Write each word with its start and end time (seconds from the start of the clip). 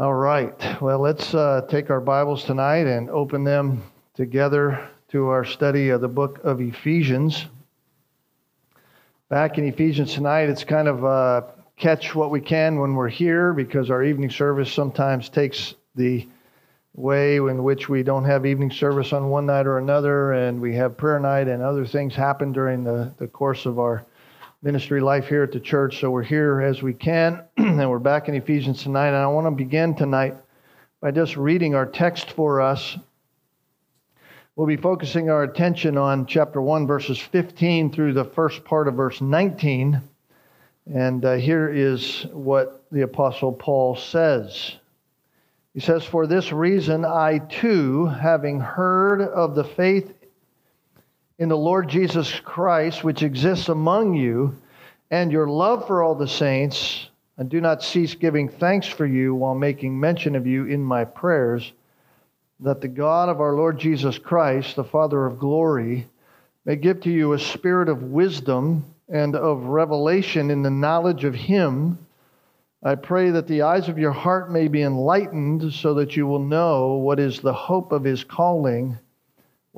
All 0.00 0.14
right. 0.14 0.80
Well, 0.80 0.98
let's 1.00 1.34
uh, 1.34 1.66
take 1.68 1.90
our 1.90 2.00
Bibles 2.00 2.44
tonight 2.44 2.86
and 2.86 3.10
open 3.10 3.44
them 3.44 3.82
together 4.14 4.88
to 5.08 5.26
our 5.26 5.44
study 5.44 5.90
of 5.90 6.00
the 6.00 6.08
book 6.08 6.40
of 6.42 6.62
Ephesians. 6.62 7.44
Back 9.28 9.58
in 9.58 9.64
Ephesians 9.64 10.14
tonight, 10.14 10.48
it's 10.48 10.64
kind 10.64 10.88
of 10.88 11.04
uh, 11.04 11.42
catch 11.76 12.14
what 12.14 12.30
we 12.30 12.40
can 12.40 12.78
when 12.78 12.94
we're 12.94 13.10
here 13.10 13.52
because 13.52 13.90
our 13.90 14.02
evening 14.02 14.30
service 14.30 14.72
sometimes 14.72 15.28
takes 15.28 15.74
the 15.94 16.26
way 16.94 17.36
in 17.36 17.62
which 17.62 17.90
we 17.90 18.02
don't 18.02 18.24
have 18.24 18.46
evening 18.46 18.70
service 18.70 19.12
on 19.12 19.28
one 19.28 19.44
night 19.44 19.66
or 19.66 19.76
another, 19.76 20.32
and 20.32 20.62
we 20.62 20.74
have 20.76 20.96
prayer 20.96 21.20
night 21.20 21.46
and 21.46 21.62
other 21.62 21.84
things 21.84 22.14
happen 22.14 22.52
during 22.52 22.84
the, 22.84 23.12
the 23.18 23.28
course 23.28 23.66
of 23.66 23.78
our 23.78 24.06
ministry 24.62 25.00
life 25.00 25.26
here 25.26 25.42
at 25.42 25.52
the 25.52 25.60
church. 25.60 26.00
So 26.00 26.10
we're 26.10 26.22
here 26.22 26.60
as 26.60 26.82
we 26.82 26.92
can, 26.92 27.42
and 27.56 27.88
we're 27.88 27.98
back 27.98 28.28
in 28.28 28.34
Ephesians 28.34 28.82
tonight. 28.82 29.08
And 29.08 29.16
I 29.16 29.26
want 29.28 29.46
to 29.46 29.50
begin 29.52 29.94
tonight 29.94 30.34
by 31.00 31.12
just 31.12 31.38
reading 31.38 31.74
our 31.74 31.86
text 31.86 32.32
for 32.32 32.60
us. 32.60 32.98
We'll 34.56 34.66
be 34.66 34.76
focusing 34.76 35.30
our 35.30 35.44
attention 35.44 35.96
on 35.96 36.26
chapter 36.26 36.60
1, 36.60 36.86
verses 36.86 37.18
15 37.18 37.90
through 37.90 38.12
the 38.12 38.26
first 38.26 38.62
part 38.64 38.86
of 38.86 38.94
verse 38.94 39.22
19. 39.22 40.02
And 40.92 41.24
uh, 41.24 41.34
here 41.36 41.72
is 41.72 42.26
what 42.30 42.84
the 42.92 43.00
Apostle 43.02 43.52
Paul 43.52 43.96
says. 43.96 44.76
He 45.72 45.80
says, 45.80 46.04
For 46.04 46.26
this 46.26 46.52
reason, 46.52 47.06
I 47.06 47.38
too, 47.38 48.04
having 48.06 48.60
heard 48.60 49.22
of 49.22 49.54
the 49.54 49.64
faith 49.64 50.12
in 51.40 51.48
the 51.48 51.56
Lord 51.56 51.88
Jesus 51.88 52.38
Christ, 52.38 53.02
which 53.02 53.22
exists 53.22 53.70
among 53.70 54.12
you, 54.12 54.54
and 55.10 55.32
your 55.32 55.48
love 55.48 55.86
for 55.86 56.02
all 56.02 56.14
the 56.14 56.28
saints, 56.28 57.08
and 57.38 57.48
do 57.48 57.62
not 57.62 57.82
cease 57.82 58.14
giving 58.14 58.46
thanks 58.46 58.86
for 58.86 59.06
you 59.06 59.34
while 59.34 59.54
making 59.54 59.98
mention 59.98 60.36
of 60.36 60.46
you 60.46 60.66
in 60.66 60.84
my 60.84 61.02
prayers, 61.02 61.72
that 62.60 62.82
the 62.82 62.88
God 62.88 63.30
of 63.30 63.40
our 63.40 63.54
Lord 63.54 63.78
Jesus 63.78 64.18
Christ, 64.18 64.76
the 64.76 64.84
Father 64.84 65.24
of 65.24 65.38
glory, 65.38 66.06
may 66.66 66.76
give 66.76 67.00
to 67.00 67.10
you 67.10 67.32
a 67.32 67.38
spirit 67.38 67.88
of 67.88 68.02
wisdom 68.02 68.84
and 69.08 69.34
of 69.34 69.64
revelation 69.64 70.50
in 70.50 70.60
the 70.60 70.68
knowledge 70.68 71.24
of 71.24 71.34
Him. 71.34 71.98
I 72.82 72.96
pray 72.96 73.30
that 73.30 73.48
the 73.48 73.62
eyes 73.62 73.88
of 73.88 73.98
your 73.98 74.12
heart 74.12 74.52
may 74.52 74.68
be 74.68 74.82
enlightened 74.82 75.72
so 75.72 75.94
that 75.94 76.16
you 76.16 76.26
will 76.26 76.44
know 76.44 76.96
what 76.96 77.18
is 77.18 77.40
the 77.40 77.54
hope 77.54 77.92
of 77.92 78.04
His 78.04 78.24
calling 78.24 78.98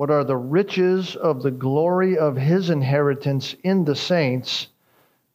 what 0.03 0.11
are 0.11 0.25
the 0.25 0.35
riches 0.35 1.15
of 1.15 1.41
the 1.41 1.49
glory 1.49 2.17
of 2.17 2.35
his 2.35 2.69
inheritance 2.69 3.55
in 3.63 3.85
the 3.85 3.95
saints? 3.95 4.67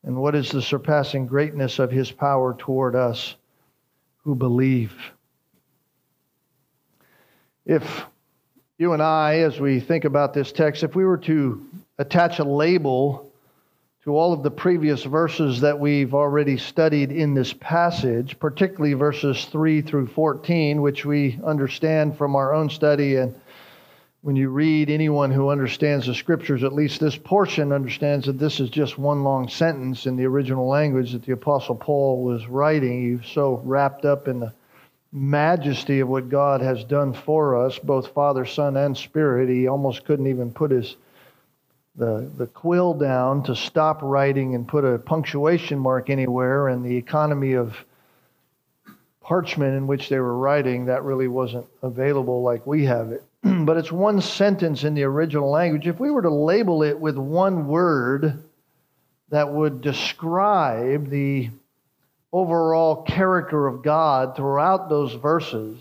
And 0.03 0.15
what 0.15 0.35
is 0.35 0.51
the 0.51 0.61
surpassing 0.61 1.27
greatness 1.27 1.79
of 1.79 1.91
his 1.91 2.13
power 2.13 2.53
toward 2.53 2.95
us 2.95 3.35
who 4.25 4.35
believe? 4.35 4.93
If 7.65 8.05
you 8.77 8.93
and 8.93 9.03
I, 9.03 9.37
as 9.37 9.59
we 9.59 9.81
think 9.81 10.05
about 10.05 10.35
this 10.35 10.53
text, 10.53 10.83
if 10.83 10.95
we 10.95 11.07
were 11.07 11.17
to 11.17 11.67
attach 11.97 12.39
a 12.39 12.45
label 12.45 13.33
to 14.05 14.15
all 14.15 14.35
of 14.35 14.43
the 14.43 14.51
previous 14.51 15.03
verses 15.03 15.63
that 15.63 15.81
we've 15.81 16.13
already 16.13 16.59
studied 16.59 17.11
in 17.11 17.33
this 17.33 17.55
passage, 17.55 18.39
particularly 18.39 18.93
verses 18.93 19.47
3 19.47 19.81
through 19.81 20.09
14, 20.09 20.83
which 20.83 21.07
we 21.07 21.41
understand 21.43 22.19
from 22.19 22.37
our 22.37 22.53
own 22.53 22.69
study 22.69 23.17
and 23.17 23.35
when 24.23 24.37
you 24.37 24.49
read 24.49 24.91
anyone 24.91 25.31
who 25.31 25.49
understands 25.51 26.07
the 26.07 26.15
scriptures, 26.15 26.65
at 26.65 26.73
least 26.73 27.01
this 27.01 27.17
portion 27.17 27.73
understands 27.73 28.27
that 28.27 28.39
this 28.39 28.59
is 28.59 28.69
just 28.69 28.99
one 28.99 29.23
long 29.23 29.49
sentence 29.49 30.07
in 30.07 30.17
the 30.17 30.27
original 30.27 30.69
language 30.69 31.13
that 31.13 31.23
the 31.23 31.33
Apostle 31.33 31.77
Paul 31.77 32.23
was 32.23 32.47
writing. 32.47 33.19
He's 33.19 33.31
so 33.31 33.61
wrapped 33.65 34.05
up 34.05 34.27
in 34.27 34.41
the 34.41 34.53
majesty 35.13 36.01
of 36.01 36.09
what 36.09 36.29
God 36.29 36.61
has 36.61 36.85
done 36.85 37.13
for 37.15 37.65
us, 37.65 37.79
both 37.79 38.13
Father, 38.13 38.45
Son, 38.45 38.77
and 38.77 38.97
Spirit, 38.97 39.49
he 39.49 39.69
almost 39.69 40.05
couldn't 40.05 40.27
even 40.27 40.53
put 40.53 40.71
his 40.71 40.97
the, 41.97 42.31
the 42.37 42.47
quill 42.47 42.95
down 42.95 43.43
to 43.43 43.57
stop 43.57 43.99
writing 44.03 44.55
and 44.55 44.69
put 44.69 44.85
a 44.85 44.99
punctuation 44.99 45.81
mark 45.81 46.11
anywhere, 46.11 46.69
and 46.69 46.85
the 46.85 46.97
economy 46.97 47.55
of 47.55 47.77
parchment 49.21 49.75
in 49.77 49.89
which 49.89 50.09
they 50.09 50.19
were 50.21 50.37
writing, 50.37 50.87
that 50.87 51.03
really 51.03 51.27
wasn't 51.27 51.67
available 51.83 52.43
like 52.43 52.65
we 52.67 52.85
have 52.85 53.11
it. 53.11 53.25
but 53.43 53.77
it's 53.77 53.93
one 53.93 54.21
sentence 54.21 54.85
in 54.85 54.95
the 54.95 55.05
original 55.05 55.51
language. 55.51 55.87
If 55.87 56.01
we 56.01 56.11
were 56.11 56.23
to 56.23 56.31
label 56.31 56.83
it 56.83 56.99
with 56.99 57.17
one 57.17 57.69
word 57.69 58.43
that 59.31 59.53
would 59.53 59.81
describe 59.81 61.09
the 61.09 61.51
overall 62.33 63.03
character 63.03 63.67
of 63.67 63.83
God 63.83 64.37
throughout 64.37 64.89
those 64.89 65.15
verses, 65.15 65.81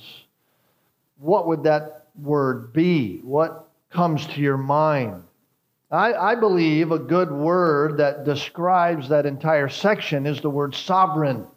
what 1.17 1.47
would 1.47 1.63
that 1.63 2.07
word 2.21 2.73
be? 2.73 3.19
What 3.23 3.67
comes 3.89 4.25
to 4.27 4.41
your 4.41 4.57
mind? 4.57 5.23
I, 5.89 6.13
I, 6.13 6.35
believe 6.35 6.91
a 6.91 6.99
good 6.99 7.31
word 7.31 7.97
that 7.97 8.25
describes 8.25 9.07
that 9.07 9.25
entire 9.25 9.69
section 9.69 10.25
is 10.25 10.41
the 10.41 10.49
word 10.49 10.75
sovereign, 10.75 11.47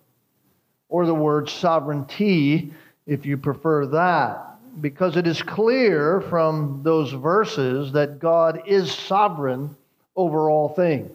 or 0.88 1.04
the 1.04 1.14
word 1.14 1.48
sovereignty, 1.48 2.72
if 3.06 3.26
you 3.26 3.36
prefer 3.36 3.86
that 3.86 4.49
because 4.80 5.16
it 5.16 5.26
is 5.26 5.42
clear 5.42 6.20
from 6.20 6.80
those 6.82 7.12
verses 7.12 7.92
that 7.92 8.18
God 8.18 8.62
is 8.66 8.92
sovereign 8.92 9.76
over 10.16 10.50
all 10.50 10.68
things. 10.68 11.10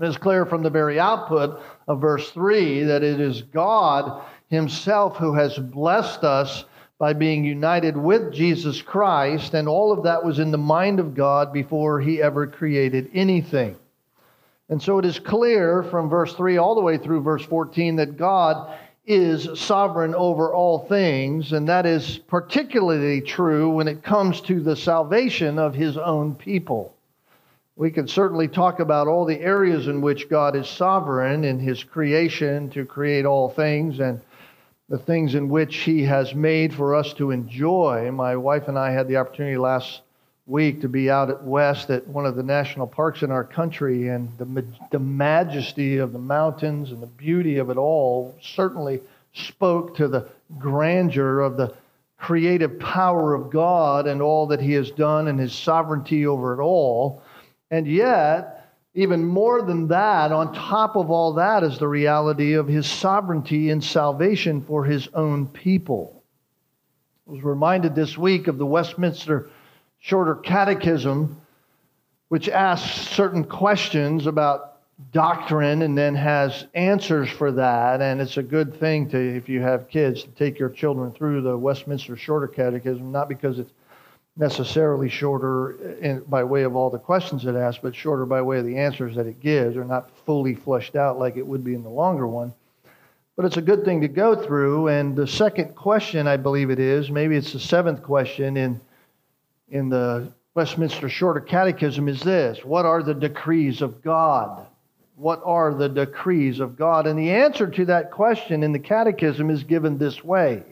It 0.00 0.06
is 0.06 0.16
clear 0.16 0.44
from 0.44 0.62
the 0.62 0.70
very 0.70 0.98
output 0.98 1.62
of 1.86 2.00
verse 2.00 2.30
3 2.30 2.84
that 2.84 3.02
it 3.02 3.20
is 3.20 3.42
God 3.42 4.22
Himself 4.48 5.16
who 5.16 5.34
has 5.34 5.56
blessed 5.58 6.24
us 6.24 6.64
by 6.98 7.12
being 7.12 7.44
united 7.44 7.96
with 7.96 8.32
Jesus 8.32 8.80
Christ, 8.80 9.54
and 9.54 9.68
all 9.68 9.92
of 9.92 10.04
that 10.04 10.24
was 10.24 10.38
in 10.38 10.50
the 10.50 10.58
mind 10.58 11.00
of 11.00 11.14
God 11.14 11.52
before 11.52 12.00
He 12.00 12.22
ever 12.22 12.46
created 12.46 13.10
anything. 13.12 13.76
And 14.68 14.82
so 14.82 14.98
it 14.98 15.04
is 15.04 15.18
clear 15.18 15.82
from 15.82 16.08
verse 16.08 16.34
3 16.34 16.56
all 16.56 16.74
the 16.74 16.80
way 16.80 16.96
through 16.96 17.22
verse 17.22 17.44
14 17.44 17.96
that 17.96 18.16
God 18.16 18.78
is 19.06 19.48
sovereign 19.60 20.14
over 20.14 20.54
all 20.54 20.78
things, 20.78 21.52
and 21.52 21.68
that 21.68 21.84
is 21.84 22.18
particularly 22.18 23.20
true 23.20 23.68
when 23.68 23.86
it 23.86 24.02
comes 24.02 24.40
to 24.42 24.60
the 24.60 24.76
salvation 24.76 25.58
of 25.58 25.74
his 25.74 25.98
own 25.98 26.34
people. 26.34 26.96
We 27.76 27.90
can 27.90 28.08
certainly 28.08 28.48
talk 28.48 28.80
about 28.80 29.08
all 29.08 29.24
the 29.24 29.40
areas 29.40 29.88
in 29.88 30.00
which 30.00 30.30
God 30.30 30.56
is 30.56 30.68
sovereign 30.68 31.44
in 31.44 31.58
his 31.58 31.82
creation 31.82 32.70
to 32.70 32.86
create 32.86 33.26
all 33.26 33.48
things 33.48 34.00
and 34.00 34.20
the 34.88 34.98
things 34.98 35.34
in 35.34 35.48
which 35.48 35.78
he 35.78 36.02
has 36.04 36.34
made 36.34 36.72
for 36.72 36.94
us 36.94 37.12
to 37.14 37.30
enjoy. 37.30 38.10
My 38.12 38.36
wife 38.36 38.68
and 38.68 38.78
I 38.78 38.92
had 38.92 39.08
the 39.08 39.16
opportunity 39.16 39.56
last 39.56 40.02
week 40.46 40.82
to 40.82 40.88
be 40.88 41.10
out 41.10 41.30
at 41.30 41.42
West 41.42 41.88
at 41.90 42.06
one 42.06 42.26
of 42.26 42.36
the 42.36 42.42
national 42.42 42.86
parks 42.86 43.22
in 43.22 43.30
our 43.30 43.44
country, 43.44 44.08
and 44.08 44.28
the, 44.38 44.64
the 44.90 44.98
majesty 44.98 45.98
of 45.98 46.12
the 46.12 46.18
mountains 46.18 46.90
and 46.90 47.02
the 47.02 47.06
beauty 47.06 47.56
of 47.56 47.70
it 47.70 47.76
all 47.76 48.34
certainly 48.42 49.00
spoke 49.32 49.96
to 49.96 50.06
the 50.06 50.28
grandeur 50.58 51.40
of 51.40 51.56
the 51.56 51.74
creative 52.18 52.78
power 52.78 53.34
of 53.34 53.50
God 53.50 54.06
and 54.06 54.22
all 54.22 54.46
that 54.46 54.60
He 54.60 54.72
has 54.72 54.90
done 54.90 55.28
and 55.28 55.40
His 55.40 55.52
sovereignty 55.52 56.26
over 56.26 56.54
it 56.54 56.62
all. 56.62 57.22
And 57.70 57.86
yet, 57.86 58.70
even 58.94 59.24
more 59.24 59.62
than 59.62 59.88
that, 59.88 60.30
on 60.30 60.54
top 60.54 60.94
of 60.94 61.10
all 61.10 61.32
that, 61.34 61.64
is 61.64 61.78
the 61.78 61.88
reality 61.88 62.52
of 62.52 62.68
His 62.68 62.86
sovereignty 62.86 63.70
in 63.70 63.80
salvation 63.80 64.60
for 64.60 64.84
His 64.84 65.08
own 65.14 65.46
people. 65.48 66.22
I 67.26 67.32
was 67.32 67.42
reminded 67.42 67.94
this 67.94 68.18
week 68.18 68.46
of 68.46 68.58
the 68.58 68.66
Westminster 68.66 69.48
shorter 70.04 70.34
catechism, 70.34 71.40
which 72.28 72.50
asks 72.50 73.08
certain 73.08 73.42
questions 73.42 74.26
about 74.26 74.76
doctrine 75.12 75.80
and 75.80 75.96
then 75.96 76.14
has 76.14 76.66
answers 76.74 77.30
for 77.30 77.50
that. 77.50 78.02
And 78.02 78.20
it's 78.20 78.36
a 78.36 78.42
good 78.42 78.78
thing 78.78 79.08
to, 79.08 79.18
if 79.18 79.48
you 79.48 79.62
have 79.62 79.88
kids, 79.88 80.22
to 80.24 80.28
take 80.32 80.58
your 80.58 80.68
children 80.68 81.10
through 81.10 81.40
the 81.40 81.56
Westminster 81.56 82.18
Shorter 82.18 82.46
Catechism, 82.46 83.10
not 83.10 83.30
because 83.30 83.58
it's 83.58 83.72
necessarily 84.36 85.08
shorter 85.08 85.96
in, 86.00 86.20
by 86.28 86.44
way 86.44 86.64
of 86.64 86.76
all 86.76 86.90
the 86.90 86.98
questions 86.98 87.46
it 87.46 87.56
asks, 87.56 87.80
but 87.82 87.96
shorter 87.96 88.26
by 88.26 88.42
way 88.42 88.58
of 88.58 88.66
the 88.66 88.76
answers 88.76 89.16
that 89.16 89.26
it 89.26 89.40
gives, 89.40 89.74
or 89.74 89.84
not 89.84 90.10
fully 90.26 90.54
fleshed 90.54 90.96
out 90.96 91.18
like 91.18 91.38
it 91.38 91.46
would 91.46 91.64
be 91.64 91.74
in 91.74 91.82
the 91.82 91.88
longer 91.88 92.26
one. 92.26 92.52
But 93.36 93.46
it's 93.46 93.56
a 93.56 93.62
good 93.62 93.86
thing 93.86 94.02
to 94.02 94.08
go 94.08 94.36
through. 94.36 94.88
And 94.88 95.16
the 95.16 95.26
second 95.26 95.74
question, 95.74 96.26
I 96.26 96.36
believe 96.36 96.68
it 96.68 96.78
is, 96.78 97.10
maybe 97.10 97.36
it's 97.36 97.54
the 97.54 97.58
seventh 97.58 98.02
question 98.02 98.58
in 98.58 98.82
in 99.74 99.88
the 99.88 100.32
Westminster 100.54 101.08
Shorter 101.08 101.40
Catechism 101.40 102.08
is 102.08 102.22
this 102.22 102.64
What 102.64 102.86
are 102.86 103.02
the 103.02 103.12
decrees 103.12 103.82
of 103.82 104.02
God? 104.02 104.68
What 105.16 105.42
are 105.44 105.74
the 105.74 105.88
decrees 105.88 106.60
of 106.60 106.76
God? 106.76 107.06
And 107.06 107.18
the 107.18 107.32
answer 107.32 107.66
to 107.66 107.84
that 107.86 108.12
question 108.12 108.62
in 108.62 108.72
the 108.72 108.78
Catechism 108.78 109.50
is 109.50 109.64
given 109.64 109.98
this 109.98 110.22
way 110.22 110.62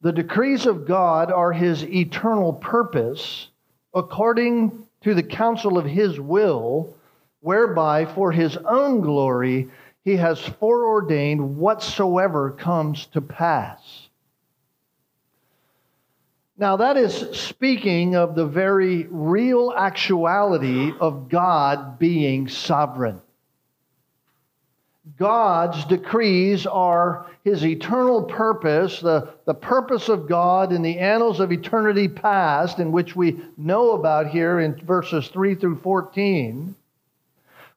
The 0.00 0.12
decrees 0.12 0.64
of 0.64 0.86
God 0.86 1.30
are 1.30 1.52
His 1.52 1.84
eternal 1.84 2.54
purpose 2.54 3.48
according 3.94 4.86
to 5.02 5.14
the 5.14 5.22
counsel 5.22 5.76
of 5.76 5.84
His 5.84 6.18
will, 6.18 6.96
whereby 7.40 8.06
for 8.06 8.32
His 8.32 8.56
own 8.56 9.02
glory 9.02 9.68
he 10.04 10.16
has 10.16 10.40
foreordained 10.40 11.58
whatsoever 11.58 12.50
comes 12.50 13.06
to 13.06 13.20
pass. 13.20 14.01
Now, 16.62 16.76
that 16.76 16.96
is 16.96 17.12
speaking 17.32 18.14
of 18.14 18.36
the 18.36 18.46
very 18.46 19.08
real 19.10 19.74
actuality 19.76 20.92
of 21.00 21.28
God 21.28 21.98
being 21.98 22.46
sovereign. 22.46 23.20
God's 25.18 25.84
decrees 25.86 26.64
are 26.64 27.26
his 27.42 27.66
eternal 27.66 28.22
purpose, 28.22 29.00
the, 29.00 29.34
the 29.44 29.54
purpose 29.54 30.08
of 30.08 30.28
God 30.28 30.72
in 30.72 30.82
the 30.82 31.00
annals 31.00 31.40
of 31.40 31.50
eternity 31.50 32.06
past, 32.06 32.78
in 32.78 32.92
which 32.92 33.16
we 33.16 33.40
know 33.56 33.90
about 33.94 34.28
here 34.28 34.60
in 34.60 34.76
verses 34.86 35.26
3 35.26 35.56
through 35.56 35.78
14, 35.80 36.76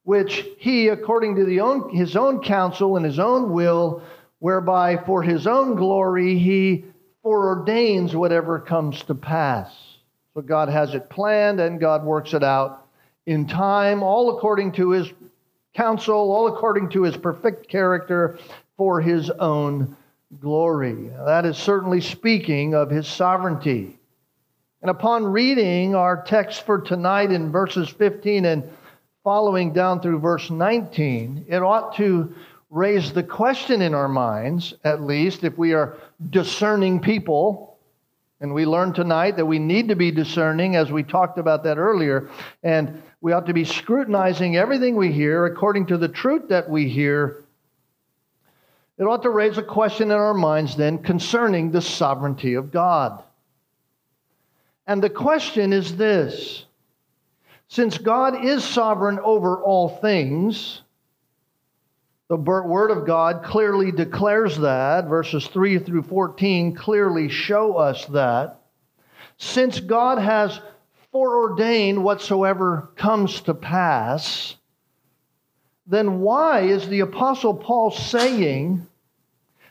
which 0.04 0.46
he, 0.60 0.90
according 0.90 1.38
to 1.38 1.46
the 1.46 1.60
own, 1.60 1.90
his 1.90 2.16
own 2.16 2.40
counsel 2.40 2.98
and 2.98 3.06
his 3.08 3.18
own 3.18 3.52
will, 3.52 4.04
whereby 4.38 4.96
for 4.96 5.24
his 5.24 5.48
own 5.48 5.76
glory 5.76 6.38
he 6.38 6.86
foreordains 7.26 8.14
whatever 8.14 8.60
comes 8.60 9.02
to 9.04 9.16
pass. 9.16 9.74
So 10.36 10.42
God 10.42 10.70
has 10.70 10.94
it 10.94 11.10
planned 11.10 11.60
and 11.60 11.80
God 11.80 12.04
works 12.04 12.34
it 12.34 12.44
out 12.44 12.88
in 13.26 13.48
time, 13.48 14.04
all 14.04 14.38
according 14.38 14.74
to 14.74 14.92
his 14.92 15.12
counsel, 15.74 16.16
all 16.16 16.48
according 16.48 16.90
to 16.90 17.02
his 17.02 17.18
perfect 17.18 17.68
character 17.68 18.38
for 18.78 19.02
his 19.02 19.32
own 19.32 19.98
glory. 20.40 21.10
That 21.26 21.46
is 21.46 21.58
certainly 21.58 22.02
speaking 22.02 22.76
of 22.76 22.92
his 22.92 23.08
sovereignty. 23.08 23.98
And 24.82 24.92
upon 24.92 25.26
reading 25.26 25.96
our 25.96 26.22
text 26.22 26.64
for 26.64 26.80
tonight 26.80 27.32
in 27.32 27.52
verses 27.52 27.90
15 27.90 28.46
and 28.46 28.70
following 29.24 29.74
down 29.74 30.00
through 30.00 30.20
verse 30.20 30.52
19, 30.52 31.46
it 31.48 31.64
ought 31.64 31.96
to 31.96 32.36
raise 32.76 33.14
the 33.14 33.24
question 33.24 33.82
in 33.82 33.94
our 33.94 34.10
minds, 34.10 34.74
at 34.84 35.02
least 35.02 35.46
if 35.46 35.58
we 35.58 35.74
are 35.74 35.98
discerning 36.30 37.00
people. 37.00 37.78
And 38.42 38.54
we 38.54 38.66
learned 38.66 38.96
tonight 38.96 39.38
that 39.38 39.46
we 39.46 39.60
need 39.60 39.88
to 39.88 39.96
be 39.96 40.12
discerning, 40.12 40.76
as 40.76 40.92
we 40.92 41.02
talked 41.02 41.40
about 41.40 41.64
that 41.64 41.78
earlier. 41.78 42.30
And 42.64 43.02
we 43.22 43.32
ought 43.32 43.46
to 43.46 43.54
be 43.54 43.64
scrutinizing 43.64 44.58
everything 44.58 44.98
we 44.98 45.14
hear 45.14 45.46
according 45.46 45.86
to 45.86 45.98
the 45.98 46.10
truth 46.10 46.50
that 46.50 46.70
we 46.70 46.90
hear. 46.90 47.46
It 48.98 49.04
ought 49.04 49.24
to 49.24 49.30
raise 49.30 49.58
a 49.58 49.64
question 49.64 50.12
in 50.12 50.18
our 50.18 50.34
minds 50.34 50.76
then 50.76 50.98
concerning 50.98 51.72
the 51.72 51.82
sovereignty 51.82 52.56
of 52.56 52.74
God. 52.74 53.24
And 54.86 55.02
the 55.02 55.10
question 55.10 55.72
is 55.72 55.96
this 55.96 56.66
Since 57.70 58.00
God 58.00 58.44
is 58.44 58.66
sovereign 58.66 59.20
over 59.20 59.64
all 59.64 59.88
things, 59.88 60.82
the 62.28 62.38
Word 62.38 62.90
of 62.90 63.06
God 63.06 63.44
clearly 63.44 63.92
declares 63.92 64.58
that. 64.58 65.06
Verses 65.06 65.46
3 65.48 65.80
through 65.80 66.04
14 66.04 66.76
clearly 66.76 67.30
show 67.30 67.78
us 67.78 68.06
that. 68.08 68.62
Since 69.38 69.80
God 69.80 70.18
has 70.18 70.60
foreordained 71.12 72.04
whatsoever 72.04 72.90
comes 72.96 73.42
to 73.42 73.54
pass, 73.54 74.56
then 75.86 76.20
why 76.20 76.62
is 76.62 76.88
the 76.88 77.02
Apostle 77.02 77.54
Paul 77.54 77.92
saying 77.92 78.88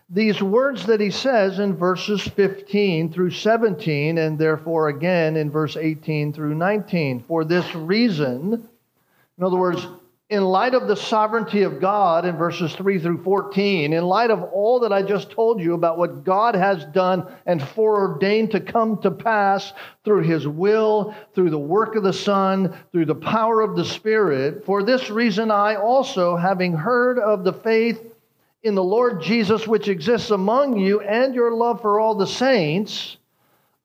these 0.09 0.41
words 0.41 0.87
that 0.87 1.01
he 1.01 1.11
says 1.11 1.59
in 1.59 1.75
verses 1.77 2.23
15 2.23 3.13
through 3.13 3.31
17, 3.31 4.17
and 4.17 4.39
therefore 4.39 4.89
again 4.89 5.37
in 5.37 5.51
verse 5.51 5.77
18 5.77 6.33
through 6.33 6.55
19? 6.55 7.25
For 7.27 7.45
this 7.45 7.75
reason, 7.75 8.69
in 9.39 9.45
other 9.45 9.57
words, 9.57 9.85
in 10.31 10.43
light 10.43 10.73
of 10.73 10.89
the 10.89 10.97
sovereignty 10.97 11.63
of 11.63 11.81
God 11.81 12.25
in 12.25 12.37
verses 12.37 12.75
3 12.75 12.99
through 12.99 13.23
14, 13.23 13.93
in 13.93 14.05
light 14.05 14.31
of 14.31 14.43
all 14.43 14.81
that 14.81 14.93
I 14.93 15.03
just 15.03 15.31
told 15.31 15.61
you 15.61 15.75
about 15.75 15.99
what 15.99 16.25
God 16.25 16.55
has 16.55 16.87
done 16.87 17.31
and 17.45 17.63
foreordained 17.63 18.51
to 18.53 18.61
come 18.61 19.01
to 19.03 19.11
pass 19.11 19.75
through 20.03 20.23
his 20.23 20.49
will, 20.49 21.15
through 21.35 21.51
the 21.51 21.59
work 21.59 21.95
of 21.95 22.05
the 22.05 22.13
Son, 22.13 22.75
through 22.91 23.05
the 23.05 23.15
power 23.15 23.61
of 23.61 23.77
the 23.77 23.85
Spirit, 23.85 24.65
for 24.65 24.83
this 24.83 25.11
reason 25.11 25.51
I 25.51 25.77
also, 25.77 26.37
having 26.37 26.73
heard 26.73 27.19
of 27.19 27.45
the 27.45 27.53
faith 27.53 28.01
in 28.63 28.75
the 28.75 28.83
Lord 28.83 29.21
Jesus 29.21 29.69
which 29.69 29.89
exists 29.89 30.31
among 30.31 30.79
you 30.79 31.01
and 31.03 31.35
your 31.35 31.53
love 31.53 31.83
for 31.83 32.01
all 32.01 32.15
the 32.15 32.27
saints, 32.27 33.19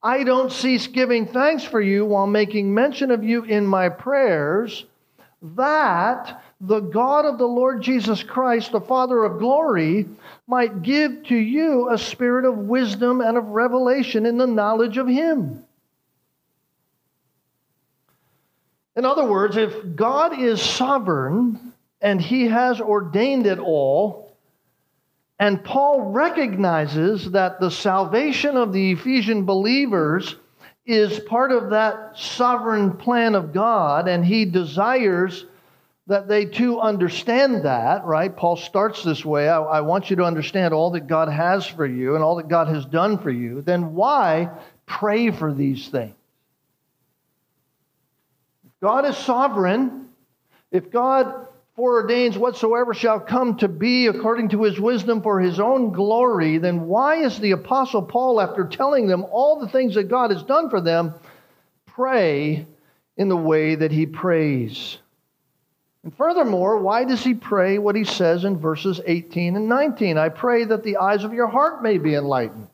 I 0.01 0.24
don't 0.24 0.53
cease 0.53 0.88
giving 0.88 1.25
thanks 1.25 1.65
for 1.65 1.81
you 1.81 2.06
while 2.06 2.27
making 2.27 2.74
mention 2.74 3.12
of 3.12 3.25
you 3.25 3.44
in 3.44 3.65
my 3.65 3.89
prayers 3.89 4.85
that 5.41 6.41
the 6.59 6.81
God 6.81 7.25
of 7.25 7.38
the 7.38 7.47
Lord 7.47 7.81
Jesus 7.81 8.24
Christ, 8.24 8.71
the 8.71 8.81
Father 8.81 9.24
of 9.24 9.39
glory, 9.39 10.06
might 10.47 10.81
give 10.81 11.24
to 11.27 11.36
you 11.36 11.89
a 11.89 11.97
spirit 11.97 12.45
of 12.45 12.57
wisdom 12.57 13.21
and 13.21 13.38
of 13.38 13.45
revelation 13.50 14.25
in 14.25 14.38
the 14.38 14.47
knowledge 14.47 14.97
of 14.97 15.07
Him. 15.07 15.63
In 18.95 19.06
other 19.06 19.25
words, 19.25 19.56
if 19.56 19.95
God 19.95 20.38
is 20.38 20.62
sovereign 20.62 21.74
and 22.01 22.19
He 22.19 22.47
has 22.47 22.81
ordained 22.81 23.45
it 23.45 23.59
all, 23.59 24.35
and 25.39 25.63
Paul 25.63 26.12
recognizes 26.12 27.31
that 27.31 27.62
the 27.62 27.71
salvation 27.71 28.57
of 28.57 28.74
the 28.74 28.92
Ephesian 28.92 29.45
believers 29.45 30.35
is 30.89 31.19
part 31.19 31.51
of 31.51 31.69
that 31.69 32.18
sovereign 32.18 32.97
plan 32.97 33.36
of 33.36 33.53
God, 33.53 34.07
and 34.07 34.25
he 34.25 34.45
desires 34.45 35.45
that 36.07 36.27
they 36.27 36.45
too 36.45 36.80
understand 36.80 37.65
that, 37.65 38.03
right? 38.06 38.36
Paul 38.36 38.57
starts 38.57 39.03
this 39.03 39.24
way 39.24 39.47
I, 39.47 39.62
I, 39.62 39.81
want 39.81 40.09
you 40.09 40.15
to 40.15 40.24
understand 40.24 40.74
all 40.74 40.89
that 40.91 41.06
God 41.06 41.30
has 41.30 41.68
for 41.68 41.86
you 41.86 42.15
and 42.15 42.24
all 42.24 42.38
that 42.38 42.47
God 42.47 42.68
has 42.69 42.83
done 42.88 43.19
for 43.19 43.30
you. 43.30 43.62
Then 43.62 43.94
why 43.94 44.50
pray 44.88 45.30
for 45.30 45.53
these 45.53 45.88
things? 45.89 46.15
God 48.81 49.06
is 49.06 49.15
sovereign, 49.15 50.09
if 50.71 50.89
God 50.89 51.49
foreordains 51.80 52.36
whatsoever 52.36 52.94
shall 52.94 53.22
come 53.22 53.56
to 53.56 53.70
be 53.70 54.08
according 54.08 54.50
to 54.50 54.64
his 54.64 54.78
wisdom 54.78 55.22
for 55.22 55.40
his 55.40 55.62
own 55.62 55.94
glory, 55.94 56.58
then 56.58 56.88
why 56.88 57.24
is 57.24 57.40
the 57.40 57.52
Apostle 57.52 58.02
Paul, 58.02 58.42
after 58.42 58.66
telling 58.66 59.08
them 59.08 59.24
all 59.31 59.60
the 59.60 59.70
things 59.70 59.96
that 59.96 60.10
God 60.10 60.31
has 60.31 60.44
done 60.44 60.70
for 60.70 60.81
them, 60.81 61.14
pray 61.86 62.68
in 63.16 63.30
the 63.30 63.38
way 63.38 63.76
that 63.76 63.94
he 63.94 64.06
prays? 64.06 64.98
And 66.04 66.14
furthermore, 66.18 66.80
why 66.80 67.06
does 67.06 67.24
he 67.24 67.34
pray 67.34 67.78
what 67.78 67.96
he 67.96 68.04
says 68.04 68.44
in 68.44 68.58
verses 68.58 69.00
18 69.06 69.56
and 69.56 69.70
19? 69.70 70.18
I 70.18 70.28
pray 70.28 70.66
that 70.66 70.84
the 70.84 70.98
eyes 70.98 71.24
of 71.24 71.34
your 71.34 71.48
heart 71.48 71.81
may 71.81 71.98
be 71.98 72.14
enlightened 72.14 72.68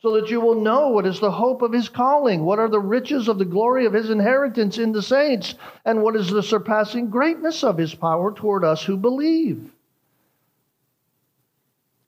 so 0.00 0.12
that 0.20 0.30
you 0.30 0.40
will 0.40 0.60
know 0.60 0.88
what 0.88 1.06
is 1.06 1.20
the 1.20 1.30
hope 1.30 1.62
of 1.62 1.72
his 1.72 1.88
calling, 1.88 2.44
what 2.44 2.58
are 2.58 2.68
the 2.68 2.80
riches 2.80 3.28
of 3.28 3.38
the 3.38 3.44
glory 3.44 3.86
of 3.86 3.92
his 3.92 4.10
inheritance 4.10 4.78
in 4.78 4.92
the 4.92 5.02
saints, 5.02 5.54
and 5.84 6.02
what 6.02 6.16
is 6.16 6.28
the 6.28 6.42
surpassing 6.42 7.10
greatness 7.10 7.62
of 7.62 7.78
his 7.78 7.94
power 7.94 8.32
toward 8.32 8.64
us 8.64 8.82
who 8.82 8.96
believe. 8.96 9.70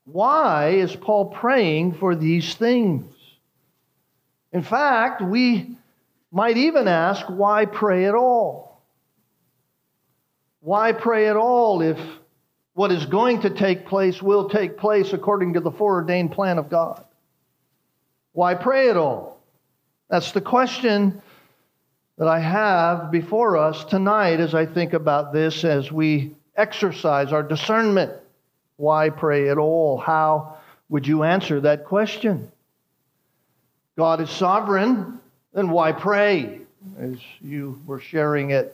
Why 0.05 0.69
is 0.69 0.95
Paul 0.95 1.25
praying 1.25 1.93
for 1.95 2.15
these 2.15 2.55
things? 2.55 3.05
In 4.53 4.61
fact, 4.61 5.21
we 5.21 5.75
might 6.31 6.57
even 6.57 6.87
ask, 6.87 7.25
why 7.27 7.65
pray 7.65 8.05
at 8.05 8.13
all? 8.13 8.81
Why 10.59 10.91
pray 10.91 11.27
at 11.27 11.37
all 11.37 11.81
if 11.81 11.97
what 12.73 12.91
is 12.91 13.05
going 13.05 13.41
to 13.41 13.49
take 13.49 13.85
place 13.85 14.21
will 14.21 14.49
take 14.49 14.77
place 14.77 15.13
according 15.13 15.53
to 15.53 15.59
the 15.61 15.71
foreordained 15.71 16.33
plan 16.33 16.57
of 16.57 16.69
God? 16.69 17.04
Why 18.35 18.53
pray 18.53 18.89
at 18.89 18.97
all? 18.97 19.39
That's 20.09 20.33
the 20.33 20.41
question 20.41 21.21
that 22.17 22.27
I 22.27 22.39
have 22.39 23.09
before 23.09 23.55
us 23.55 23.85
tonight 23.85 24.41
as 24.41 24.53
I 24.53 24.65
think 24.65 24.91
about 24.91 25.31
this, 25.31 25.63
as 25.63 25.89
we 25.89 26.35
exercise 26.57 27.31
our 27.31 27.43
discernment. 27.43 28.11
Why 28.75 29.09
pray 29.09 29.47
at 29.47 29.57
all? 29.57 29.97
How 29.97 30.57
would 30.89 31.07
you 31.07 31.23
answer 31.23 31.61
that 31.61 31.85
question? 31.85 32.51
God 33.97 34.19
is 34.19 34.29
sovereign, 34.29 35.21
then 35.53 35.69
why 35.69 35.93
pray? 35.93 36.59
As 36.99 37.15
you 37.41 37.81
were 37.85 38.01
sharing 38.01 38.51
at 38.51 38.73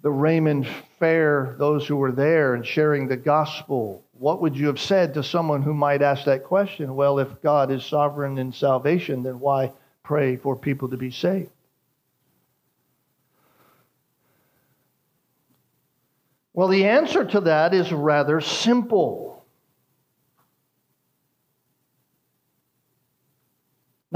the 0.00 0.10
Raymond 0.10 0.66
Fair, 0.98 1.54
those 1.58 1.86
who 1.86 1.96
were 1.96 2.12
there, 2.12 2.54
and 2.54 2.64
sharing 2.64 3.08
the 3.08 3.18
gospel, 3.18 4.02
what 4.18 4.40
would 4.40 4.56
you 4.56 4.66
have 4.68 4.80
said 4.80 5.14
to 5.14 5.22
someone 5.22 5.62
who 5.62 5.74
might 5.74 6.02
ask 6.02 6.24
that 6.24 6.44
question? 6.44 6.94
Well, 6.94 7.18
if 7.18 7.42
God 7.42 7.70
is 7.70 7.84
sovereign 7.84 8.38
in 8.38 8.52
salvation, 8.52 9.22
then 9.22 9.40
why 9.40 9.72
pray 10.02 10.36
for 10.36 10.56
people 10.56 10.88
to 10.88 10.96
be 10.96 11.10
saved? 11.10 11.50
Well, 16.54 16.68
the 16.68 16.86
answer 16.86 17.24
to 17.24 17.40
that 17.42 17.74
is 17.74 17.92
rather 17.92 18.40
simple. 18.40 19.25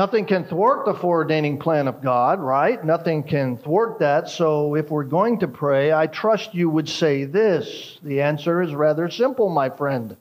Nothing 0.00 0.24
can 0.24 0.44
thwart 0.44 0.86
the 0.86 0.94
foreordaining 0.94 1.60
plan 1.60 1.86
of 1.86 2.00
God, 2.00 2.40
right? 2.40 2.82
Nothing 2.82 3.22
can 3.22 3.58
thwart 3.58 3.98
that. 3.98 4.30
So 4.30 4.74
if 4.74 4.90
we're 4.90 5.04
going 5.04 5.40
to 5.40 5.46
pray, 5.46 5.92
I 5.92 6.06
trust 6.06 6.54
you 6.54 6.70
would 6.70 6.88
say 6.88 7.24
this. 7.24 7.98
The 8.02 8.22
answer 8.22 8.62
is 8.62 8.74
rather 8.74 9.10
simple, 9.10 9.50
my 9.50 9.68
friend. 9.68 10.16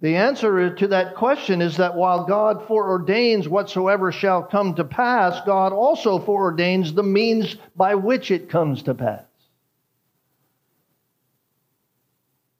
The 0.00 0.16
answer 0.16 0.74
to 0.74 0.88
that 0.88 1.14
question 1.14 1.62
is 1.62 1.76
that 1.76 1.94
while 1.94 2.24
God 2.24 2.66
foreordains 2.66 3.46
whatsoever 3.46 4.10
shall 4.10 4.42
come 4.42 4.74
to 4.74 4.82
pass, 4.82 5.40
God 5.46 5.72
also 5.72 6.18
foreordains 6.18 6.92
the 6.92 7.04
means 7.04 7.54
by 7.76 7.94
which 7.94 8.32
it 8.32 8.50
comes 8.50 8.82
to 8.82 8.94
pass. 8.94 9.22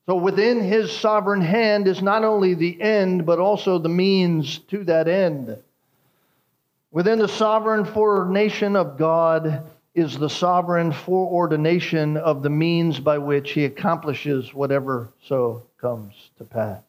So 0.06 0.14
within 0.14 0.60
his 0.60 0.96
sovereign 0.96 1.42
hand 1.42 1.88
is 1.88 2.00
not 2.00 2.22
only 2.22 2.54
the 2.54 2.80
end, 2.80 3.26
but 3.26 3.40
also 3.40 3.80
the 3.80 3.88
means 3.88 4.58
to 4.68 4.84
that 4.84 5.08
end. 5.08 5.60
Within 6.92 7.18
the 7.18 7.26
sovereign 7.28 7.86
foreordination 7.86 8.76
of 8.76 8.98
God 8.98 9.64
is 9.94 10.18
the 10.18 10.28
sovereign 10.28 10.92
foreordination 10.92 12.18
of 12.18 12.42
the 12.42 12.50
means 12.50 13.00
by 13.00 13.16
which 13.16 13.52
he 13.52 13.64
accomplishes 13.64 14.52
whatever 14.52 15.08
so 15.24 15.66
comes 15.80 16.12
to 16.36 16.44
pass. 16.44 16.82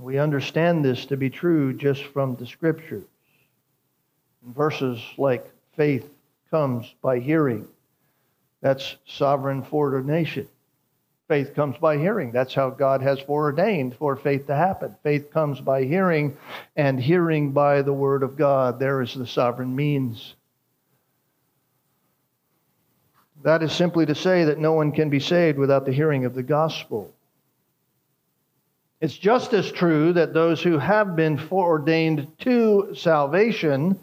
We 0.00 0.18
understand 0.18 0.84
this 0.84 1.06
to 1.06 1.16
be 1.16 1.30
true 1.30 1.72
just 1.72 2.02
from 2.02 2.34
the 2.34 2.46
scriptures. 2.46 3.04
Verses 4.42 5.00
like 5.16 5.48
faith 5.76 6.10
comes 6.50 6.92
by 7.00 7.20
hearing, 7.20 7.68
that's 8.60 8.96
sovereign 9.06 9.62
foreordination. 9.62 10.48
Faith 11.26 11.54
comes 11.54 11.76
by 11.78 11.96
hearing. 11.96 12.32
That's 12.32 12.52
how 12.52 12.68
God 12.68 13.00
has 13.00 13.18
foreordained 13.20 13.96
for 13.96 14.14
faith 14.14 14.46
to 14.48 14.54
happen. 14.54 14.94
Faith 15.02 15.30
comes 15.32 15.60
by 15.60 15.84
hearing, 15.84 16.36
and 16.76 17.00
hearing 17.00 17.52
by 17.52 17.80
the 17.80 17.94
word 17.94 18.22
of 18.22 18.36
God. 18.36 18.78
There 18.78 19.00
is 19.00 19.14
the 19.14 19.26
sovereign 19.26 19.74
means. 19.74 20.34
That 23.42 23.62
is 23.62 23.72
simply 23.72 24.04
to 24.06 24.14
say 24.14 24.44
that 24.44 24.58
no 24.58 24.72
one 24.72 24.92
can 24.92 25.08
be 25.08 25.20
saved 25.20 25.58
without 25.58 25.86
the 25.86 25.92
hearing 25.92 26.26
of 26.26 26.34
the 26.34 26.42
gospel. 26.42 27.10
It's 29.00 29.16
just 29.16 29.52
as 29.52 29.70
true 29.72 30.12
that 30.14 30.34
those 30.34 30.62
who 30.62 30.78
have 30.78 31.16
been 31.16 31.36
foreordained 31.36 32.38
to 32.40 32.94
salvation 32.94 33.98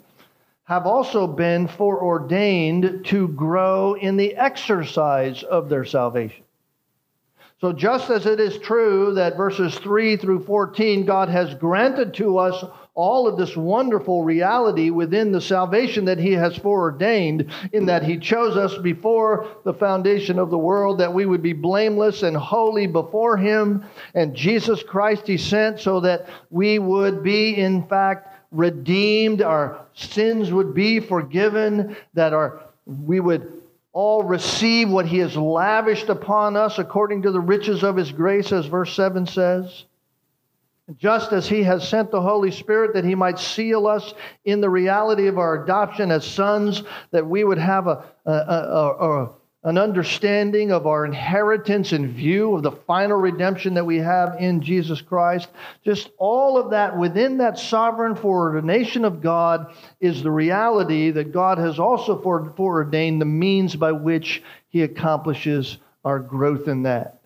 have 0.63 0.85
also 0.85 1.27
been 1.27 1.67
foreordained 1.67 3.05
to 3.05 3.27
grow 3.29 3.93
in 3.93 4.17
the 4.17 4.35
exercise 4.35 5.43
of 5.43 5.69
their 5.69 5.85
salvation. 5.85 6.43
So, 7.61 7.71
just 7.71 8.09
as 8.09 8.25
it 8.25 8.39
is 8.39 8.57
true 8.57 9.13
that 9.13 9.37
verses 9.37 9.75
3 9.75 10.17
through 10.17 10.45
14, 10.45 11.05
God 11.05 11.29
has 11.29 11.53
granted 11.53 12.11
to 12.15 12.39
us 12.39 12.65
all 12.95 13.27
of 13.27 13.37
this 13.37 13.55
wonderful 13.55 14.23
reality 14.23 14.89
within 14.89 15.31
the 15.31 15.39
salvation 15.39 16.05
that 16.05 16.17
He 16.17 16.31
has 16.31 16.57
foreordained, 16.57 17.51
in 17.71 17.85
that 17.85 18.01
He 18.01 18.17
chose 18.17 18.57
us 18.57 18.75
before 18.79 19.47
the 19.63 19.75
foundation 19.75 20.39
of 20.39 20.49
the 20.49 20.57
world, 20.57 20.97
that 20.97 21.13
we 21.13 21.27
would 21.27 21.43
be 21.43 21.53
blameless 21.53 22.23
and 22.23 22.35
holy 22.35 22.87
before 22.87 23.37
Him, 23.37 23.85
and 24.15 24.35
Jesus 24.35 24.81
Christ 24.81 25.27
He 25.27 25.37
sent 25.37 25.79
so 25.79 25.99
that 25.99 26.27
we 26.49 26.79
would 26.79 27.21
be, 27.21 27.55
in 27.55 27.83
fact, 27.83 28.35
redeemed, 28.51 29.43
our 29.43 29.85
sins 29.93 30.51
would 30.51 30.73
be 30.73 30.99
forgiven, 30.99 31.95
that 32.15 32.33
our 32.33 32.63
we 32.87 33.19
would 33.19 33.60
all 33.93 34.23
receive 34.23 34.89
what 34.89 35.05
he 35.05 35.19
has 35.19 35.35
lavished 35.35 36.09
upon 36.09 36.55
us 36.55 36.79
according 36.79 37.23
to 37.23 37.31
the 37.31 37.39
riches 37.39 37.83
of 37.83 37.95
his 37.95 38.11
grace, 38.11 38.51
as 38.51 38.65
verse 38.65 38.93
7 38.95 39.25
says. 39.25 39.85
Just 40.97 41.31
as 41.31 41.47
he 41.47 41.63
has 41.63 41.87
sent 41.87 42.11
the 42.11 42.21
Holy 42.21 42.51
Spirit 42.51 42.93
that 42.93 43.05
he 43.05 43.15
might 43.15 43.39
seal 43.39 43.87
us 43.87 44.13
in 44.45 44.61
the 44.61 44.69
reality 44.69 45.27
of 45.27 45.37
our 45.37 45.63
adoption 45.63 46.11
as 46.11 46.25
sons, 46.25 46.83
that 47.11 47.25
we 47.25 47.43
would 47.43 47.57
have 47.57 47.87
a, 47.87 48.03
a, 48.25 48.31
a, 48.31 49.23
a 49.23 49.35
an 49.63 49.77
understanding 49.77 50.71
of 50.71 50.87
our 50.87 51.05
inheritance 51.05 51.93
in 51.93 52.11
view 52.11 52.55
of 52.55 52.63
the 52.63 52.71
final 52.71 53.17
redemption 53.17 53.75
that 53.75 53.85
we 53.85 53.97
have 53.97 54.35
in 54.39 54.59
Jesus 54.61 55.01
Christ. 55.01 55.49
Just 55.85 56.09
all 56.17 56.57
of 56.57 56.71
that 56.71 56.97
within 56.97 57.37
that 57.37 57.59
sovereign 57.59 58.15
foreordination 58.15 59.05
of 59.05 59.21
God 59.21 59.75
is 59.99 60.23
the 60.23 60.31
reality 60.31 61.11
that 61.11 61.31
God 61.31 61.59
has 61.59 61.77
also 61.77 62.19
foreordained 62.19 63.21
the 63.21 63.25
means 63.25 63.75
by 63.75 63.91
which 63.91 64.41
He 64.69 64.81
accomplishes 64.81 65.77
our 66.03 66.19
growth 66.19 66.67
in 66.67 66.83
that. 66.83 67.19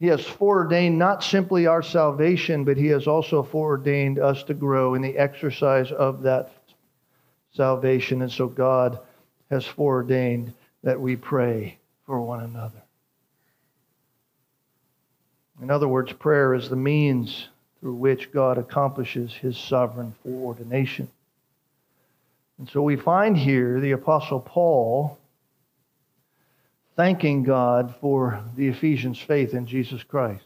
He 0.00 0.08
has 0.08 0.26
foreordained 0.26 0.98
not 0.98 1.22
simply 1.22 1.68
our 1.68 1.82
salvation, 1.82 2.64
but 2.64 2.76
He 2.76 2.88
has 2.88 3.06
also 3.06 3.44
foreordained 3.44 4.18
us 4.18 4.42
to 4.44 4.54
grow 4.54 4.94
in 4.94 5.02
the 5.02 5.16
exercise 5.16 5.92
of 5.92 6.22
that 6.22 6.50
salvation. 7.52 8.22
And 8.22 8.32
so 8.32 8.48
God 8.48 8.98
has 9.48 9.64
foreordained 9.64 10.52
that 10.86 11.00
we 11.00 11.16
pray 11.16 11.76
for 12.06 12.20
one 12.20 12.44
another. 12.44 12.80
In 15.60 15.68
other 15.68 15.88
words, 15.88 16.12
prayer 16.12 16.54
is 16.54 16.68
the 16.68 16.76
means 16.76 17.48
through 17.80 17.96
which 17.96 18.30
God 18.30 18.56
accomplishes 18.56 19.32
his 19.32 19.58
sovereign 19.58 20.14
foreordination. 20.22 21.08
And 22.58 22.68
so 22.68 22.82
we 22.82 22.94
find 22.94 23.36
here 23.36 23.80
the 23.80 23.90
Apostle 23.90 24.38
Paul 24.38 25.18
thanking 26.94 27.42
God 27.42 27.92
for 28.00 28.40
the 28.54 28.68
Ephesians' 28.68 29.18
faith 29.18 29.54
in 29.54 29.66
Jesus 29.66 30.04
Christ. 30.04 30.44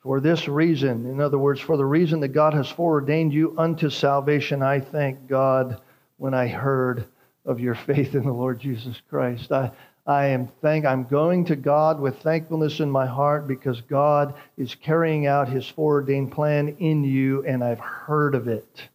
For 0.00 0.20
this 0.20 0.48
reason, 0.48 1.06
in 1.06 1.18
other 1.18 1.38
words, 1.38 1.62
for 1.62 1.78
the 1.78 1.86
reason 1.86 2.20
that 2.20 2.28
God 2.28 2.52
has 2.52 2.68
foreordained 2.68 3.32
you 3.32 3.54
unto 3.56 3.88
salvation, 3.88 4.62
I 4.62 4.80
thank 4.80 5.28
God 5.28 5.80
when 6.18 6.34
I 6.34 6.46
heard 6.46 7.06
of 7.44 7.60
your 7.60 7.74
faith 7.74 8.14
in 8.14 8.24
the 8.24 8.32
Lord 8.32 8.60
Jesus 8.60 9.00
Christ. 9.08 9.52
I, 9.52 9.70
I 10.06 10.26
am 10.26 10.48
thank 10.60 10.84
I'm 10.84 11.04
going 11.04 11.46
to 11.46 11.56
God 11.56 11.98
with 11.98 12.18
thankfulness 12.18 12.80
in 12.80 12.90
my 12.90 13.06
heart 13.06 13.48
because 13.48 13.80
God 13.82 14.34
is 14.58 14.74
carrying 14.74 15.26
out 15.26 15.48
his 15.48 15.66
foreordained 15.66 16.32
plan 16.32 16.76
in 16.78 17.04
you 17.04 17.44
and 17.46 17.64
I've 17.64 17.80
heard 17.80 18.34
of 18.34 18.48
it. 18.48 18.88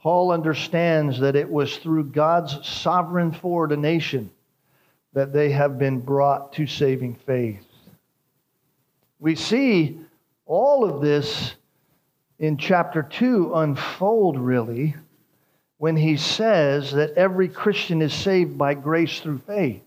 Paul 0.00 0.30
understands 0.30 1.18
that 1.20 1.36
it 1.36 1.50
was 1.50 1.76
through 1.78 2.04
God's 2.04 2.66
sovereign 2.66 3.32
foreordination 3.32 4.30
that 5.12 5.32
they 5.32 5.50
have 5.50 5.78
been 5.78 6.00
brought 6.00 6.52
to 6.54 6.66
saving 6.66 7.16
faith. 7.26 7.64
We 9.18 9.34
see 9.34 9.98
all 10.44 10.84
of 10.84 11.00
this 11.00 11.54
in 12.38 12.56
chapter 12.56 13.02
2 13.02 13.54
unfold 13.54 14.38
really 14.38 14.94
when 15.78 15.96
he 15.96 16.16
says 16.16 16.92
that 16.92 17.14
every 17.14 17.48
Christian 17.48 18.00
is 18.02 18.14
saved 18.14 18.56
by 18.56 18.74
grace 18.74 19.20
through 19.20 19.38
faith. 19.38 19.82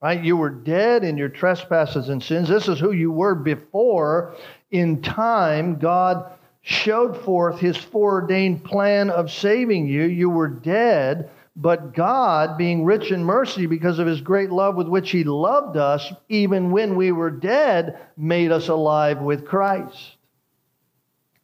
Right? 0.00 0.22
You 0.22 0.36
were 0.36 0.50
dead 0.50 1.02
in 1.02 1.16
your 1.16 1.28
trespasses 1.28 2.08
and 2.08 2.22
sins. 2.22 2.48
This 2.48 2.68
is 2.68 2.78
who 2.78 2.92
you 2.92 3.10
were 3.10 3.34
before. 3.34 4.36
In 4.70 5.02
time, 5.02 5.78
God 5.78 6.30
showed 6.60 7.16
forth 7.24 7.58
his 7.58 7.76
foreordained 7.76 8.62
plan 8.62 9.10
of 9.10 9.30
saving 9.30 9.86
you. 9.86 10.04
You 10.04 10.30
were 10.30 10.48
dead, 10.48 11.30
but 11.56 11.94
God, 11.94 12.56
being 12.56 12.84
rich 12.84 13.10
in 13.10 13.24
mercy 13.24 13.66
because 13.66 13.98
of 13.98 14.06
his 14.06 14.20
great 14.20 14.50
love 14.50 14.76
with 14.76 14.86
which 14.86 15.10
he 15.10 15.24
loved 15.24 15.76
us, 15.76 16.12
even 16.28 16.70
when 16.70 16.94
we 16.94 17.10
were 17.10 17.30
dead, 17.30 17.98
made 18.16 18.52
us 18.52 18.68
alive 18.68 19.20
with 19.20 19.46
Christ. 19.46 20.16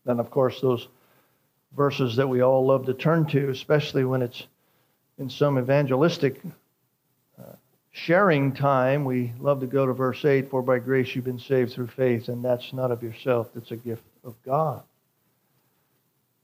Then, 0.05 0.21
of 0.21 0.31
course, 0.31 0.61
those 0.61 0.87
verses 1.77 2.17
that 2.17 2.29
we 2.29 2.41
all 2.41 2.67
love 2.67 2.87
to 2.87 2.95
turn 2.95 3.27
to, 3.27 3.51
especially 3.51 4.05
when 4.05 4.23
it's 4.23 4.47
in 5.19 5.31
some 5.31 5.59
evangelistic 5.59 6.41
uh, 7.39 7.53
sharing 7.93 8.53
time. 8.53 9.05
We 9.05 9.33
love 9.39 9.61
to 9.61 9.67
go 9.67 9.87
to 9.87 9.93
verse 9.93 10.25
8 10.25 10.51
For 10.51 10.63
by 10.63 10.79
grace 10.79 11.15
you've 11.15 11.25
been 11.25 11.39
saved 11.39 11.73
through 11.73 11.89
faith, 11.89 12.29
and 12.29 12.45
that's 12.45 12.73
not 12.73 12.91
of 12.91 13.03
yourself, 13.03 13.49
it's 13.57 13.71
a 13.71 13.77
gift 13.77 14.05
of 14.25 14.35
God. 14.45 14.83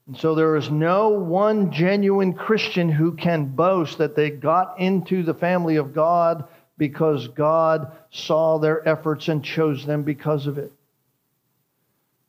And 0.07 0.17
so 0.17 0.35
there 0.35 0.55
is 0.55 0.69
no 0.69 1.09
one 1.09 1.71
genuine 1.71 2.33
Christian 2.33 2.89
who 2.89 3.13
can 3.13 3.45
boast 3.45 3.99
that 3.99 4.15
they 4.15 4.29
got 4.29 4.79
into 4.79 5.23
the 5.23 5.33
family 5.33 5.77
of 5.77 5.93
God 5.93 6.47
because 6.77 7.27
God 7.29 7.91
saw 8.09 8.57
their 8.57 8.87
efforts 8.87 9.27
and 9.27 9.43
chose 9.43 9.85
them 9.85 10.03
because 10.03 10.47
of 10.47 10.57
it. 10.57 10.73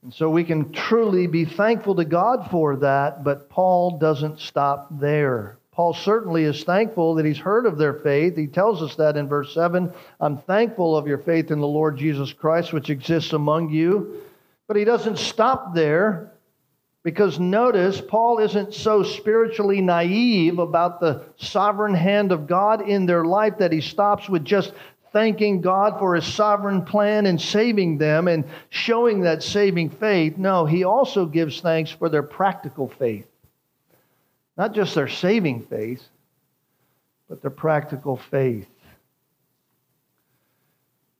And 0.02 0.12
so 0.12 0.28
we 0.28 0.42
can 0.42 0.72
truly 0.72 1.28
be 1.28 1.44
thankful 1.44 1.94
to 1.94 2.04
God 2.04 2.50
for 2.50 2.76
that, 2.76 3.22
but 3.22 3.48
Paul 3.48 3.98
doesn't 3.98 4.40
stop 4.40 4.88
there. 4.90 5.58
Paul 5.70 5.94
certainly 5.94 6.42
is 6.42 6.64
thankful 6.64 7.14
that 7.14 7.24
he's 7.24 7.38
heard 7.38 7.66
of 7.66 7.78
their 7.78 7.94
faith. 7.94 8.36
He 8.36 8.46
tells 8.46 8.82
us 8.82 8.96
that 8.96 9.16
in 9.16 9.28
verse 9.28 9.54
7 9.54 9.92
I'm 10.20 10.38
thankful 10.38 10.96
of 10.96 11.06
your 11.06 11.18
faith 11.18 11.50
in 11.50 11.60
the 11.60 11.66
Lord 11.66 11.96
Jesus 11.96 12.32
Christ, 12.32 12.72
which 12.72 12.90
exists 12.90 13.32
among 13.32 13.70
you. 13.70 14.22
But 14.66 14.76
he 14.76 14.84
doesn't 14.84 15.18
stop 15.18 15.74
there 15.74 16.32
because 17.04 17.40
notice, 17.40 18.00
Paul 18.00 18.38
isn't 18.38 18.74
so 18.74 19.02
spiritually 19.02 19.80
naive 19.80 20.58
about 20.58 21.00
the 21.00 21.24
sovereign 21.36 21.94
hand 21.94 22.30
of 22.30 22.46
God 22.46 22.88
in 22.88 23.06
their 23.06 23.24
life 23.24 23.58
that 23.58 23.72
he 23.72 23.80
stops 23.80 24.28
with 24.28 24.44
just 24.44 24.72
thanking 25.12 25.60
God 25.60 25.98
for 25.98 26.14
his 26.14 26.26
sovereign 26.26 26.84
plan 26.84 27.26
in 27.26 27.38
saving 27.38 27.98
them 27.98 28.28
and 28.28 28.44
showing 28.70 29.20
that 29.22 29.42
saving 29.42 29.90
faith. 29.90 30.36
No, 30.38 30.66
he 30.66 30.84
also 30.84 31.26
gives 31.26 31.60
thanks 31.60 31.90
for 31.90 32.08
their 32.08 32.22
practical 32.22 32.88
faith. 32.88 33.26
Not 34.56 34.74
just 34.74 34.94
their 34.94 35.08
saving 35.08 35.62
faith, 35.62 36.02
but 37.28 37.40
their 37.40 37.50
practical 37.50 38.16
faith. 38.16 38.68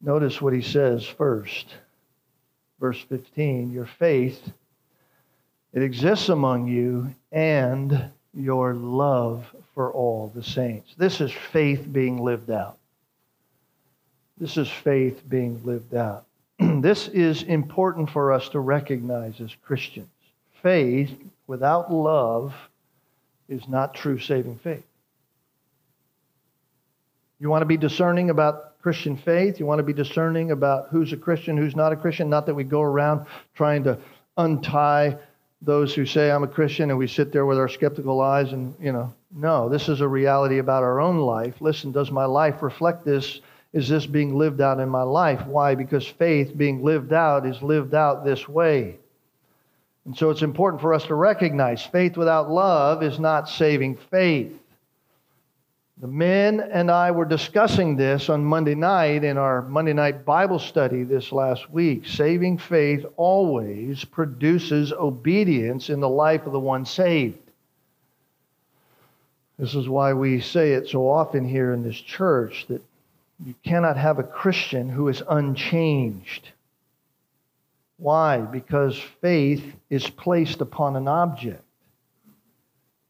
Notice 0.01 0.43
what 0.43 0.53
he 0.53 0.63
says 0.63 1.07
first. 1.07 1.75
Verse 2.81 3.01
15 3.09 3.71
Your 3.71 3.87
faith, 3.87 4.43
it 5.73 5.83
exists 5.83 6.29
among 6.29 6.67
you, 6.67 7.15
and 7.31 8.11
your 8.35 8.75
love 8.75 9.47
for 9.75 9.93
all 9.93 10.31
the 10.35 10.43
saints. 10.43 10.95
This 10.97 11.21
is 11.21 11.33
faith 11.33 11.91
being 11.91 12.23
lived 12.23 12.51
out. 12.51 12.79
This 14.43 14.57
is 14.57 14.69
faith 14.69 15.23
being 15.29 15.65
lived 15.65 15.95
out. 15.95 16.25
this 16.59 17.07
is 17.07 17.45
important 17.45 18.11
for 18.11 18.33
us 18.33 18.49
to 18.49 18.59
recognize 18.59 19.41
as 19.41 19.55
Christians. 19.65 20.09
Faith 20.65 21.13
without 21.47 21.93
love 21.93 22.53
is 23.49 23.69
not 23.69 23.95
true 23.95 24.19
saving 24.19 24.57
faith. 24.57 24.83
You 27.39 27.51
want 27.51 27.63
to 27.63 27.67
be 27.67 27.77
discerning 27.77 28.31
about 28.31 28.83
Christian 28.83 29.17
faith? 29.17 29.61
You 29.61 29.67
want 29.67 29.79
to 29.79 29.85
be 29.85 29.93
discerning 29.93 30.51
about 30.51 30.89
who's 30.89 31.13
a 31.13 31.17
Christian, 31.17 31.57
who's 31.57 31.77
not 31.77 31.93
a 31.93 31.97
Christian? 31.97 32.29
Not 32.29 32.47
that 32.47 32.55
we 32.57 32.65
go 32.65 32.83
around 32.83 33.27
trying 33.55 33.85
to 33.85 33.97
untie 34.37 35.19
those 35.61 35.95
who 35.95 36.05
say 36.05 36.33
I'm 36.33 36.43
a 36.43 36.49
Christian 36.49 36.91
and 36.91 36.99
we 36.99 37.07
sit 37.07 37.31
there 37.31 37.47
with 37.47 37.59
our 37.59 37.69
skeptical 37.69 38.21
eyes 38.21 38.53
and, 38.53 38.75
you 38.81 38.91
know, 38.91 39.15
no, 39.31 39.69
this 39.69 39.89
is 39.89 40.01
a 40.01 40.09
reality 40.09 40.59
about 40.59 40.83
our 40.83 41.01
own 41.01 41.19
life. 41.19 41.61
Listen, 41.61 41.93
does 41.93 42.11
my 42.11 42.25
life 42.25 42.61
reflect 42.61 43.05
this? 43.05 43.41
Is 43.73 43.89
this 43.89 44.07
being 44.07 44.37
lived 44.37 44.61
out 44.61 44.81
in 44.81 44.89
my 44.89 45.03
life? 45.03 45.47
Why? 45.47 45.75
Because 45.75 46.07
faith 46.07 46.57
being 46.57 46.85
lived 46.85 47.13
out 47.13 47.47
is 47.47 47.63
lived 47.63 47.95
out 47.95 48.25
this 48.25 48.49
way. 48.49 48.99
And 50.05 50.17
so 50.17 50.31
it's 50.31 50.43
important 50.43 50.83
for 50.83 50.93
us 50.93 51.05
to 51.07 51.15
recognize 51.15 51.85
faith 51.85 52.17
without 52.17 52.51
love 52.51 53.03
is 53.03 53.19
not 53.19 53.49
saving 53.49 53.97
faith. 54.11 54.53
The 55.99 56.09
men 56.09 56.59
and 56.59 56.91
I 56.91 57.13
were 57.13 57.25
discussing 57.25 57.97
this 57.97 58.29
on 58.29 58.45
Monday 58.45 58.75
night 58.75 59.23
in 59.23 59.39
our 59.39 59.63
Monday 59.63 59.93
night 59.93 60.25
Bible 60.25 60.59
study 60.59 61.05
this 61.05 61.31
last 61.31 61.71
week. 61.71 62.07
Saving 62.07 62.59
faith 62.59 63.07
always 63.17 64.05
produces 64.05 64.93
obedience 64.93 65.91
in 65.91 66.01
the 66.01 66.09
life 66.09 66.45
of 66.45 66.53
the 66.53 66.59
one 66.59 66.85
saved. 66.85 67.39
This 69.59 69.77
is 69.77 69.89
why 69.89 70.13
we 70.13 70.41
say 70.41 70.73
it 70.73 70.89
so 70.89 71.09
often 71.09 71.49
here 71.49 71.73
in 71.73 71.85
this 71.85 72.01
church 72.01 72.67
that 72.69 72.83
you 73.45 73.55
cannot 73.65 73.97
have 73.97 74.19
a 74.19 74.25
Christian 74.25 74.89
who 74.89 75.09
is 75.09 75.23
unchanged. 75.29 76.49
Why? 77.97 78.39
Because 78.39 78.99
faith 79.21 79.75
is 79.91 80.09
placed 80.09 80.61
upon 80.61 80.97
an 80.97 81.09
object 81.09 81.63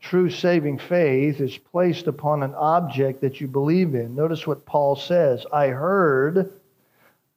true 0.02 0.28
saving 0.28 0.78
faith 0.78 1.40
is 1.40 1.56
placed 1.56 2.08
upon 2.08 2.42
an 2.42 2.54
object 2.54 3.20
that 3.20 3.40
you 3.40 3.46
believe 3.46 3.94
in. 3.94 4.14
Notice 4.14 4.46
what 4.46 4.66
Paul 4.66 4.96
says 4.96 5.46
I 5.52 5.68
heard, 5.68 6.52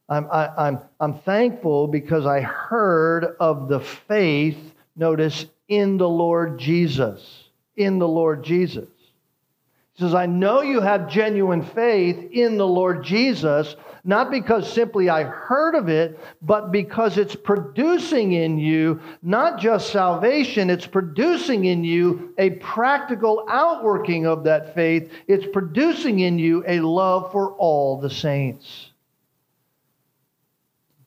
I'm, 0.08 0.28
I, 0.30 0.44
am 0.46 0.52
I'm, 0.58 0.78
I'm 1.00 1.18
thankful 1.20 1.86
because 1.86 2.26
I 2.26 2.40
heard 2.40 3.36
of 3.40 3.68
the 3.68 3.80
faith, 3.80 4.58
notice, 4.96 5.46
in 5.68 5.96
the 5.96 6.08
Lord 6.08 6.58
Jesus. 6.58 7.44
In 7.76 7.98
the 7.98 8.08
Lord 8.08 8.44
Jesus. 8.44 8.88
He 9.96 10.02
says, 10.02 10.14
I 10.14 10.26
know 10.26 10.60
you 10.60 10.82
have 10.82 11.08
genuine 11.08 11.62
faith 11.62 12.30
in 12.30 12.58
the 12.58 12.66
Lord 12.66 13.02
Jesus, 13.02 13.76
not 14.04 14.30
because 14.30 14.70
simply 14.70 15.08
I 15.08 15.22
heard 15.22 15.74
of 15.74 15.88
it, 15.88 16.20
but 16.42 16.70
because 16.70 17.16
it's 17.16 17.34
producing 17.34 18.32
in 18.32 18.58
you 18.58 19.00
not 19.22 19.58
just 19.58 19.90
salvation, 19.90 20.68
it's 20.68 20.86
producing 20.86 21.64
in 21.64 21.82
you 21.82 22.34
a 22.36 22.50
practical 22.50 23.46
outworking 23.48 24.26
of 24.26 24.44
that 24.44 24.74
faith. 24.74 25.10
It's 25.28 25.46
producing 25.50 26.20
in 26.20 26.38
you 26.38 26.62
a 26.66 26.80
love 26.80 27.32
for 27.32 27.52
all 27.52 27.98
the 27.98 28.10
saints. 28.10 28.90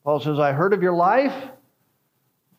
Paul 0.02 0.18
says, 0.18 0.40
I 0.40 0.50
heard 0.50 0.72
of 0.72 0.82
your 0.82 0.94
life, 0.94 1.48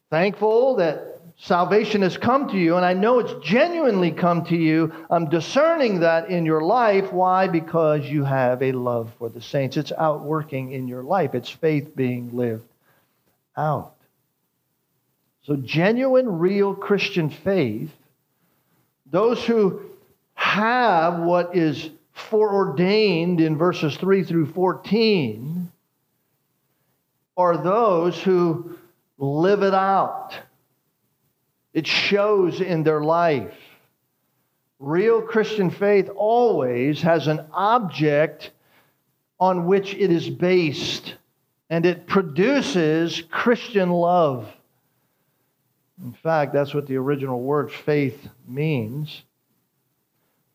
thankful 0.09 0.77
that 0.77 1.10
salvation 1.41 2.03
has 2.03 2.17
come 2.17 2.47
to 2.49 2.57
you, 2.57 2.75
and 2.75 2.85
I 2.85 2.93
know 2.93 3.19
it's 3.19 3.33
genuinely 3.45 4.11
come 4.11 4.45
to 4.45 4.55
you. 4.55 4.93
I'm 5.09 5.27
discerning 5.27 6.01
that 6.01 6.29
in 6.29 6.45
your 6.45 6.61
life. 6.61 7.11
Why? 7.11 7.47
Because 7.47 8.05
you 8.05 8.23
have 8.23 8.61
a 8.61 8.71
love 8.71 9.11
for 9.17 9.27
the 9.27 9.41
saints. 9.41 9.75
It's 9.75 9.91
outworking 9.91 10.71
in 10.71 10.87
your 10.87 11.03
life, 11.03 11.33
it's 11.33 11.49
faith 11.49 11.95
being 11.95 12.35
lived 12.35 12.67
out. 13.57 13.95
So, 15.43 15.55
genuine, 15.55 16.39
real 16.39 16.75
Christian 16.75 17.31
faith, 17.31 17.91
those 19.07 19.43
who 19.43 19.81
have 20.35 21.19
what 21.19 21.55
is 21.55 21.89
foreordained 22.13 23.41
in 23.41 23.57
verses 23.57 23.97
3 23.97 24.23
through 24.23 24.51
14, 24.51 25.71
are 27.35 27.57
those 27.57 28.21
who 28.21 28.77
live 29.17 29.63
it 29.63 29.73
out 29.73 30.35
it 31.73 31.87
shows 31.87 32.61
in 32.61 32.83
their 32.83 33.01
life. 33.01 33.53
Real 34.79 35.21
Christian 35.21 35.69
faith 35.69 36.09
always 36.15 37.01
has 37.01 37.27
an 37.27 37.45
object 37.53 38.51
on 39.39 39.65
which 39.65 39.93
it 39.93 40.11
is 40.11 40.29
based, 40.29 41.15
and 41.69 41.85
it 41.85 42.07
produces 42.07 43.21
Christian 43.29 43.89
love. 43.89 44.51
In 46.03 46.13
fact, 46.13 46.53
that's 46.53 46.73
what 46.73 46.87
the 46.87 46.97
original 46.97 47.41
word 47.41 47.71
faith 47.71 48.27
means. 48.47 49.23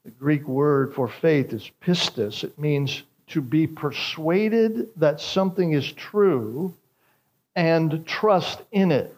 The 0.05 0.11
Greek 0.11 0.47
word 0.47 0.95
for 0.95 1.09
faith 1.09 1.53
is 1.53 1.71
pistis. 1.83 2.45
It 2.45 2.59
means 2.59 3.03
to 3.29 3.41
be 3.41 3.67
persuaded 3.67 4.89
that 4.97 5.21
something 5.21 5.73
is 5.73 5.93
true 5.93 6.75
and 7.55 8.07
trust 8.07 8.63
in 8.73 8.93
it. 8.93 9.15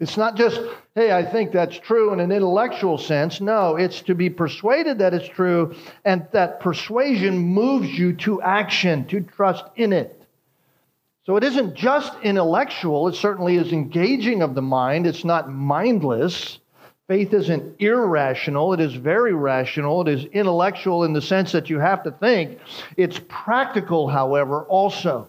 It's 0.00 0.16
not 0.16 0.34
just, 0.34 0.58
hey, 0.94 1.12
I 1.12 1.22
think 1.22 1.52
that's 1.52 1.78
true 1.78 2.14
in 2.14 2.20
an 2.20 2.32
intellectual 2.32 2.96
sense. 2.96 3.42
No, 3.42 3.76
it's 3.76 4.00
to 4.02 4.14
be 4.14 4.30
persuaded 4.30 4.98
that 4.98 5.12
it's 5.12 5.28
true, 5.28 5.74
and 6.06 6.26
that 6.32 6.60
persuasion 6.60 7.36
moves 7.36 7.90
you 7.98 8.14
to 8.14 8.40
action, 8.40 9.06
to 9.08 9.20
trust 9.20 9.64
in 9.76 9.92
it. 9.92 10.16
So 11.24 11.36
it 11.36 11.44
isn't 11.44 11.74
just 11.74 12.14
intellectual, 12.22 13.08
it 13.08 13.14
certainly 13.14 13.56
is 13.56 13.72
engaging 13.72 14.40
of 14.40 14.54
the 14.54 14.62
mind. 14.62 15.06
It's 15.06 15.24
not 15.24 15.52
mindless. 15.52 16.58
Faith 17.06 17.34
isn't 17.34 17.76
irrational, 17.78 18.72
it 18.72 18.80
is 18.80 18.94
very 18.94 19.34
rational. 19.34 20.00
It 20.00 20.08
is 20.08 20.24
intellectual 20.26 21.04
in 21.04 21.12
the 21.12 21.20
sense 21.20 21.52
that 21.52 21.68
you 21.68 21.78
have 21.78 22.04
to 22.04 22.10
think. 22.10 22.58
It's 22.96 23.20
practical, 23.28 24.08
however, 24.08 24.62
also. 24.62 25.28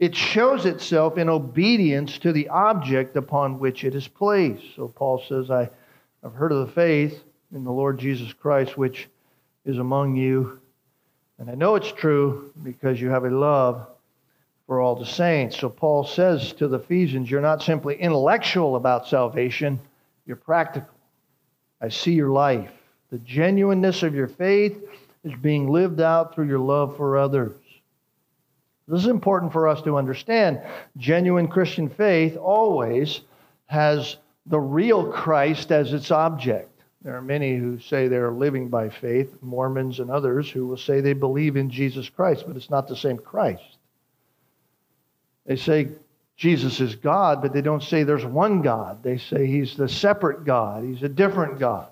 It 0.00 0.16
shows 0.16 0.64
itself 0.64 1.18
in 1.18 1.28
obedience 1.28 2.16
to 2.20 2.32
the 2.32 2.48
object 2.48 3.16
upon 3.16 3.58
which 3.58 3.84
it 3.84 3.94
is 3.94 4.08
placed. 4.08 4.64
So 4.74 4.88
Paul 4.88 5.22
says, 5.28 5.50
I've 5.50 6.34
heard 6.34 6.52
of 6.52 6.66
the 6.66 6.72
faith 6.72 7.22
in 7.54 7.64
the 7.64 7.70
Lord 7.70 7.98
Jesus 7.98 8.32
Christ, 8.32 8.78
which 8.78 9.08
is 9.66 9.76
among 9.76 10.16
you. 10.16 10.58
And 11.38 11.50
I 11.50 11.54
know 11.54 11.74
it's 11.74 11.92
true 11.92 12.50
because 12.62 12.98
you 12.98 13.10
have 13.10 13.24
a 13.24 13.30
love 13.30 13.86
for 14.66 14.80
all 14.80 14.96
the 14.96 15.04
saints. 15.04 15.58
So 15.58 15.68
Paul 15.68 16.04
says 16.04 16.54
to 16.54 16.66
the 16.66 16.78
Ephesians, 16.78 17.30
You're 17.30 17.42
not 17.42 17.62
simply 17.62 17.96
intellectual 17.96 18.76
about 18.76 19.06
salvation, 19.06 19.78
you're 20.26 20.36
practical. 20.36 20.94
I 21.82 21.90
see 21.90 22.12
your 22.12 22.30
life. 22.30 22.70
The 23.10 23.18
genuineness 23.18 24.02
of 24.02 24.14
your 24.14 24.28
faith 24.28 24.78
is 25.24 25.34
being 25.42 25.68
lived 25.68 26.00
out 26.00 26.34
through 26.34 26.46
your 26.46 26.58
love 26.58 26.96
for 26.96 27.18
others. 27.18 27.52
This 28.90 29.02
is 29.02 29.06
important 29.06 29.52
for 29.52 29.68
us 29.68 29.80
to 29.82 29.96
understand. 29.96 30.60
Genuine 30.96 31.46
Christian 31.46 31.88
faith 31.88 32.36
always 32.36 33.20
has 33.66 34.16
the 34.46 34.58
real 34.58 35.12
Christ 35.12 35.70
as 35.70 35.92
its 35.92 36.10
object. 36.10 36.82
There 37.02 37.16
are 37.16 37.22
many 37.22 37.56
who 37.56 37.78
say 37.78 38.08
they're 38.08 38.32
living 38.32 38.68
by 38.68 38.88
faith, 38.88 39.36
Mormons 39.42 40.00
and 40.00 40.10
others 40.10 40.50
who 40.50 40.66
will 40.66 40.76
say 40.76 41.00
they 41.00 41.12
believe 41.12 41.56
in 41.56 41.70
Jesus 41.70 42.08
Christ, 42.08 42.44
but 42.46 42.56
it's 42.56 42.68
not 42.68 42.88
the 42.88 42.96
same 42.96 43.16
Christ. 43.16 43.78
They 45.46 45.56
say 45.56 45.88
Jesus 46.36 46.80
is 46.80 46.96
God, 46.96 47.42
but 47.42 47.52
they 47.52 47.62
don't 47.62 47.82
say 47.82 48.02
there's 48.02 48.26
one 48.26 48.60
God. 48.60 49.04
They 49.04 49.18
say 49.18 49.46
he's 49.46 49.76
the 49.76 49.88
separate 49.88 50.44
God, 50.44 50.82
he's 50.82 51.02
a 51.04 51.08
different 51.08 51.60
God. 51.60 51.88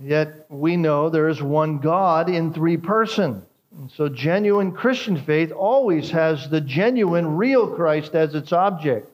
Yet 0.00 0.46
we 0.48 0.78
know 0.78 1.10
there 1.10 1.28
is 1.28 1.42
one 1.42 1.78
God 1.78 2.30
in 2.30 2.54
three 2.54 2.78
persons. 2.78 3.44
And 3.78 3.90
so, 3.90 4.08
genuine 4.08 4.72
Christian 4.72 5.16
faith 5.16 5.50
always 5.50 6.10
has 6.10 6.48
the 6.50 6.60
genuine, 6.60 7.36
real 7.36 7.68
Christ 7.74 8.14
as 8.14 8.34
its 8.34 8.52
object. 8.52 9.08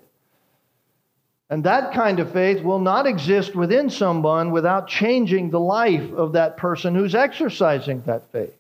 And 1.51 1.65
that 1.65 1.95
kind 1.95 2.21
of 2.21 2.33
faith 2.33 2.63
will 2.63 2.81
not 2.81 3.07
exist 3.07 3.55
within 3.55 3.89
someone 3.89 4.51
without 4.51 4.89
changing 4.89 5.51
the 5.51 5.61
life 5.61 6.13
of 6.13 6.33
that 6.33 6.57
person 6.57 6.95
who's 6.95 7.15
exercising 7.15 8.03
that 8.03 8.31
faith. 8.33 8.55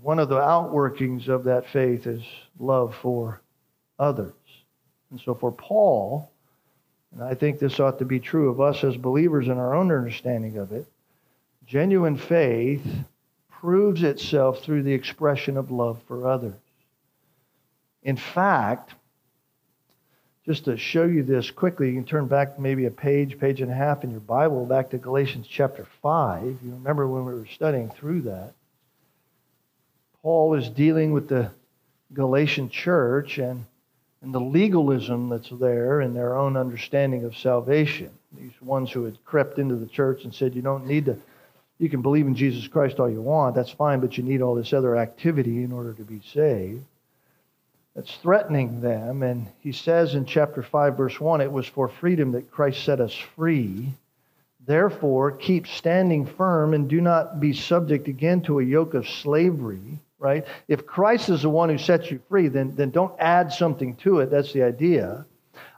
one 0.00 0.18
of 0.18 0.28
the 0.28 0.38
outworkings 0.38 1.28
of 1.28 1.44
that 1.44 1.66
faith 1.66 2.06
is 2.06 2.22
love 2.58 2.94
for 2.94 3.40
others. 3.98 4.34
And 5.10 5.18
so 5.18 5.34
for 5.34 5.50
Paul, 5.50 6.30
and 7.12 7.22
I 7.24 7.34
think 7.34 7.58
this 7.58 7.80
ought 7.80 7.98
to 8.00 8.04
be 8.04 8.20
true 8.20 8.50
of 8.50 8.60
us 8.60 8.84
as 8.84 8.98
believers 8.98 9.48
in 9.48 9.56
our 9.56 9.74
own 9.74 9.90
understanding 9.90 10.58
of 10.58 10.72
it, 10.72 10.86
genuine 11.66 12.18
faith 12.18 12.84
proves 13.64 14.02
itself 14.02 14.60
through 14.60 14.82
the 14.82 14.92
expression 14.92 15.56
of 15.56 15.70
love 15.70 15.98
for 16.06 16.28
others. 16.28 16.52
In 18.02 18.14
fact, 18.14 18.92
just 20.44 20.66
to 20.66 20.76
show 20.76 21.04
you 21.04 21.22
this 21.22 21.50
quickly, 21.50 21.88
you 21.88 21.94
can 21.94 22.04
turn 22.04 22.26
back 22.26 22.58
maybe 22.58 22.84
a 22.84 22.90
page, 22.90 23.38
page 23.38 23.62
and 23.62 23.70
a 23.70 23.74
half 23.74 24.04
in 24.04 24.10
your 24.10 24.20
Bible, 24.20 24.66
back 24.66 24.90
to 24.90 24.98
Galatians 24.98 25.46
chapter 25.48 25.86
5. 26.02 26.44
You 26.44 26.58
remember 26.72 27.08
when 27.08 27.24
we 27.24 27.32
were 27.32 27.46
studying 27.46 27.88
through 27.88 28.20
that. 28.22 28.52
Paul 30.20 30.52
is 30.52 30.68
dealing 30.68 31.12
with 31.12 31.28
the 31.28 31.50
Galatian 32.12 32.68
church 32.68 33.38
and, 33.38 33.64
and 34.20 34.34
the 34.34 34.42
legalism 34.42 35.30
that's 35.30 35.48
there 35.48 36.02
in 36.02 36.12
their 36.12 36.36
own 36.36 36.58
understanding 36.58 37.24
of 37.24 37.34
salvation. 37.34 38.10
These 38.38 38.60
ones 38.60 38.90
who 38.90 39.04
had 39.04 39.24
crept 39.24 39.58
into 39.58 39.76
the 39.76 39.86
church 39.86 40.24
and 40.24 40.34
said, 40.34 40.54
You 40.54 40.60
don't 40.60 40.86
need 40.86 41.06
to, 41.06 41.16
you 41.78 41.88
can 41.88 42.02
believe 42.02 42.26
in 42.26 42.34
Jesus 42.34 42.68
Christ 42.68 43.00
all 43.00 43.10
you 43.10 43.22
want, 43.22 43.54
that's 43.54 43.70
fine, 43.70 44.00
but 44.00 44.16
you 44.16 44.24
need 44.24 44.42
all 44.42 44.54
this 44.54 44.72
other 44.72 44.96
activity 44.96 45.62
in 45.62 45.72
order 45.72 45.92
to 45.92 46.02
be 46.02 46.20
saved 46.32 46.84
that's 47.94 48.16
threatening 48.16 48.80
them. 48.80 49.22
And 49.22 49.46
he 49.60 49.72
says 49.72 50.14
in 50.14 50.26
chapter 50.26 50.62
5, 50.62 50.96
verse 50.96 51.20
1 51.20 51.40
it 51.40 51.52
was 51.52 51.66
for 51.66 51.88
freedom 51.88 52.32
that 52.32 52.50
Christ 52.50 52.84
set 52.84 53.00
us 53.00 53.14
free. 53.36 53.92
Therefore, 54.66 55.30
keep 55.30 55.66
standing 55.66 56.26
firm 56.26 56.74
and 56.74 56.88
do 56.88 57.00
not 57.00 57.38
be 57.38 57.52
subject 57.52 58.08
again 58.08 58.40
to 58.42 58.60
a 58.60 58.64
yoke 58.64 58.94
of 58.94 59.08
slavery, 59.08 59.98
right? 60.18 60.46
If 60.68 60.86
Christ 60.86 61.28
is 61.28 61.42
the 61.42 61.50
one 61.50 61.68
who 61.68 61.78
sets 61.78 62.10
you 62.10 62.20
free, 62.28 62.48
then, 62.48 62.74
then 62.74 62.90
don't 62.90 63.14
add 63.20 63.52
something 63.52 63.94
to 63.96 64.20
it. 64.20 64.30
That's 64.30 64.52
the 64.52 64.62
idea. 64.62 65.26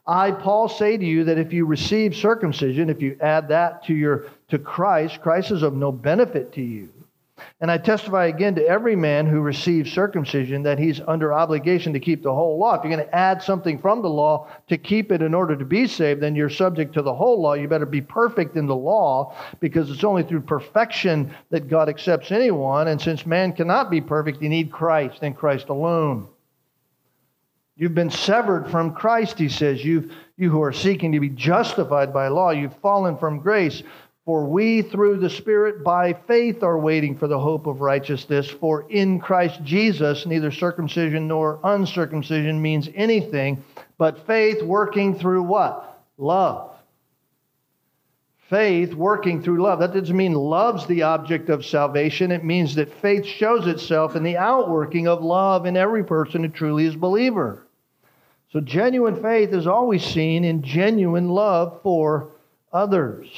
I, 0.06 0.30
Paul, 0.30 0.68
say 0.68 0.96
to 0.96 1.04
you 1.04 1.24
that 1.24 1.36
if 1.36 1.52
you 1.52 1.66
receive 1.66 2.14
circumcision, 2.14 2.90
if 2.90 3.02
you 3.02 3.18
add 3.20 3.48
that 3.48 3.84
to 3.86 3.94
your 3.94 4.26
to 4.48 4.58
Christ, 4.58 5.20
Christ 5.20 5.50
is 5.50 5.62
of 5.62 5.74
no 5.74 5.92
benefit 5.92 6.52
to 6.54 6.62
you. 6.62 6.90
And 7.60 7.70
I 7.70 7.76
testify 7.76 8.26
again 8.26 8.54
to 8.54 8.66
every 8.66 8.96
man 8.96 9.26
who 9.26 9.40
receives 9.40 9.92
circumcision 9.92 10.62
that 10.62 10.78
he's 10.78 11.00
under 11.06 11.34
obligation 11.34 11.92
to 11.92 12.00
keep 12.00 12.22
the 12.22 12.34
whole 12.34 12.58
law. 12.58 12.74
If 12.74 12.84
you're 12.84 12.94
going 12.94 13.06
to 13.06 13.14
add 13.14 13.42
something 13.42 13.78
from 13.78 14.00
the 14.00 14.08
law 14.08 14.48
to 14.68 14.78
keep 14.78 15.12
it 15.12 15.20
in 15.20 15.34
order 15.34 15.54
to 15.54 15.64
be 15.64 15.86
saved, 15.86 16.22
then 16.22 16.34
you're 16.34 16.48
subject 16.48 16.94
to 16.94 17.02
the 17.02 17.14
whole 17.14 17.40
law. 17.40 17.52
You 17.52 17.68
better 17.68 17.86
be 17.86 18.00
perfect 18.00 18.56
in 18.56 18.66
the 18.66 18.76
law 18.76 19.34
because 19.60 19.90
it's 19.90 20.04
only 20.04 20.22
through 20.22 20.42
perfection 20.42 21.34
that 21.50 21.68
God 21.68 21.90
accepts 21.90 22.32
anyone. 22.32 22.88
And 22.88 23.00
since 23.00 23.26
man 23.26 23.52
cannot 23.52 23.90
be 23.90 24.00
perfect, 24.00 24.40
you 24.40 24.48
need 24.48 24.72
Christ 24.72 25.18
and 25.22 25.36
Christ 25.36 25.68
alone. 25.68 26.28
You've 27.78 27.94
been 27.94 28.10
severed 28.10 28.70
from 28.70 28.94
Christ, 28.94 29.38
he 29.38 29.50
says. 29.50 29.84
You, 29.84 30.10
you 30.38 30.50
who 30.50 30.62
are 30.62 30.72
seeking 30.72 31.12
to 31.12 31.20
be 31.20 31.28
justified 31.28 32.12
by 32.12 32.28
law, 32.28 32.50
you've 32.50 32.76
fallen 32.78 33.18
from 33.18 33.40
grace. 33.40 33.82
For 34.26 34.44
we, 34.44 34.82
through 34.82 35.18
the 35.18 35.30
Spirit, 35.30 35.84
by 35.84 36.12
faith, 36.12 36.64
are 36.64 36.80
waiting 36.80 37.16
for 37.16 37.28
the 37.28 37.38
hope 37.38 37.68
of 37.68 37.80
righteousness. 37.80 38.50
For 38.50 38.90
in 38.90 39.20
Christ 39.20 39.62
Jesus, 39.62 40.26
neither 40.26 40.50
circumcision 40.50 41.28
nor 41.28 41.60
uncircumcision 41.62 42.60
means 42.60 42.88
anything, 42.96 43.62
but 43.98 44.26
faith 44.26 44.60
working 44.62 45.16
through 45.16 45.44
what? 45.44 46.02
Love. 46.18 46.72
Faith 48.50 48.94
working 48.94 49.40
through 49.42 49.62
love. 49.62 49.78
That 49.78 49.94
doesn't 49.94 50.16
mean 50.16 50.34
love's 50.34 50.86
the 50.88 51.02
object 51.02 51.48
of 51.48 51.64
salvation. 51.64 52.32
It 52.32 52.44
means 52.44 52.74
that 52.74 52.92
faith 53.00 53.24
shows 53.24 53.68
itself 53.68 54.16
in 54.16 54.24
the 54.24 54.38
outworking 54.38 55.06
of 55.06 55.22
love 55.22 55.66
in 55.66 55.76
every 55.76 56.02
person 56.02 56.42
who 56.42 56.48
truly 56.48 56.84
is 56.84 56.96
believer. 56.96 57.64
So 58.50 58.58
genuine 58.58 59.22
faith 59.22 59.52
is 59.52 59.68
always 59.68 60.04
seen 60.04 60.44
in 60.44 60.62
genuine 60.62 61.28
love 61.28 61.80
for 61.82 62.32
others. 62.72 63.28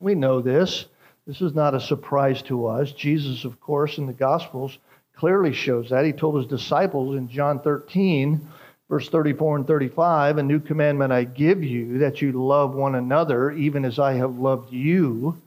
We 0.00 0.14
know 0.14 0.40
this. 0.40 0.86
This 1.26 1.40
is 1.40 1.54
not 1.54 1.74
a 1.74 1.80
surprise 1.80 2.42
to 2.42 2.66
us. 2.66 2.92
Jesus, 2.92 3.44
of 3.44 3.60
course, 3.60 3.98
in 3.98 4.06
the 4.06 4.12
Gospels 4.12 4.78
clearly 5.16 5.52
shows 5.52 5.90
that. 5.90 6.04
He 6.04 6.12
told 6.12 6.36
his 6.36 6.46
disciples 6.46 7.16
in 7.16 7.28
John 7.28 7.60
13, 7.60 8.46
verse 8.88 9.08
34 9.08 9.56
and 9.56 9.66
35, 9.66 10.38
A 10.38 10.42
new 10.42 10.60
commandment 10.60 11.12
I 11.12 11.24
give 11.24 11.64
you, 11.64 11.98
that 11.98 12.20
you 12.20 12.32
love 12.32 12.74
one 12.74 12.94
another, 12.94 13.50
even 13.52 13.84
as 13.84 13.98
I 13.98 14.12
have 14.14 14.38
loved 14.38 14.72
you, 14.72 15.40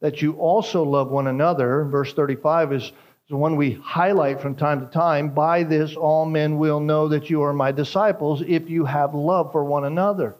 that 0.00 0.22
you 0.22 0.34
also 0.34 0.84
love 0.84 1.10
one 1.10 1.26
another. 1.26 1.84
Verse 1.84 2.14
35 2.14 2.72
is 2.72 2.92
the 3.28 3.36
one 3.36 3.56
we 3.56 3.72
highlight 3.72 4.40
from 4.40 4.54
time 4.54 4.80
to 4.80 4.86
time. 4.86 5.30
By 5.30 5.64
this, 5.64 5.96
all 5.96 6.24
men 6.24 6.58
will 6.58 6.78
know 6.78 7.08
that 7.08 7.28
you 7.28 7.42
are 7.42 7.52
my 7.52 7.72
disciples 7.72 8.42
if 8.46 8.70
you 8.70 8.84
have 8.84 9.14
love 9.14 9.50
for 9.50 9.64
one 9.64 9.84
another. 9.84 10.36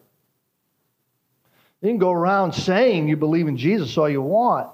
You 1.86 1.92
can 1.92 1.98
go 1.98 2.10
around 2.10 2.52
saying 2.52 3.06
you 3.06 3.16
believe 3.16 3.46
in 3.46 3.56
Jesus 3.56 3.96
all 3.96 4.08
you 4.08 4.20
want. 4.20 4.68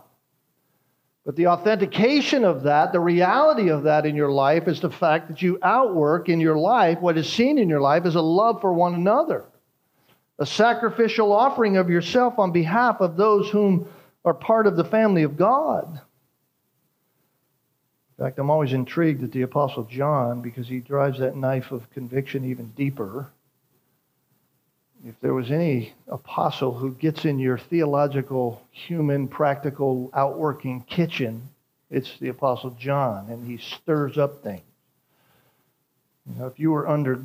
But 1.27 1.37
the 1.37 1.49
authentication 1.49 2.43
of 2.43 2.63
that, 2.63 2.93
the 2.93 3.01
reality 3.01 3.69
of 3.69 3.83
that 3.83 4.07
in 4.07 4.17
your 4.17 4.33
life, 4.33 4.67
is 4.67 4.81
the 4.81 4.91
fact 4.91 5.29
that 5.29 5.43
you 5.43 5.59
outwork 5.63 6.31
in 6.31 6.41
your 6.41 6.57
life 6.57 7.03
what 7.03 7.19
is 7.19 7.31
seen 7.31 7.59
in 7.59 7.69
your 7.69 7.83
life 7.83 8.07
is 8.07 8.15
a 8.15 8.23
love 8.23 8.63
for 8.63 8.73
one 8.73 8.95
another, 8.95 9.45
a 10.39 10.47
sacrificial 10.47 11.35
offering 11.35 11.77
of 11.77 11.91
yourself 11.91 12.39
on 12.39 12.51
behalf 12.51 13.03
of 13.03 13.19
those 13.19 13.51
whom 13.51 13.87
are 14.25 14.33
part 14.33 14.67
of 14.67 14.77
the 14.77 14.85
family 14.85 15.23
of 15.23 15.37
God. 15.37 16.01
In 18.17 18.25
fact, 18.25 18.39
I'm 18.39 18.49
always 18.49 18.73
intrigued 18.73 19.23
at 19.23 19.33
the 19.33 19.43
Apostle 19.43 19.85
John 19.85 20.41
because 20.41 20.67
he 20.67 20.81
drives 20.81 21.19
that 21.19 21.37
knife 21.37 21.73
of 21.73 21.91
conviction 21.91 22.47
even 22.47 22.69
deeper 22.71 23.31
if 25.07 25.19
there 25.21 25.35
was 25.35 25.51
any 25.51 25.95
apostle 26.09 26.73
who 26.73 26.93
gets 26.93 27.25
in 27.25 27.39
your 27.39 27.59
theological, 27.59 28.63
human, 28.71 29.27
practical, 29.27 30.11
outworking 30.15 30.83
kitchen, 30.83 31.49
it's 31.91 32.19
the 32.19 32.29
apostle 32.29 32.71
John, 32.71 33.29
and 33.29 33.47
he 33.47 33.57
stirs 33.57 34.17
up 34.17 34.43
things. 34.43 34.63
You 36.27 36.39
know, 36.39 36.47
if 36.47 36.59
you 36.61 36.71
were 36.71 36.89
under 36.89 37.21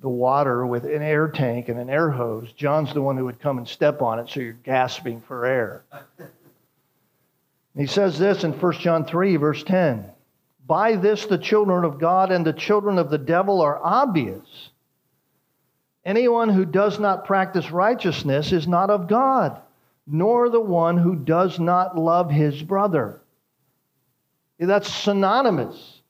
the 0.00 0.08
water 0.08 0.66
with 0.66 0.84
an 0.84 1.00
air 1.00 1.28
tank 1.28 1.70
and 1.70 1.78
an 1.78 1.88
air 1.88 2.10
hose, 2.10 2.52
John's 2.52 2.92
the 2.92 3.00
one 3.00 3.16
who 3.16 3.24
would 3.24 3.40
come 3.40 3.56
and 3.56 3.66
step 3.66 4.02
on 4.02 4.18
it 4.18 4.28
so 4.28 4.40
you're 4.40 4.52
gasping 4.52 5.22
for 5.22 5.46
air. 5.46 5.82
he 7.74 7.86
says 7.86 8.18
this 8.18 8.44
in 8.44 8.52
1 8.52 8.72
John 8.74 9.06
3, 9.06 9.36
verse 9.36 9.64
10 9.64 10.04
By 10.66 10.96
this 10.96 11.24
the 11.24 11.38
children 11.38 11.84
of 11.84 11.98
God 11.98 12.30
and 12.30 12.44
the 12.44 12.52
children 12.52 12.98
of 12.98 13.08
the 13.08 13.18
devil 13.18 13.62
are 13.62 13.82
obvious. 13.82 14.68
Anyone 16.04 16.50
who 16.50 16.64
does 16.64 16.98
not 16.98 17.24
practice 17.24 17.70
righteousness 17.70 18.52
is 18.52 18.68
not 18.68 18.90
of 18.90 19.08
God, 19.08 19.60
nor 20.06 20.50
the 20.50 20.60
one 20.60 20.98
who 20.98 21.16
does 21.16 21.58
not 21.58 21.96
love 21.96 22.30
his 22.30 22.62
brother. 22.62 23.20
That's 24.58 24.92
synonymous. 24.92 26.00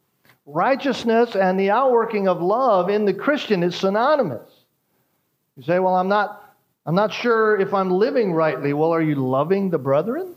Righteousness 0.46 1.36
and 1.36 1.58
the 1.58 1.70
outworking 1.70 2.28
of 2.28 2.42
love 2.42 2.90
in 2.90 3.04
the 3.04 3.14
Christian 3.14 3.62
is 3.62 3.76
synonymous. 3.76 4.50
You 5.56 5.62
say, 5.62 5.78
Well, 5.78 5.94
I'm 5.94 6.08
not, 6.08 6.54
I'm 6.84 6.94
not 6.94 7.12
sure 7.12 7.58
if 7.58 7.72
I'm 7.72 7.90
living 7.90 8.32
rightly. 8.32 8.72
Well, 8.72 8.92
are 8.92 9.00
you 9.00 9.14
loving 9.14 9.70
the 9.70 9.78
brethren? 9.78 10.34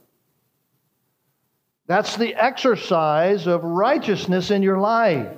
That's 1.88 2.16
the 2.16 2.36
exercise 2.36 3.48
of 3.48 3.64
righteousness 3.64 4.52
in 4.52 4.62
your 4.62 4.78
life. 4.78 5.36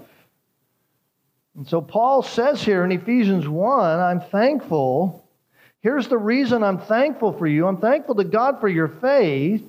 And 1.59 1.67
so 1.67 1.81
Paul 1.81 2.21
says 2.21 2.63
here 2.63 2.85
in 2.85 2.91
Ephesians 2.93 3.45
1 3.45 3.99
I'm 3.99 4.21
thankful. 4.21 5.27
Here's 5.81 6.07
the 6.07 6.17
reason 6.17 6.63
I'm 6.63 6.79
thankful 6.79 7.33
for 7.33 7.47
you. 7.47 7.67
I'm 7.67 7.81
thankful 7.81 8.15
to 8.15 8.23
God 8.23 8.61
for 8.61 8.69
your 8.69 8.87
faith. 8.87 9.61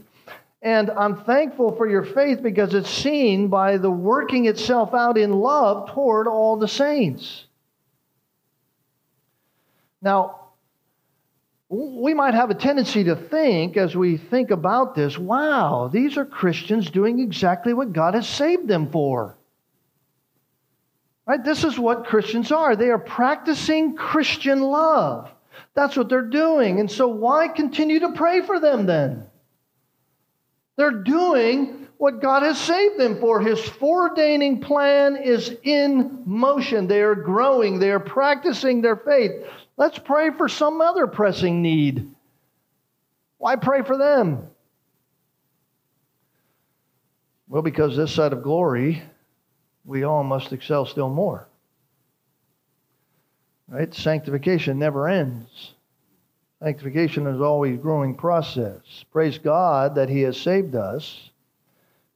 And 0.62 0.88
I'm 0.88 1.24
thankful 1.24 1.74
for 1.74 1.90
your 1.90 2.04
faith 2.04 2.44
because 2.44 2.74
it's 2.74 2.88
seen 2.88 3.48
by 3.48 3.76
the 3.76 3.90
working 3.90 4.46
itself 4.46 4.94
out 4.94 5.18
in 5.18 5.32
love 5.32 5.90
toward 5.90 6.28
all 6.28 6.56
the 6.56 6.68
saints. 6.68 7.46
Now, 10.00 10.42
we 11.68 12.14
might 12.14 12.34
have 12.34 12.50
a 12.50 12.54
tendency 12.54 13.02
to 13.02 13.16
think 13.16 13.76
as 13.76 13.96
we 13.96 14.16
think 14.16 14.52
about 14.52 14.94
this 14.94 15.18
wow, 15.18 15.90
these 15.92 16.16
are 16.16 16.24
Christians 16.24 16.88
doing 16.88 17.18
exactly 17.18 17.72
what 17.72 17.92
God 17.92 18.14
has 18.14 18.28
saved 18.28 18.68
them 18.68 18.92
for. 18.92 19.34
Right? 21.30 21.44
This 21.44 21.62
is 21.62 21.78
what 21.78 22.06
Christians 22.06 22.50
are. 22.50 22.74
They 22.74 22.90
are 22.90 22.98
practicing 22.98 23.94
Christian 23.94 24.62
love. 24.62 25.30
That's 25.74 25.96
what 25.96 26.08
they're 26.08 26.22
doing. 26.22 26.80
And 26.80 26.90
so, 26.90 27.06
why 27.06 27.46
continue 27.46 28.00
to 28.00 28.10
pray 28.10 28.40
for 28.40 28.58
them 28.58 28.84
then? 28.84 29.28
They're 30.74 30.90
doing 30.90 31.86
what 31.98 32.20
God 32.20 32.42
has 32.42 32.58
saved 32.58 32.98
them 32.98 33.20
for. 33.20 33.40
His 33.40 33.60
foreordaining 33.60 34.60
plan 34.60 35.14
is 35.14 35.56
in 35.62 36.24
motion. 36.26 36.88
They 36.88 37.00
are 37.00 37.14
growing, 37.14 37.78
they 37.78 37.92
are 37.92 38.00
practicing 38.00 38.82
their 38.82 38.96
faith. 38.96 39.30
Let's 39.76 40.00
pray 40.00 40.30
for 40.30 40.48
some 40.48 40.80
other 40.80 41.06
pressing 41.06 41.62
need. 41.62 42.12
Why 43.38 43.54
pray 43.54 43.82
for 43.82 43.96
them? 43.96 44.48
Well, 47.46 47.62
because 47.62 47.96
this 47.96 48.12
side 48.12 48.32
of 48.32 48.42
glory, 48.42 49.04
we 49.84 50.04
all 50.04 50.24
must 50.24 50.52
excel 50.52 50.86
still 50.86 51.08
more. 51.08 51.46
Right? 53.68 53.92
Sanctification 53.94 54.78
never 54.78 55.08
ends. 55.08 55.74
Sanctification 56.62 57.26
is 57.26 57.40
always 57.40 57.78
a 57.78 57.82
growing 57.82 58.14
process. 58.14 59.04
Praise 59.12 59.38
God 59.38 59.94
that 59.94 60.08
He 60.08 60.22
has 60.22 60.36
saved 60.36 60.74
us. 60.74 61.30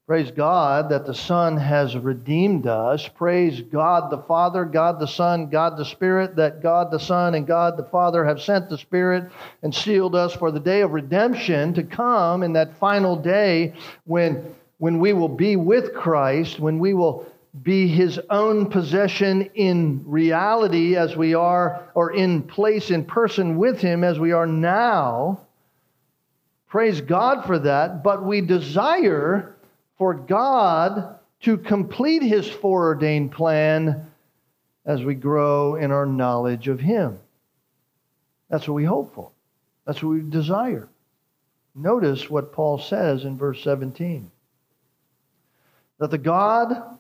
Praise 0.07 0.31
God 0.31 0.91
that 0.91 1.07
the 1.07 1.15
Son 1.15 1.57
has 1.57 1.97
redeemed 1.97 2.67
us. 2.67 3.09
Praise 3.09 3.63
God 3.63 4.11
the 4.11 4.19
Father, 4.19 4.67
God 4.67 5.01
the 5.01 5.09
Son, 5.09 5.49
God 5.49 5.79
the 5.79 5.85
Spirit, 5.87 6.37
that 6.37 6.61
God 6.61 6.91
the 6.91 6.99
Son 6.99 7.35
and 7.35 7.47
God 7.47 7.79
the 7.79 7.85
Father 7.85 8.23
have 8.23 8.43
sent 8.43 8.69
the 8.69 8.77
Spirit 8.77 9.31
and 9.63 9.75
sealed 9.75 10.15
us 10.15 10.35
for 10.35 10.51
the 10.51 10.61
day 10.61 10.83
of 10.83 10.93
redemption 10.93 11.73
to 11.73 11.83
come 11.83 12.43
in 12.43 12.53
that 12.53 12.77
final 12.77 13.17
day 13.17 13.73
when, 14.05 14.55
when 14.77 14.99
we 14.99 15.15
will 15.15 15.27
be 15.27 15.57
with 15.57 15.95
Christ, 15.95 16.61
when 16.61 16.79
we 16.79 16.93
will 16.93 17.25
be 17.63 17.87
his 17.87 18.21
own 18.31 18.67
possession 18.67 19.51
in 19.55 20.03
reality 20.07 20.97
as 20.97 21.17
we 21.17 21.35
are, 21.35 21.89
or 21.95 22.13
in 22.13 22.43
place, 22.43 22.91
in 22.91 23.05
person 23.05 23.57
with 23.57 23.81
him 23.81 24.03
as 24.03 24.19
we 24.19 24.33
are 24.33 24.47
now. 24.47 25.41
Praise 26.69 27.01
God 27.01 27.45
for 27.45 27.61
that. 27.61 28.03
But 28.03 28.25
we 28.25 28.41
desire 28.41 29.55
for 29.97 30.15
God 30.15 31.19
to 31.43 31.57
complete 31.57 32.23
his 32.23 32.49
foreordained 32.49 33.31
plan 33.31 34.11
as 34.85 35.03
we 35.03 35.15
grow 35.15 35.77
in 35.77 35.93
our 35.93 36.07
knowledge 36.07 36.67
of 36.67 36.81
him. 36.81 37.19
That's 38.51 38.67
what 38.67 38.75
we 38.75 38.85
hope 38.85 39.15
for. 39.15 39.31
That's 39.87 40.03
what 40.03 40.11
we 40.11 40.21
desire. 40.23 40.89
Notice 41.75 42.29
what 42.29 42.53
Paul 42.53 42.79
says 42.79 43.25
in 43.25 43.37
verse 43.37 43.63
17 43.63 44.31
that 45.99 46.11
the 46.11 46.19
God 46.19 46.99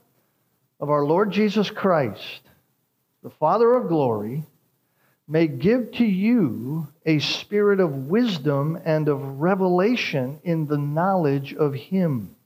of 0.84 0.90
our 0.90 1.06
Lord 1.06 1.30
Jesus 1.30 1.70
Christ, 1.70 2.42
the 3.22 3.30
Father 3.30 3.72
of 3.72 3.88
glory, 3.88 4.44
may 5.26 5.46
give 5.46 5.92
to 5.92 6.04
you 6.04 6.86
a 7.06 7.20
spirit 7.20 7.80
of 7.80 8.08
wisdom 8.08 8.78
and 8.84 9.08
of 9.08 9.40
revelation 9.40 10.40
in 10.44 10.66
the 10.66 10.76
knowledge 10.76 11.54
of 11.54 11.72
Him. 11.72 12.36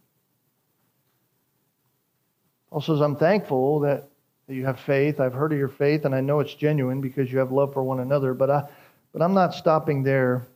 Paul 2.70 2.80
says, 2.80 3.00
I'm 3.00 3.16
thankful 3.16 3.80
that 3.80 4.08
that 4.46 4.54
you 4.54 4.66
have 4.66 4.78
faith. 4.78 5.18
I've 5.18 5.34
heard 5.34 5.52
of 5.52 5.58
your 5.58 5.68
faith, 5.68 6.04
and 6.04 6.14
I 6.14 6.20
know 6.20 6.38
it's 6.38 6.54
genuine 6.54 7.00
because 7.00 7.32
you 7.32 7.40
have 7.40 7.50
love 7.50 7.72
for 7.72 7.82
one 7.82 7.98
another, 7.98 8.34
but, 8.34 8.48
I, 8.48 8.68
but 9.12 9.20
I'm 9.20 9.34
not 9.34 9.52
stopping 9.52 10.04
there. 10.04 10.46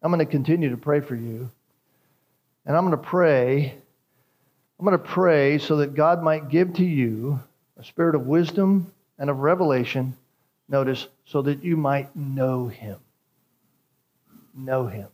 I'm 0.00 0.12
going 0.12 0.24
to 0.24 0.30
continue 0.30 0.70
to 0.70 0.76
pray 0.76 1.00
for 1.00 1.16
you. 1.16 1.50
And 2.64 2.76
I'm 2.76 2.86
going 2.86 2.96
to 2.96 3.08
pray 3.08 3.81
I'm 4.82 4.88
going 4.88 4.98
to 4.98 5.04
pray 5.04 5.58
so 5.58 5.76
that 5.76 5.94
God 5.94 6.24
might 6.24 6.48
give 6.48 6.74
to 6.74 6.84
you 6.84 7.38
a 7.78 7.84
spirit 7.84 8.16
of 8.16 8.26
wisdom 8.26 8.92
and 9.16 9.30
of 9.30 9.38
revelation, 9.38 10.16
notice, 10.68 11.06
so 11.24 11.40
that 11.42 11.62
you 11.62 11.76
might 11.76 12.16
know 12.16 12.66
Him. 12.66 12.98
Know 14.52 14.88
Him. 14.88 15.06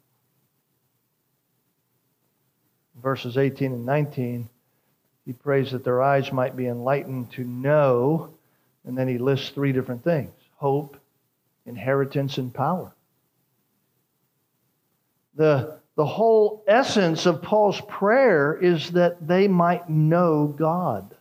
Verses 3.02 3.36
18 3.36 3.72
and 3.72 3.84
19, 3.84 4.48
he 5.26 5.34
prays 5.34 5.72
that 5.72 5.84
their 5.84 6.00
eyes 6.00 6.32
might 6.32 6.56
be 6.56 6.66
enlightened 6.66 7.30
to 7.32 7.44
know, 7.44 8.30
and 8.86 8.96
then 8.96 9.06
he 9.06 9.18
lists 9.18 9.50
three 9.50 9.72
different 9.72 10.02
things 10.02 10.32
hope, 10.56 10.96
inheritance, 11.66 12.38
and 12.38 12.54
power. 12.54 12.90
The 15.34 15.78
the 15.98 16.06
whole 16.06 16.62
essence 16.68 17.26
of 17.26 17.42
Paul's 17.42 17.80
prayer 17.88 18.56
is 18.56 18.92
that 18.92 19.26
they 19.26 19.48
might 19.48 19.90
know 19.90 20.46
God. 20.46 21.12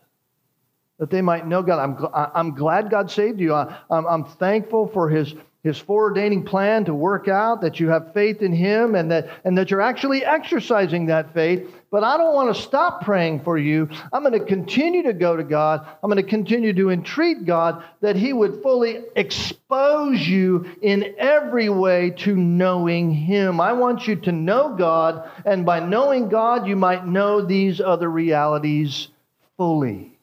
That 1.00 1.10
they 1.10 1.20
might 1.20 1.48
know 1.48 1.64
God. 1.64 1.80
I'm, 1.80 2.30
I'm 2.32 2.54
glad 2.54 2.88
God 2.88 3.10
saved 3.10 3.40
you. 3.40 3.54
I, 3.54 3.76
I'm, 3.90 4.06
I'm 4.06 4.24
thankful 4.24 4.86
for 4.86 5.08
his, 5.08 5.34
his 5.64 5.80
foreordaining 5.82 6.46
plan 6.46 6.84
to 6.84 6.94
work 6.94 7.26
out, 7.26 7.62
that 7.62 7.80
you 7.80 7.88
have 7.88 8.14
faith 8.14 8.42
in 8.42 8.52
him, 8.52 8.94
and 8.94 9.10
that, 9.10 9.28
and 9.44 9.58
that 9.58 9.70
you're 9.70 9.80
actually 9.80 10.24
exercising 10.24 11.06
that 11.06 11.34
faith. 11.34 11.68
But 11.90 12.04
I 12.04 12.16
don't 12.16 12.34
want 12.34 12.54
to 12.54 12.62
stop 12.62 13.02
praying 13.02 13.40
for 13.40 13.58
you. 13.58 13.88
I'm 14.12 14.22
going 14.22 14.38
to 14.38 14.44
continue 14.44 15.02
to 15.04 15.12
go 15.12 15.36
to 15.36 15.42
God. 15.42 15.84
I'm 16.02 16.10
going 16.10 16.22
to 16.22 16.28
continue 16.28 16.72
to 16.74 16.90
entreat 16.90 17.44
God 17.44 17.82
that 18.00 18.14
He 18.14 18.32
would 18.32 18.62
fully 18.62 19.02
expose 19.16 20.20
you 20.20 20.70
in 20.80 21.16
every 21.18 21.68
way 21.68 22.10
to 22.10 22.36
knowing 22.36 23.12
Him. 23.12 23.60
I 23.60 23.72
want 23.72 24.06
you 24.06 24.16
to 24.16 24.32
know 24.32 24.76
God, 24.76 25.28
and 25.44 25.66
by 25.66 25.80
knowing 25.80 26.28
God, 26.28 26.68
you 26.68 26.76
might 26.76 27.06
know 27.06 27.44
these 27.44 27.80
other 27.80 28.08
realities 28.08 29.08
fully. 29.56 30.16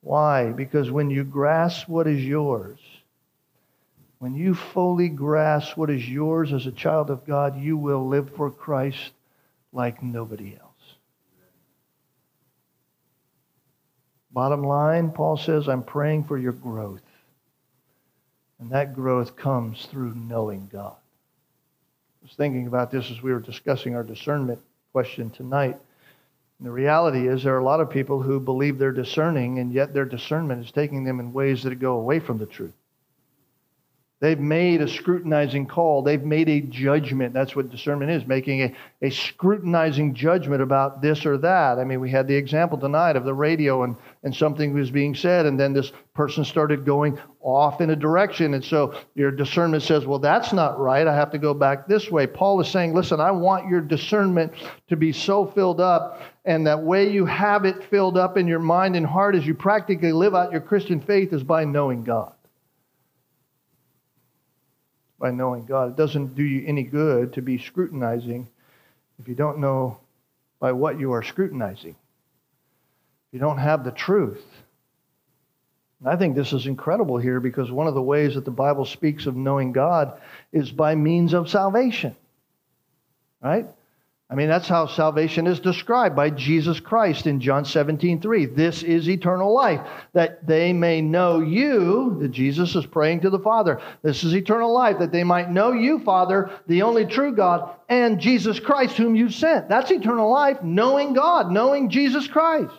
Why? 0.00 0.50
Because 0.50 0.90
when 0.90 1.10
you 1.10 1.24
grasp 1.24 1.88
what 1.88 2.06
is 2.06 2.24
yours, 2.24 2.78
when 4.24 4.34
you 4.34 4.54
fully 4.54 5.10
grasp 5.10 5.76
what 5.76 5.90
is 5.90 6.08
yours 6.08 6.54
as 6.54 6.64
a 6.64 6.72
child 6.72 7.10
of 7.10 7.26
God, 7.26 7.60
you 7.60 7.76
will 7.76 8.08
live 8.08 8.34
for 8.34 8.50
Christ 8.50 9.12
like 9.70 10.02
nobody 10.02 10.56
else. 10.58 10.94
Bottom 14.30 14.62
line, 14.62 15.10
Paul 15.10 15.36
says, 15.36 15.68
I'm 15.68 15.82
praying 15.82 16.24
for 16.24 16.38
your 16.38 16.52
growth. 16.52 17.02
And 18.58 18.70
that 18.70 18.94
growth 18.94 19.36
comes 19.36 19.84
through 19.84 20.14
knowing 20.14 20.70
God. 20.72 20.96
I 20.96 22.22
was 22.22 22.32
thinking 22.34 22.66
about 22.66 22.90
this 22.90 23.10
as 23.10 23.22
we 23.22 23.30
were 23.30 23.40
discussing 23.40 23.94
our 23.94 24.02
discernment 24.02 24.58
question 24.92 25.28
tonight. 25.28 25.76
And 26.58 26.66
the 26.66 26.70
reality 26.70 27.28
is, 27.28 27.42
there 27.44 27.56
are 27.56 27.58
a 27.58 27.62
lot 27.62 27.80
of 27.80 27.90
people 27.90 28.22
who 28.22 28.40
believe 28.40 28.78
they're 28.78 28.90
discerning, 28.90 29.58
and 29.58 29.70
yet 29.70 29.92
their 29.92 30.06
discernment 30.06 30.64
is 30.64 30.72
taking 30.72 31.04
them 31.04 31.20
in 31.20 31.34
ways 31.34 31.62
that 31.64 31.78
go 31.78 31.98
away 31.98 32.20
from 32.20 32.38
the 32.38 32.46
truth. 32.46 32.72
They've 34.20 34.38
made 34.38 34.80
a 34.80 34.88
scrutinizing 34.88 35.66
call. 35.66 36.02
They've 36.02 36.22
made 36.22 36.48
a 36.48 36.60
judgment. 36.60 37.34
That's 37.34 37.54
what 37.54 37.68
discernment 37.68 38.10
is, 38.12 38.26
making 38.26 38.62
a, 38.62 38.74
a 39.02 39.10
scrutinizing 39.10 40.14
judgment 40.14 40.62
about 40.62 41.02
this 41.02 41.26
or 41.26 41.36
that. 41.38 41.78
I 41.78 41.84
mean, 41.84 42.00
we 42.00 42.10
had 42.10 42.28
the 42.28 42.34
example 42.34 42.78
tonight 42.78 43.16
of 43.16 43.24
the 43.24 43.34
radio 43.34 43.82
and, 43.82 43.96
and 44.22 44.34
something 44.34 44.72
was 44.72 44.90
being 44.90 45.14
said, 45.16 45.46
and 45.46 45.58
then 45.58 45.72
this 45.72 45.92
person 46.14 46.44
started 46.44 46.86
going 46.86 47.18
off 47.40 47.80
in 47.80 47.90
a 47.90 47.96
direction. 47.96 48.54
And 48.54 48.64
so 48.64 48.94
your 49.16 49.32
discernment 49.32 49.82
says, 49.82 50.06
well, 50.06 50.20
that's 50.20 50.52
not 50.52 50.78
right. 50.78 51.06
I 51.06 51.14
have 51.14 51.32
to 51.32 51.38
go 51.38 51.52
back 51.52 51.88
this 51.88 52.08
way. 52.08 52.26
Paul 52.28 52.60
is 52.60 52.68
saying, 52.68 52.94
listen, 52.94 53.20
I 53.20 53.32
want 53.32 53.68
your 53.68 53.80
discernment 53.80 54.52
to 54.88 54.96
be 54.96 55.12
so 55.12 55.44
filled 55.44 55.80
up. 55.80 56.22
And 56.44 56.66
that 56.68 56.80
way 56.80 57.10
you 57.10 57.26
have 57.26 57.64
it 57.64 57.82
filled 57.84 58.16
up 58.16 58.38
in 58.38 58.46
your 58.46 58.60
mind 58.60 58.94
and 58.94 59.04
heart 59.04 59.34
as 59.34 59.44
you 59.44 59.54
practically 59.54 60.12
live 60.12 60.36
out 60.36 60.52
your 60.52 60.60
Christian 60.60 61.00
faith 61.00 61.32
is 61.32 61.42
by 61.42 61.64
knowing 61.64 62.04
God 62.04 62.33
by 65.24 65.30
knowing 65.30 65.64
God. 65.64 65.88
It 65.88 65.96
doesn't 65.96 66.34
do 66.34 66.42
you 66.42 66.66
any 66.66 66.82
good 66.82 67.32
to 67.32 67.40
be 67.40 67.56
scrutinizing 67.56 68.46
if 69.18 69.26
you 69.26 69.34
don't 69.34 69.58
know 69.58 69.96
by 70.60 70.72
what 70.72 71.00
you 71.00 71.12
are 71.12 71.22
scrutinizing. 71.22 71.96
You 73.32 73.38
don't 73.38 73.56
have 73.56 73.84
the 73.84 73.90
truth. 73.90 74.44
And 76.00 76.10
I 76.10 76.16
think 76.16 76.36
this 76.36 76.52
is 76.52 76.66
incredible 76.66 77.16
here 77.16 77.40
because 77.40 77.72
one 77.72 77.86
of 77.86 77.94
the 77.94 78.02
ways 78.02 78.34
that 78.34 78.44
the 78.44 78.50
Bible 78.50 78.84
speaks 78.84 79.24
of 79.24 79.34
knowing 79.34 79.72
God 79.72 80.20
is 80.52 80.70
by 80.70 80.94
means 80.94 81.32
of 81.32 81.48
salvation. 81.48 82.14
Right? 83.40 83.66
I 84.34 84.36
mean, 84.36 84.48
that's 84.48 84.66
how 84.66 84.88
salvation 84.88 85.46
is 85.46 85.60
described 85.60 86.16
by 86.16 86.28
Jesus 86.30 86.80
Christ 86.80 87.28
in 87.28 87.38
John 87.38 87.64
17, 87.64 88.20
3. 88.20 88.46
This 88.46 88.82
is 88.82 89.08
eternal 89.08 89.54
life, 89.54 89.80
that 90.12 90.44
they 90.44 90.72
may 90.72 91.00
know 91.00 91.38
you, 91.38 92.16
that 92.20 92.32
Jesus 92.32 92.74
is 92.74 92.84
praying 92.84 93.20
to 93.20 93.30
the 93.30 93.38
Father. 93.38 93.80
This 94.02 94.24
is 94.24 94.34
eternal 94.34 94.74
life, 94.74 94.98
that 94.98 95.12
they 95.12 95.22
might 95.22 95.52
know 95.52 95.70
you, 95.70 96.00
Father, 96.00 96.50
the 96.66 96.82
only 96.82 97.06
true 97.06 97.36
God, 97.36 97.76
and 97.88 98.18
Jesus 98.18 98.58
Christ, 98.58 98.96
whom 98.96 99.14
you 99.14 99.30
sent. 99.30 99.68
That's 99.68 99.92
eternal 99.92 100.28
life, 100.28 100.60
knowing 100.64 101.12
God, 101.12 101.52
knowing 101.52 101.88
Jesus 101.88 102.26
Christ. 102.26 102.74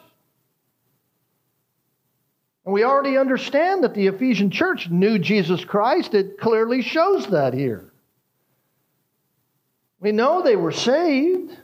And 2.65 2.73
we 2.73 2.83
already 2.83 3.17
understand 3.17 3.85
that 3.85 3.93
the 3.93 4.07
Ephesian 4.07 4.51
church 4.51 4.89
knew 4.89 5.19
Jesus 5.19 5.63
Christ. 5.63 6.15
It 6.15 6.37
clearly 6.37 6.81
shows 6.81 7.27
that 7.27 7.53
here. 7.53 7.93
We 9.99 10.11
know 10.11 10.41
they 10.41 10.55
were 10.55 10.71
saved. 10.71 11.57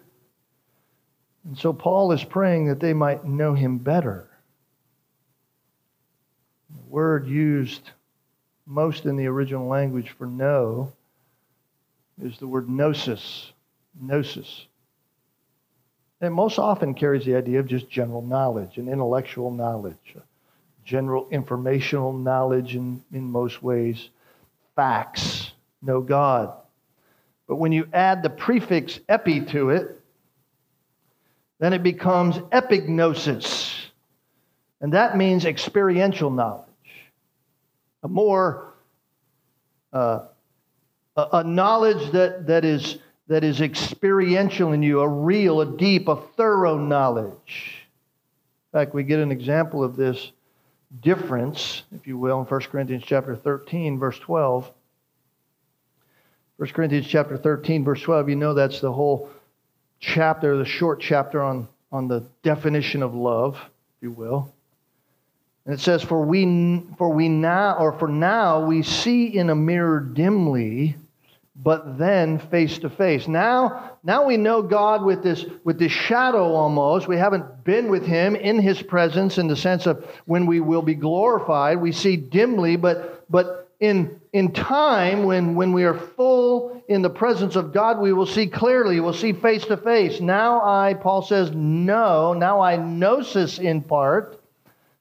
And 1.46 1.58
so 1.58 1.74
Paul 1.74 2.12
is 2.12 2.24
praying 2.24 2.68
that 2.68 2.80
they 2.80 2.94
might 2.94 3.26
know 3.26 3.54
him 3.54 3.78
better. 3.78 4.30
The 6.70 6.90
word 6.90 7.28
used 7.28 7.90
most 8.66 9.06
in 9.06 9.18
the 9.18 9.28
original 9.28 9.68
language 9.68 10.12
for 10.18 10.28
know 10.28 10.94
is 12.22 12.38
the 12.38 12.48
word 12.48 12.70
gnosis. 12.70 13.52
Gnosis. 14.00 14.68
It 16.22 16.30
most 16.30 16.60
often 16.60 16.94
carries 16.94 17.26
the 17.26 17.36
idea 17.36 17.60
of 17.60 17.68
just 17.68 17.90
general 17.90 18.22
knowledge 18.22 18.78
and 18.78 18.88
intellectual 18.88 19.50
knowledge, 19.50 20.16
general 20.86 21.28
informational 21.32 22.14
knowledge 22.14 22.76
in, 22.76 23.04
in 23.12 23.24
most 23.24 23.64
ways, 23.64 24.10
facts, 24.76 25.52
know 25.82 26.00
God. 26.00 26.54
But 27.52 27.58
when 27.58 27.74
you 27.74 27.90
add 27.92 28.24
the 28.24 28.30
prefix 28.30 29.02
epi 29.10 29.42
to 29.48 29.72
it, 29.72 30.02
Then 31.60 31.74
it 31.74 31.84
becomes 31.84 32.38
epignosis. 32.38 33.76
And 34.80 34.94
that 34.94 35.18
means 35.18 35.44
experiential 35.44 36.30
knowledge. 36.30 36.70
A 38.04 38.08
more, 38.08 38.76
uh, 39.92 40.28
a, 41.18 41.44
knowledge 41.44 42.12
that, 42.14 42.48
that, 42.48 42.64
is, 42.64 43.00
that 43.28 43.44
is 43.44 43.60
experiential 43.60 44.72
in 44.72 44.82
you, 44.82 45.02
a 45.02 45.08
real, 45.10 45.60
a 45.60 45.66
deep, 45.66 46.08
a 46.08 46.16
thorough 46.16 46.78
knowledge. 46.78 47.86
In 48.74 48.80
fact, 48.80 48.94
we 48.94 49.04
get 49.04 49.20
an 49.20 49.30
example 49.34 49.84
of 49.84 49.98
this 49.98 50.32
difference, 51.02 51.84
if 51.94 52.08
you 52.08 52.18
will, 52.18 52.40
in 52.40 52.46
1 52.46 52.62
Corinthians 52.62 53.04
chapter 53.06 53.36
13, 53.36 54.00
verse 54.00 54.20
12. 54.20 54.72
1 56.62 56.70
Corinthians 56.74 57.08
chapter 57.08 57.38
13, 57.38 57.84
verse 57.84 58.04
12, 58.04 58.30
you 58.30 58.36
know 58.36 58.54
that's 58.54 58.82
the 58.82 58.92
whole 58.94 59.32
chapter, 60.00 60.58
the 60.58 60.64
short 60.64 61.02
chapter 61.02 61.42
on, 61.42 61.68
on 61.92 62.08
the 62.08 62.24
definition 62.44 63.02
of 63.02 63.16
love, 63.16 63.56
if 63.56 64.04
you 64.04 64.12
will. 64.12 64.54
And 65.66 65.74
it 65.74 65.80
says, 65.80 66.04
for 66.04 66.24
we, 66.24 66.84
for 67.00 67.10
we 67.10 67.30
now, 67.30 67.78
or 67.80 67.94
for 67.94 68.08
now, 68.08 68.64
we 68.64 68.84
see 68.84 69.36
in 69.36 69.50
a 69.50 69.56
mirror 69.56 70.00
dimly, 70.00 70.98
but 71.56 71.98
then 71.98 72.38
face 72.38 72.78
to 72.78 72.92
face. 72.92 73.28
Now, 73.28 73.98
now 74.04 74.28
we 74.28 74.38
know 74.38 74.62
God 74.62 75.04
with 75.04 75.24
this, 75.24 75.44
with 75.64 75.80
this 75.80 75.92
shadow 75.92 76.54
almost. 76.54 77.08
We 77.08 77.18
haven't 77.18 77.64
been 77.64 77.90
with 77.90 78.06
Him 78.06 78.36
in 78.36 78.60
His 78.60 78.84
presence 78.84 79.40
in 79.40 79.48
the 79.48 79.56
sense 79.56 79.88
of 79.88 80.08
when 80.26 80.46
we 80.46 80.60
will 80.60 80.84
be 80.84 80.94
glorified. 80.94 81.82
We 81.82 81.92
see 81.92 82.18
dimly, 82.18 82.76
but, 82.76 83.26
but 83.32 83.61
in, 83.82 84.22
in 84.32 84.54
time, 84.54 85.26
when, 85.26 85.56
when 85.56 85.74
we 85.74 85.84
are 85.84 85.98
full 85.98 86.82
in 86.88 87.02
the 87.02 87.10
presence 87.10 87.58
of 87.58 87.74
God, 87.74 88.00
we 88.00 88.14
will 88.14 88.26
see 88.26 88.48
clearly. 88.48 89.02
We'll 89.02 89.12
see 89.12 89.34
face 89.34 89.66
to 89.66 89.76
face. 89.76 90.22
Now 90.22 90.62
I, 90.62 90.94
Paul 90.94 91.22
says, 91.24 91.52
know. 91.52 92.34
Now 92.34 92.62
I 92.62 92.78
gnosis 92.78 93.60
in 93.60 93.82
part. 93.82 94.40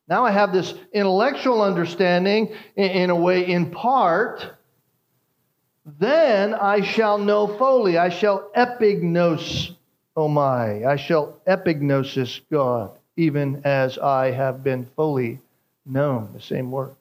Now 0.08 0.24
I 0.24 0.32
have 0.32 0.52
this 0.52 0.74
intellectual 0.92 1.62
understanding 1.62 2.52
in, 2.74 2.90
in 2.90 3.10
a 3.10 3.16
way 3.16 3.46
in 3.46 3.70
part 3.70 4.56
then 5.98 6.54
I 6.54 6.82
shall 6.82 7.18
know 7.18 7.46
fully. 7.46 7.98
I 7.98 8.10
shall 8.10 8.50
epignos, 8.56 9.74
oh 10.16 10.28
my. 10.28 10.84
I 10.84 10.96
shall 10.96 11.40
epignosis 11.46 12.40
God, 12.50 12.96
even 13.16 13.62
as 13.64 13.98
I 13.98 14.30
have 14.30 14.62
been 14.62 14.86
fully 14.96 15.40
known. 15.86 16.30
The 16.34 16.40
same 16.40 16.70
word. 16.70 16.94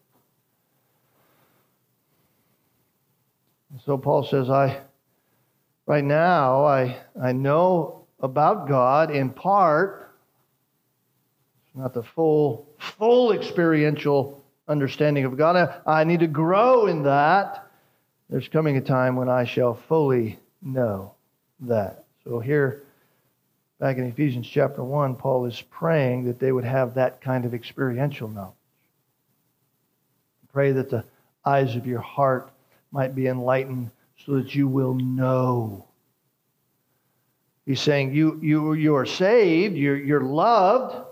So 3.86 3.97
Paul 3.97 4.23
says, 4.23 4.49
I 4.49 4.79
right 5.86 6.03
now 6.03 6.65
I 6.65 6.97
I 7.21 7.32
know 7.32 8.05
about 8.19 8.67
God 8.67 9.12
in 9.12 9.29
part. 9.29 10.12
Not 11.75 11.93
the 11.93 12.03
full 12.03 12.67
full 12.79 13.32
experiential 13.32 14.43
understanding 14.67 15.25
of 15.25 15.38
God. 15.38 15.55
I, 15.55 16.01
I 16.01 16.03
need 16.03 16.21
to 16.21 16.27
grow 16.27 16.88
in 16.88 17.03
that. 17.03 17.67
There's 18.29 18.47
coming 18.47 18.77
a 18.77 18.82
time 18.82 19.15
when 19.15 19.29
I 19.29 19.45
shall 19.45 19.73
fully 19.73 20.39
know 20.62 21.13
that. 21.62 22.05
So 22.23 22.39
here, 22.39 22.84
back 23.79 23.97
in 23.97 24.05
Ephesians 24.05 24.47
chapter 24.47 24.84
1, 24.84 25.15
Paul 25.15 25.45
is 25.45 25.62
praying 25.62 26.25
that 26.25 26.39
they 26.39 26.51
would 26.51 26.63
have 26.63 26.95
that 26.95 27.21
kind 27.21 27.45
of 27.45 27.53
experiential 27.53 28.27
knowledge. 28.27 28.53
Pray 30.53 30.71
that 30.73 30.89
the 30.89 31.03
eyes 31.45 31.75
of 31.75 31.88
your 31.88 32.01
heart 32.01 32.51
might 32.91 33.15
be 33.15 33.28
enlightened 33.28 33.91
so 34.25 34.34
that 34.34 34.54
you 34.56 34.67
will 34.67 34.93
know. 34.95 35.88
He's 37.65 37.82
saying 37.82 38.13
you, 38.13 38.39
you, 38.41 38.73
you 38.73 38.95
are 38.95 39.06
saved, 39.06 39.75
you're, 39.75 39.97
you're 39.97 40.21
loved, 40.21 41.06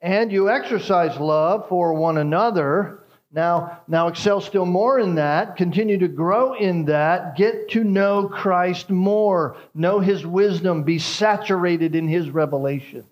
and 0.00 0.30
you 0.30 0.50
exercise 0.50 1.16
love 1.18 1.68
for 1.68 1.94
one 1.94 2.18
another 2.18 3.02
now, 3.34 3.80
now 3.88 4.08
excel 4.08 4.42
still 4.42 4.66
more 4.66 5.00
in 5.00 5.14
that, 5.14 5.56
continue 5.56 5.98
to 5.98 6.08
grow 6.08 6.52
in 6.52 6.84
that, 6.86 7.34
get 7.34 7.70
to 7.70 7.82
know 7.82 8.28
Christ 8.28 8.90
more, 8.90 9.56
know 9.74 10.00
his 10.00 10.26
wisdom, 10.26 10.82
be 10.82 10.98
saturated 10.98 11.94
in 11.94 12.08
his 12.08 12.28
revelation. 12.28 13.06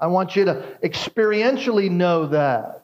I 0.00 0.08
want 0.08 0.34
you 0.34 0.46
to 0.46 0.78
experientially 0.82 1.90
know 1.90 2.26
that. 2.28 2.79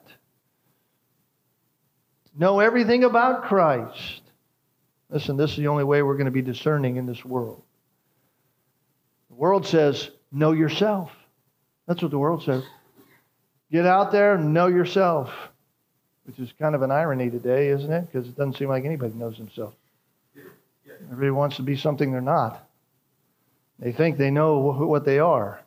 Know 2.37 2.59
everything 2.59 3.03
about 3.03 3.45
Christ. 3.45 4.21
Listen, 5.09 5.37
this 5.37 5.51
is 5.51 5.57
the 5.57 5.67
only 5.67 5.83
way 5.83 6.01
we're 6.01 6.17
going 6.17 6.25
to 6.25 6.31
be 6.31 6.41
discerning 6.41 6.97
in 6.97 7.05
this 7.05 7.23
world. 7.25 7.61
The 9.29 9.35
world 9.35 9.65
says, 9.65 10.09
know 10.31 10.51
yourself. 10.51 11.11
That's 11.87 12.01
what 12.01 12.11
the 12.11 12.19
world 12.19 12.43
says. 12.43 12.63
Get 13.71 13.85
out 13.85 14.11
there, 14.11 14.37
know 14.37 14.67
yourself 14.67 15.31
which 16.27 16.37
is 16.39 16.53
kind 16.59 16.75
of 16.75 16.81
an 16.81 16.91
irony 16.91 17.29
today, 17.29 17.69
isn't 17.69 17.91
it? 17.91 18.05
Because 18.11 18.27
it 18.27 18.35
doesn't 18.35 18.57
seem 18.57 18.67
like 18.67 18.83
anybody 18.83 19.13
knows 19.13 19.37
themselves. 19.37 19.75
Everybody 21.05 21.31
wants 21.31 21.55
to 21.55 21.63
be 21.63 21.77
something 21.77 22.11
they're 22.11 22.21
not. 22.21 22.67
They 23.79 23.93
think 23.93 24.17
they 24.17 24.29
know 24.29 24.59
what 24.59 25.05
they 25.05 25.19
are. 25.19 25.61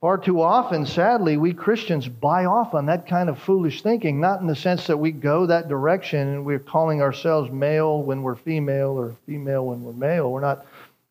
Far 0.00 0.18
too 0.18 0.42
often, 0.42 0.84
sadly, 0.84 1.36
we 1.36 1.54
Christians 1.54 2.08
buy 2.08 2.44
off 2.44 2.74
on 2.74 2.86
that 2.86 3.06
kind 3.06 3.28
of 3.28 3.38
foolish 3.38 3.82
thinking, 3.82 4.20
not 4.20 4.40
in 4.40 4.46
the 4.46 4.56
sense 4.56 4.86
that 4.88 4.96
we 4.96 5.12
go 5.12 5.46
that 5.46 5.68
direction 5.68 6.26
and 6.28 6.44
we're 6.44 6.58
calling 6.58 7.00
ourselves 7.00 7.50
male 7.50 8.02
when 8.02 8.22
we're 8.22 8.34
female 8.34 8.98
or 8.98 9.16
female 9.24 9.66
when 9.66 9.82
we're 9.82 9.92
male. 9.92 10.32
We're 10.32 10.40
not 10.40 10.66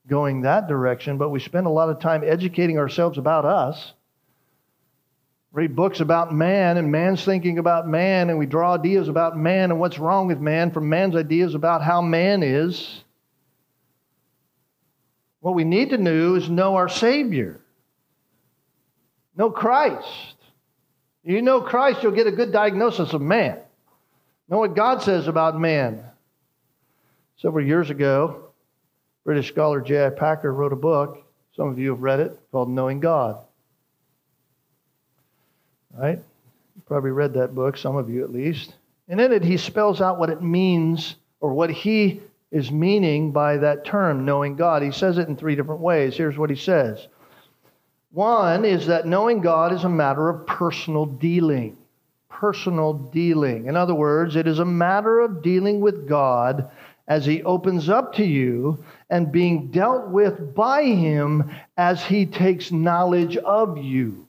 going 0.08 0.42
that 0.42 0.68
direction, 0.68 1.18
but 1.18 1.30
we 1.30 1.40
spend 1.40 1.66
a 1.66 1.72
lot 1.72 1.90
of 1.90 2.00
time 2.00 2.24
educating 2.26 2.78
ourselves 2.78 3.18
about 3.18 3.46
us 3.46 3.94
read 5.58 5.76
books 5.76 6.02
about 6.02 6.32
man 6.32 6.78
and 6.78 6.92
man's 6.92 7.26
thinking 7.26 7.58
about 7.58 7.88
man, 7.88 8.30
and 8.30 8.38
we 8.38 8.46
draw 8.46 8.76
ideas 8.76 9.08
about 9.08 9.36
man 9.36 9.72
and 9.72 9.80
what's 9.80 9.98
wrong 9.98 10.28
with 10.28 10.40
man 10.40 10.70
from 10.70 10.88
man's 10.88 11.16
ideas 11.16 11.56
about 11.56 11.82
how 11.82 12.00
man 12.00 12.44
is. 12.44 13.04
What 15.40 15.56
we 15.56 15.64
need 15.64 15.90
to 15.90 15.98
do 15.98 16.36
is 16.36 16.48
know 16.48 16.76
our 16.76 16.90
Savior, 16.90 17.60
know 19.38 19.50
Christ. 19.50 20.36
You 21.24 21.42
know 21.42 21.62
Christ, 21.62 22.04
you'll 22.04 22.14
get 22.14 22.28
a 22.28 22.32
good 22.32 22.52
diagnosis 22.52 23.14
of 23.14 23.22
man. 23.22 23.60
Know 24.50 24.60
what 24.60 24.76
God 24.76 25.02
says 25.02 25.28
about 25.28 25.60
man. 25.60 26.04
Several 27.38 27.66
years 27.66 27.90
ago, 27.90 28.50
British 29.26 29.50
scholar 29.50 29.82
J.I. 29.82 30.12
Packer 30.12 30.54
wrote 30.54 30.74
a 30.74 30.78
book. 30.78 31.24
Some 31.56 31.68
of 31.68 31.78
you 31.78 31.90
have 31.90 32.02
read 32.02 32.20
it 32.22 32.40
called 32.52 32.70
Knowing 32.70 33.00
God 33.00 33.44
right? 35.98 36.20
You 36.76 36.82
probably 36.86 37.12
read 37.12 37.34
that 37.34 37.56
book, 37.56 37.78
some 37.78 37.96
of 37.96 38.10
you 38.10 38.24
at 38.24 38.32
least. 38.32 38.74
And 39.08 39.20
in 39.20 39.32
it, 39.32 39.44
he 39.44 39.58
spells 39.58 40.02
out 40.02 40.20
what 40.20 40.30
it 40.30 40.42
means 40.42 41.16
or 41.40 41.54
what 41.54 41.70
he 41.70 42.22
is 42.52 42.72
meaning 42.72 43.32
by 43.32 43.58
that 43.58 43.86
term, 43.86 44.26
knowing 44.26 44.56
God. 44.56 44.82
He 44.82 44.92
says 44.92 45.18
it 45.18 45.28
in 45.28 45.36
three 45.36 45.56
different 45.56 45.82
ways. 45.82 46.16
Here's 46.16 46.38
what 46.38 46.50
he 46.50 46.56
says 46.56 47.08
One 48.18 48.66
is 48.66 48.88
that 48.88 49.06
knowing 49.06 49.42
God 49.42 49.72
is 49.72 49.84
a 49.84 49.90
matter 49.90 50.28
of 50.28 50.48
personal 50.48 51.06
dealing. 51.06 51.78
Personal 52.30 52.94
dealing. 52.94 53.68
In 53.68 53.76
other 53.76 53.94
words, 53.94 54.36
it 54.36 54.48
is 54.48 54.58
a 54.58 54.66
matter 54.66 55.20
of 55.20 55.44
dealing 55.44 55.82
with 55.82 56.10
God 56.10 56.72
as 57.08 57.28
he 57.28 57.44
opens 57.44 57.90
up 57.90 58.16
to 58.16 58.26
you 58.26 58.84
and 59.12 59.32
being 59.32 59.68
dealt 59.68 60.08
with 60.08 60.56
by 60.56 60.82
him 60.86 61.52
as 61.78 62.04
he 62.04 62.26
takes 62.26 62.72
knowledge 62.72 63.38
of 63.38 63.78
you. 63.78 64.28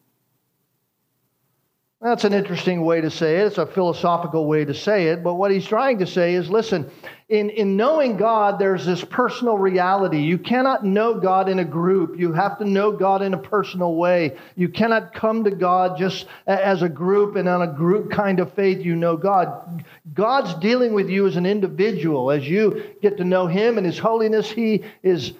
That's 2.02 2.24
an 2.24 2.34
interesting 2.34 2.84
way 2.84 3.00
to 3.00 3.10
say 3.10 3.38
it. 3.38 3.46
It's 3.46 3.56
a 3.56 3.64
philosophical 3.64 4.44
way 4.44 4.66
to 4.66 4.74
say 4.74 5.06
it. 5.06 5.24
But 5.24 5.36
what 5.36 5.50
he's 5.50 5.66
trying 5.66 6.00
to 6.00 6.06
say 6.06 6.34
is 6.34 6.50
listen, 6.50 6.90
in, 7.28 7.50
in 7.50 7.76
knowing 7.76 8.16
God, 8.16 8.58
there's 8.58 8.86
this 8.86 9.04
personal 9.04 9.58
reality. 9.58 10.20
You 10.20 10.38
cannot 10.38 10.82
know 10.82 11.20
God 11.20 11.50
in 11.50 11.58
a 11.58 11.64
group. 11.64 12.18
You 12.18 12.32
have 12.32 12.58
to 12.58 12.64
know 12.64 12.90
God 12.90 13.20
in 13.20 13.34
a 13.34 13.38
personal 13.38 13.94
way. 13.96 14.38
You 14.56 14.70
cannot 14.70 15.12
come 15.12 15.44
to 15.44 15.50
God 15.50 15.98
just 15.98 16.26
as 16.46 16.80
a 16.80 16.88
group 16.88 17.36
and 17.36 17.46
on 17.46 17.60
a 17.60 17.70
group 17.70 18.10
kind 18.10 18.40
of 18.40 18.54
faith 18.54 18.82
you 18.82 18.96
know 18.96 19.18
God. 19.18 19.84
God's 20.14 20.54
dealing 20.54 20.94
with 20.94 21.10
you 21.10 21.26
as 21.26 21.36
an 21.36 21.44
individual. 21.44 22.30
As 22.30 22.48
you 22.48 22.94
get 23.02 23.18
to 23.18 23.24
know 23.24 23.46
Him 23.46 23.76
and 23.76 23.86
His 23.86 23.98
holiness, 23.98 24.50
He 24.50 24.84
is 25.02 25.34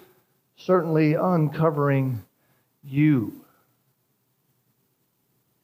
certainly 0.57 1.15
uncovering 1.15 2.23
you. 2.83 3.33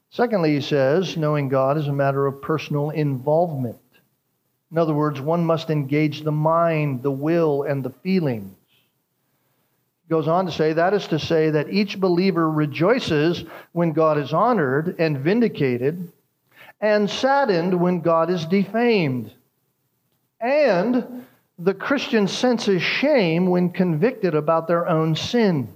Secondly, 0.09 0.55
he 0.55 0.61
says, 0.61 1.17
knowing 1.17 1.49
God 1.49 1.77
is 1.77 1.89
a 1.89 1.93
matter 1.93 2.25
of 2.25 2.41
personal 2.41 2.89
involvement. 2.89 3.75
In 4.75 4.79
other 4.79 4.93
words, 4.93 5.21
one 5.21 5.45
must 5.45 5.69
engage 5.69 6.23
the 6.23 6.33
mind, 6.33 7.01
the 7.01 7.09
will, 7.09 7.63
and 7.63 7.81
the 7.81 7.91
feelings. 8.03 8.53
He 10.03 10.09
goes 10.09 10.27
on 10.27 10.47
to 10.47 10.51
say, 10.51 10.73
that 10.73 10.93
is 10.93 11.07
to 11.07 11.17
say, 11.17 11.49
that 11.51 11.69
each 11.69 11.97
believer 11.97 12.51
rejoices 12.51 13.45
when 13.71 13.93
God 13.93 14.17
is 14.17 14.33
honored 14.33 14.97
and 14.99 15.17
vindicated, 15.17 16.11
and 16.81 17.09
saddened 17.09 17.79
when 17.79 18.01
God 18.01 18.29
is 18.29 18.45
defamed. 18.47 19.31
And 20.41 21.25
the 21.57 21.73
Christian 21.73 22.27
senses 22.27 22.81
shame 22.81 23.45
when 23.45 23.69
convicted 23.69 24.35
about 24.35 24.67
their 24.67 24.89
own 24.89 25.15
sin. 25.15 25.69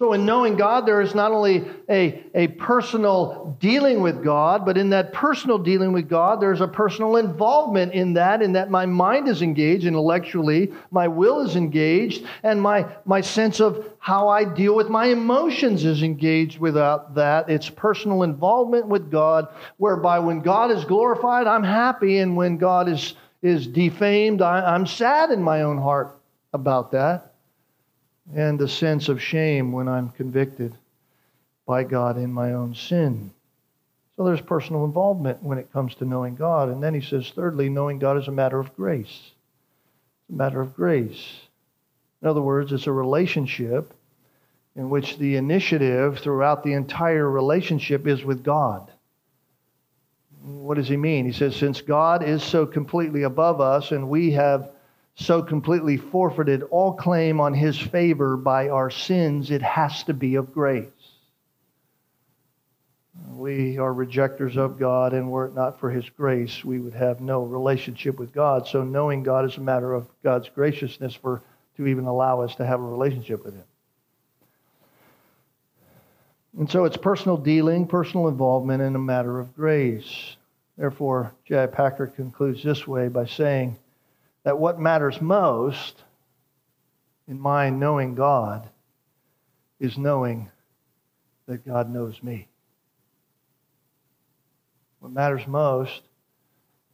So, 0.00 0.14
in 0.14 0.24
knowing 0.24 0.56
God, 0.56 0.86
there 0.86 1.02
is 1.02 1.14
not 1.14 1.30
only 1.30 1.66
a, 1.90 2.24
a 2.34 2.48
personal 2.48 3.54
dealing 3.60 4.00
with 4.00 4.24
God, 4.24 4.64
but 4.64 4.78
in 4.78 4.88
that 4.90 5.12
personal 5.12 5.58
dealing 5.58 5.92
with 5.92 6.08
God, 6.08 6.40
there's 6.40 6.62
a 6.62 6.66
personal 6.66 7.16
involvement 7.16 7.92
in 7.92 8.14
that, 8.14 8.40
in 8.40 8.54
that 8.54 8.70
my 8.70 8.86
mind 8.86 9.28
is 9.28 9.42
engaged 9.42 9.84
intellectually, 9.84 10.72
my 10.90 11.06
will 11.06 11.42
is 11.42 11.54
engaged, 11.54 12.24
and 12.42 12.62
my, 12.62 12.86
my 13.04 13.20
sense 13.20 13.60
of 13.60 13.92
how 13.98 14.28
I 14.28 14.42
deal 14.44 14.74
with 14.74 14.88
my 14.88 15.04
emotions 15.04 15.84
is 15.84 16.02
engaged 16.02 16.58
without 16.58 17.14
that. 17.16 17.50
It's 17.50 17.68
personal 17.68 18.22
involvement 18.22 18.86
with 18.86 19.10
God, 19.10 19.48
whereby 19.76 20.18
when 20.20 20.40
God 20.40 20.70
is 20.70 20.82
glorified, 20.86 21.46
I'm 21.46 21.62
happy, 21.62 22.20
and 22.20 22.38
when 22.38 22.56
God 22.56 22.88
is, 22.88 23.12
is 23.42 23.66
defamed, 23.66 24.40
I, 24.40 24.62
I'm 24.64 24.86
sad 24.86 25.30
in 25.30 25.42
my 25.42 25.60
own 25.60 25.76
heart 25.76 26.18
about 26.54 26.92
that 26.92 27.29
and 28.34 28.60
a 28.60 28.68
sense 28.68 29.08
of 29.08 29.22
shame 29.22 29.72
when 29.72 29.88
I'm 29.88 30.10
convicted 30.10 30.74
by 31.66 31.84
God 31.84 32.16
in 32.16 32.32
my 32.32 32.52
own 32.52 32.74
sin. 32.74 33.30
So 34.16 34.24
there's 34.24 34.40
personal 34.40 34.84
involvement 34.84 35.42
when 35.42 35.58
it 35.58 35.72
comes 35.72 35.94
to 35.96 36.04
knowing 36.04 36.34
God. 36.34 36.68
And 36.68 36.82
then 36.82 36.94
he 36.94 37.00
says, 37.00 37.32
thirdly, 37.34 37.68
knowing 37.68 37.98
God 37.98 38.18
is 38.18 38.28
a 38.28 38.32
matter 38.32 38.60
of 38.60 38.74
grace. 38.76 39.08
It's 39.08 40.30
a 40.30 40.36
matter 40.36 40.60
of 40.60 40.74
grace. 40.74 41.40
In 42.20 42.28
other 42.28 42.42
words, 42.42 42.72
it's 42.72 42.86
a 42.86 42.92
relationship 42.92 43.94
in 44.76 44.90
which 44.90 45.16
the 45.18 45.36
initiative 45.36 46.18
throughout 46.18 46.62
the 46.62 46.74
entire 46.74 47.28
relationship 47.28 48.06
is 48.06 48.24
with 48.24 48.44
God. 48.44 48.90
What 50.42 50.76
does 50.76 50.88
he 50.88 50.96
mean? 50.96 51.26
He 51.26 51.32
says, 51.32 51.56
since 51.56 51.80
God 51.80 52.22
is 52.22 52.42
so 52.42 52.66
completely 52.66 53.24
above 53.24 53.60
us 53.60 53.90
and 53.90 54.08
we 54.08 54.32
have 54.32 54.70
so 55.20 55.42
completely 55.42 55.98
forfeited 55.98 56.62
all 56.70 56.94
claim 56.94 57.40
on 57.40 57.52
his 57.52 57.78
favor 57.78 58.38
by 58.38 58.70
our 58.70 58.88
sins, 58.88 59.50
it 59.50 59.60
has 59.60 60.02
to 60.04 60.14
be 60.14 60.36
of 60.36 60.52
grace. 60.52 60.88
We 63.28 63.76
are 63.76 63.92
rejectors 63.92 64.56
of 64.56 64.78
God, 64.78 65.12
and 65.12 65.30
were 65.30 65.46
it 65.46 65.54
not 65.54 65.78
for 65.78 65.90
his 65.90 66.08
grace, 66.08 66.64
we 66.64 66.80
would 66.80 66.94
have 66.94 67.20
no 67.20 67.42
relationship 67.42 68.18
with 68.18 68.32
God. 68.32 68.66
So, 68.66 68.82
knowing 68.82 69.22
God 69.22 69.44
is 69.44 69.58
a 69.58 69.60
matter 69.60 69.92
of 69.92 70.08
God's 70.24 70.48
graciousness 70.48 71.14
for 71.14 71.42
to 71.76 71.86
even 71.86 72.06
allow 72.06 72.40
us 72.40 72.54
to 72.56 72.66
have 72.66 72.80
a 72.80 72.84
relationship 72.84 73.44
with 73.44 73.54
him. 73.54 73.64
And 76.58 76.70
so 76.70 76.84
it's 76.84 76.96
personal 76.96 77.36
dealing, 77.36 77.86
personal 77.86 78.28
involvement, 78.28 78.82
and 78.82 78.96
a 78.96 78.98
matter 78.98 79.38
of 79.38 79.54
grace. 79.54 80.36
Therefore, 80.78 81.34
J.I. 81.44 81.66
Packer 81.66 82.06
concludes 82.06 82.62
this 82.62 82.88
way 82.88 83.08
by 83.08 83.26
saying, 83.26 83.78
that 84.44 84.58
what 84.58 84.80
matters 84.80 85.20
most 85.20 86.02
in 87.28 87.38
my 87.38 87.70
knowing 87.70 88.14
God 88.14 88.68
is 89.78 89.96
knowing 89.96 90.50
that 91.46 91.66
God 91.66 91.90
knows 91.90 92.22
me. 92.22 92.48
What 95.00 95.12
matters 95.12 95.46
most 95.46 96.02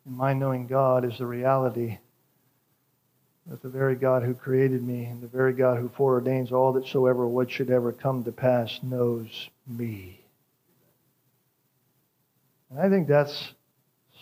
in 0.06 0.16
my 0.16 0.32
knowing 0.32 0.66
God 0.66 1.04
is 1.04 1.18
the 1.18 1.26
reality 1.26 1.98
that 3.46 3.62
the 3.62 3.68
very 3.68 3.94
God 3.94 4.22
who 4.22 4.34
created 4.34 4.82
me 4.82 5.04
and 5.04 5.22
the 5.22 5.28
very 5.28 5.52
God 5.52 5.78
who 5.78 5.88
foreordains 5.88 6.50
all 6.52 6.72
that 6.72 6.86
soever 6.86 7.26
what 7.26 7.50
should 7.50 7.70
ever 7.70 7.92
come 7.92 8.24
to 8.24 8.32
pass 8.32 8.80
knows 8.82 9.48
me. 9.66 10.20
And 12.70 12.80
I 12.80 12.88
think 12.88 13.06
that's 13.06 13.52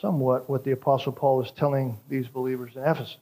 somewhat 0.05 0.51
what 0.51 0.65
the 0.65 0.73
Apostle 0.73 1.13
Paul 1.13 1.43
is 1.43 1.51
telling 1.53 1.99
these 2.11 2.29
believers 2.29 2.77
in 2.77 2.83
Ephesus. 2.83 3.17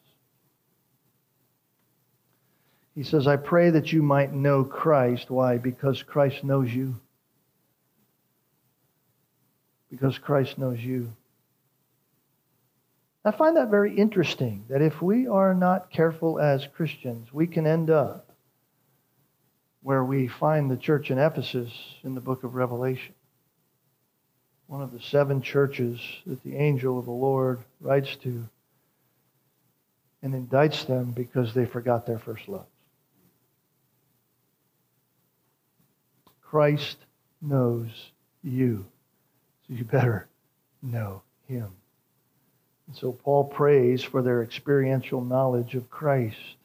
He 2.97 3.05
says, 3.05 3.29
I 3.29 3.37
pray 3.37 3.71
that 3.71 3.93
you 3.93 4.03
might 4.03 4.33
know 4.33 4.65
Christ. 4.65 5.31
Why? 5.31 5.59
Because 5.59 6.03
Christ 6.03 6.43
knows 6.43 6.75
you. 6.75 6.97
Because 9.93 10.19
Christ 10.19 10.59
knows 10.59 10.81
you. 10.81 11.13
I 13.25 13.31
find 13.31 13.57
that 13.59 13.71
very 13.71 13.95
interesting 13.95 14.65
that 14.69 14.83
if 14.83 15.01
we 15.01 15.29
are 15.29 15.55
not 15.55 15.89
careful 15.89 16.41
as 16.41 16.67
Christians, 16.75 17.33
we 17.33 17.47
can 17.47 17.65
end 17.65 17.91
up 17.91 18.35
where 19.83 20.03
we 20.03 20.27
find 20.27 20.69
the 20.69 20.77
church 20.77 21.13
in 21.13 21.19
Ephesus 21.19 21.73
in 22.03 22.17
the 22.17 22.21
book 22.21 22.43
of 22.43 22.57
Revelation 22.57 23.15
one 24.73 24.81
of 24.81 24.91
the 24.91 25.01
seven 25.01 25.43
churches 25.43 26.01
that 26.25 26.43
the 26.45 26.57
angel 26.57 26.99
of 26.99 27.05
the 27.05 27.11
Lord 27.11 27.61
writes 27.83 28.17
to 28.23 28.49
and 30.23 30.33
indicts 30.33 30.87
them 30.87 31.11
because 31.11 31.53
they 31.53 31.67
forgot 31.67 32.07
their 32.07 32.19
first 32.19 32.49
love. 32.49 32.65
Christ 36.41 36.97
knows 37.43 37.91
you, 38.43 38.87
so 39.67 39.75
you 39.75 39.85
better 39.85 40.27
know 40.83 41.21
him. 41.49 41.69
And 42.87 42.97
so 42.97 43.13
Paul 43.13 43.45
prays 43.45 44.03
for 44.03 44.23
their 44.23 44.43
experiential 44.43 45.21
knowledge 45.21 45.75
of 45.75 45.91
Christ. 45.91 46.57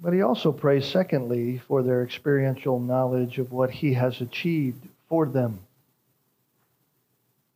But 0.00 0.14
he 0.14 0.22
also 0.22 0.52
prays, 0.52 0.86
secondly, 0.86 1.58
for 1.68 1.82
their 1.82 2.02
experiential 2.02 2.80
knowledge 2.80 3.36
of 3.36 3.52
what 3.52 3.70
he 3.70 3.92
has 3.92 4.22
achieved 4.22 4.88
for 5.10 5.26
them. 5.26 5.60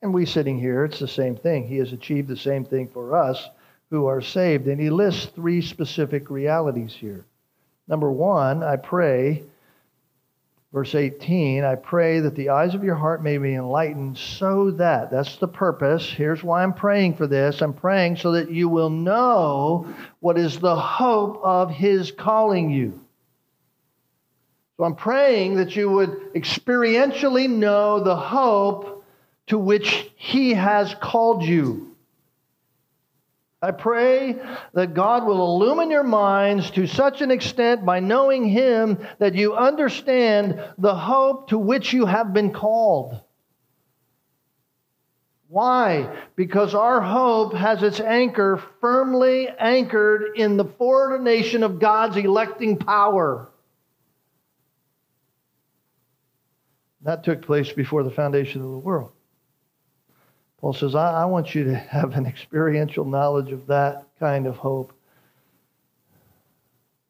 And 0.01 0.15
we 0.15 0.27
sitting 0.27 0.59
here, 0.59 0.85
it's 0.85 1.01
the 1.01 1.09
same 1.09 1.37
thing. 1.37 1.67
He 1.67 1.79
has 1.79 1.93
achieved 1.93 2.29
the 2.29 2.37
same 2.37 2.65
thing 2.65 2.89
for 2.89 3.17
us 3.17 3.49
who 3.91 4.07
are 4.07 4.21
saved. 4.21 4.69
And 4.69 4.81
he 4.81 4.91
lists 4.91 5.27
three 5.27 5.61
specific 5.61 6.31
realities 6.31 6.95
here. 6.95 7.25
Number 7.89 8.13
one, 8.13 8.63
I 8.63 8.77
pray, 8.77 9.43
verse 10.73 10.95
18, 10.95 11.65
I 11.65 11.75
pray 11.75 12.21
that 12.21 12.37
the 12.37 12.51
eyes 12.51 12.75
of 12.75 12.85
your 12.85 12.95
heart 12.95 13.25
may 13.25 13.39
be 13.39 13.55
enlightened 13.55 14.19
so 14.19 14.71
that, 14.73 15.11
that's 15.11 15.37
the 15.37 15.49
purpose. 15.49 16.09
Here's 16.09 16.45
why 16.45 16.63
I'm 16.63 16.75
praying 16.75 17.17
for 17.17 17.27
this. 17.27 17.61
I'm 17.63 17.73
praying 17.73 18.17
so 18.17 18.33
that 18.33 18.51
you 18.51 18.69
will 18.69 18.91
know 18.91 19.93
what 20.21 20.39
is 20.39 20.61
the 20.61 20.77
hope 20.77 21.41
of 21.43 21.71
his 21.71 22.13
calling 22.13 22.71
you. 22.71 23.01
So 24.77 24.85
I'm 24.85 24.95
praying 24.95 25.57
that 25.57 25.75
you 25.75 25.91
would 25.91 26.35
experientially 26.35 27.49
know 27.49 28.05
the 28.05 28.15
hope 28.15 28.98
to 29.49 29.59
which 29.59 30.11
He 30.17 30.55
has 30.55 30.95
called 30.95 31.43
you. 31.43 31.97
I 33.61 33.73
pray 33.73 34.37
that 34.75 34.95
God 34.95 35.27
will 35.27 35.45
illumine 35.45 35.91
your 35.91 36.05
minds 36.05 36.71
to 36.73 36.87
such 36.87 37.23
an 37.23 37.33
extent 37.33 37.85
by 37.85 37.99
knowing 37.99 38.49
Him 38.49 38.99
that 39.19 39.35
you 39.35 39.57
understand 39.57 40.63
the 40.79 40.95
hope 40.95 41.49
to 41.49 41.59
which 41.59 41.93
you 41.93 42.07
have 42.07 42.33
been 42.33 42.53
called. 42.53 43.21
Why? 45.49 46.15
Because 46.37 46.75
our 46.75 47.01
hope 47.01 47.55
has 47.55 47.83
its 47.83 48.01
anchor 48.01 48.63
firmly 48.81 49.49
anchored 49.49 50.37
in 50.37 50.57
the 50.57 50.67
foreordination 50.67 51.63
of 51.65 51.81
God's 51.81 52.17
electing 52.17 52.77
power. 52.77 53.49
That 57.03 57.25
took 57.25 57.43
place 57.43 57.73
before 57.73 58.03
the 58.03 58.11
foundation 58.11 58.61
of 58.61 58.71
the 58.71 58.79
world. 58.79 59.13
Paul 60.61 60.73
says, 60.73 60.95
I, 60.95 61.23
I 61.23 61.25
want 61.27 61.55
you 61.55 61.65
to 61.65 61.75
have 61.75 62.17
an 62.17 62.27
experiential 62.27 63.05
knowledge 63.05 63.53
of 63.53 63.67
that 63.69 64.07
kind 64.19 64.47
of 64.47 64.57
hope. 64.57 64.93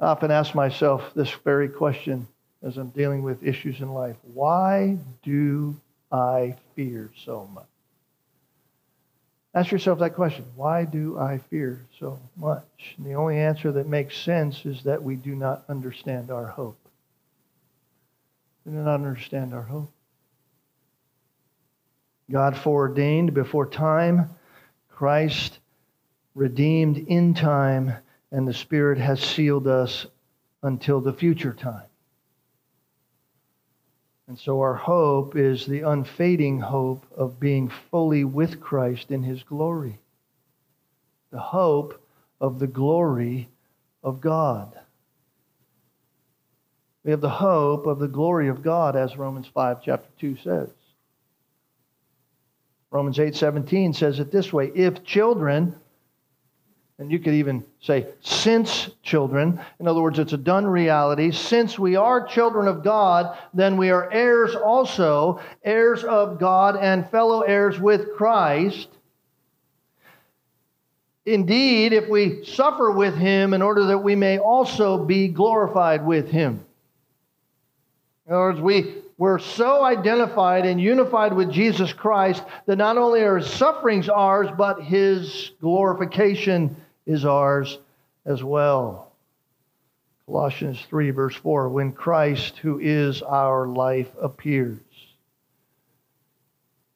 I 0.00 0.06
often 0.06 0.30
ask 0.30 0.54
myself 0.54 1.12
this 1.14 1.30
very 1.44 1.68
question 1.68 2.28
as 2.62 2.76
I'm 2.76 2.90
dealing 2.90 3.22
with 3.22 3.42
issues 3.42 3.80
in 3.80 3.92
life 3.92 4.16
Why 4.22 4.98
do 5.22 5.80
I 6.12 6.56
fear 6.74 7.10
so 7.24 7.48
much? 7.52 7.64
Ask 9.54 9.72
yourself 9.72 9.98
that 10.00 10.14
question. 10.14 10.44
Why 10.54 10.84
do 10.84 11.18
I 11.18 11.38
fear 11.38 11.84
so 11.98 12.20
much? 12.36 12.94
And 12.96 13.06
the 13.06 13.14
only 13.14 13.38
answer 13.38 13.72
that 13.72 13.88
makes 13.88 14.16
sense 14.16 14.66
is 14.66 14.82
that 14.84 15.02
we 15.02 15.16
do 15.16 15.34
not 15.34 15.64
understand 15.68 16.30
our 16.30 16.46
hope. 16.46 16.78
We 18.64 18.72
do 18.72 18.78
not 18.78 18.94
understand 18.94 19.54
our 19.54 19.62
hope. 19.62 19.90
God 22.30 22.56
foreordained 22.56 23.32
before 23.32 23.66
time, 23.66 24.30
Christ 24.90 25.58
redeemed 26.34 26.98
in 26.98 27.34
time, 27.34 27.92
and 28.30 28.46
the 28.46 28.52
Spirit 28.52 28.98
has 28.98 29.20
sealed 29.20 29.66
us 29.66 30.06
until 30.62 31.00
the 31.00 31.12
future 31.12 31.54
time. 31.54 31.86
And 34.28 34.38
so 34.38 34.60
our 34.60 34.74
hope 34.74 35.36
is 35.36 35.64
the 35.64 35.80
unfading 35.80 36.60
hope 36.60 37.06
of 37.16 37.40
being 37.40 37.70
fully 37.90 38.24
with 38.24 38.60
Christ 38.60 39.10
in 39.10 39.22
his 39.22 39.42
glory. 39.42 40.00
The 41.30 41.40
hope 41.40 42.04
of 42.40 42.58
the 42.58 42.66
glory 42.66 43.48
of 44.02 44.20
God. 44.20 44.78
We 47.04 47.10
have 47.10 47.22
the 47.22 47.30
hope 47.30 47.86
of 47.86 47.98
the 47.98 48.08
glory 48.08 48.48
of 48.48 48.62
God, 48.62 48.96
as 48.96 49.16
Romans 49.16 49.46
5, 49.46 49.82
chapter 49.82 50.10
2 50.20 50.36
says. 50.44 50.68
Romans 52.90 53.18
8:17 53.18 53.94
says 53.94 54.18
it 54.18 54.32
this 54.32 54.52
way, 54.52 54.72
if 54.74 55.04
children 55.04 55.74
and 56.98 57.12
you 57.12 57.20
could 57.20 57.34
even 57.34 57.64
say, 57.80 58.06
since 58.22 58.90
children. 59.04 59.60
In 59.78 59.86
other 59.86 60.02
words, 60.02 60.18
it's 60.18 60.32
a 60.32 60.38
done 60.38 60.66
reality. 60.66 61.30
Since 61.30 61.78
we 61.78 61.94
are 61.94 62.26
children 62.26 62.66
of 62.66 62.82
God, 62.82 63.38
then 63.54 63.76
we 63.76 63.90
are 63.90 64.12
heirs 64.12 64.56
also, 64.56 65.40
heirs 65.62 66.02
of 66.02 66.40
God 66.40 66.76
and 66.76 67.08
fellow 67.08 67.42
heirs 67.42 67.78
with 67.78 68.16
Christ. 68.16 68.88
Indeed, 71.24 71.92
if 71.92 72.08
we 72.08 72.44
suffer 72.44 72.90
with 72.90 73.14
him 73.14 73.54
in 73.54 73.62
order 73.62 73.86
that 73.86 73.98
we 73.98 74.16
may 74.16 74.38
also 74.38 75.04
be 75.04 75.28
glorified 75.28 76.04
with 76.04 76.30
him. 76.30 76.64
In 78.26 78.32
other 78.32 78.42
words, 78.42 78.60
we, 78.60 78.94
we're 79.18 79.40
so 79.40 79.84
identified 79.84 80.64
and 80.64 80.80
unified 80.80 81.34
with 81.34 81.50
Jesus 81.50 81.92
Christ 81.92 82.44
that 82.66 82.76
not 82.76 82.96
only 82.96 83.22
are 83.22 83.38
his 83.38 83.50
sufferings 83.50 84.08
ours, 84.08 84.48
but 84.56 84.80
his 84.80 85.50
glorification 85.60 86.76
is 87.04 87.24
ours 87.24 87.78
as 88.24 88.44
well. 88.44 89.12
Colossians 90.24 90.80
3, 90.88 91.10
verse 91.10 91.34
4 91.34 91.68
when 91.68 91.90
Christ, 91.90 92.58
who 92.58 92.78
is 92.78 93.20
our 93.22 93.66
life, 93.66 94.08
appears. 94.22 94.78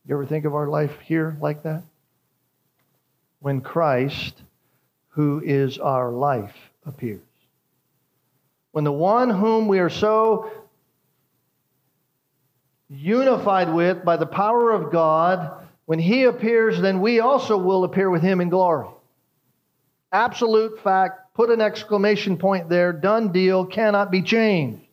You 0.06 0.14
ever 0.14 0.26
think 0.26 0.44
of 0.44 0.54
our 0.54 0.68
life 0.68 0.96
here 1.00 1.36
like 1.40 1.64
that? 1.64 1.82
When 3.40 3.60
Christ, 3.60 4.40
who 5.08 5.42
is 5.44 5.78
our 5.78 6.12
life, 6.12 6.54
appears. 6.86 7.20
When 8.70 8.84
the 8.84 8.92
one 8.92 9.28
whom 9.28 9.66
we 9.66 9.80
are 9.80 9.90
so 9.90 10.61
unified 12.92 13.72
with 13.72 14.04
by 14.04 14.16
the 14.16 14.26
power 14.26 14.70
of 14.70 14.92
God, 14.92 15.66
when 15.86 15.98
he 15.98 16.24
appears, 16.24 16.80
then 16.80 17.00
we 17.00 17.20
also 17.20 17.56
will 17.56 17.84
appear 17.84 18.10
with 18.10 18.22
him 18.22 18.40
in 18.40 18.48
glory. 18.48 18.88
Absolute 20.12 20.80
fact, 20.82 21.34
put 21.34 21.50
an 21.50 21.60
exclamation 21.60 22.36
point 22.36 22.68
there, 22.68 22.92
done 22.92 23.32
deal, 23.32 23.64
cannot 23.64 24.10
be 24.10 24.22
changed. 24.22 24.84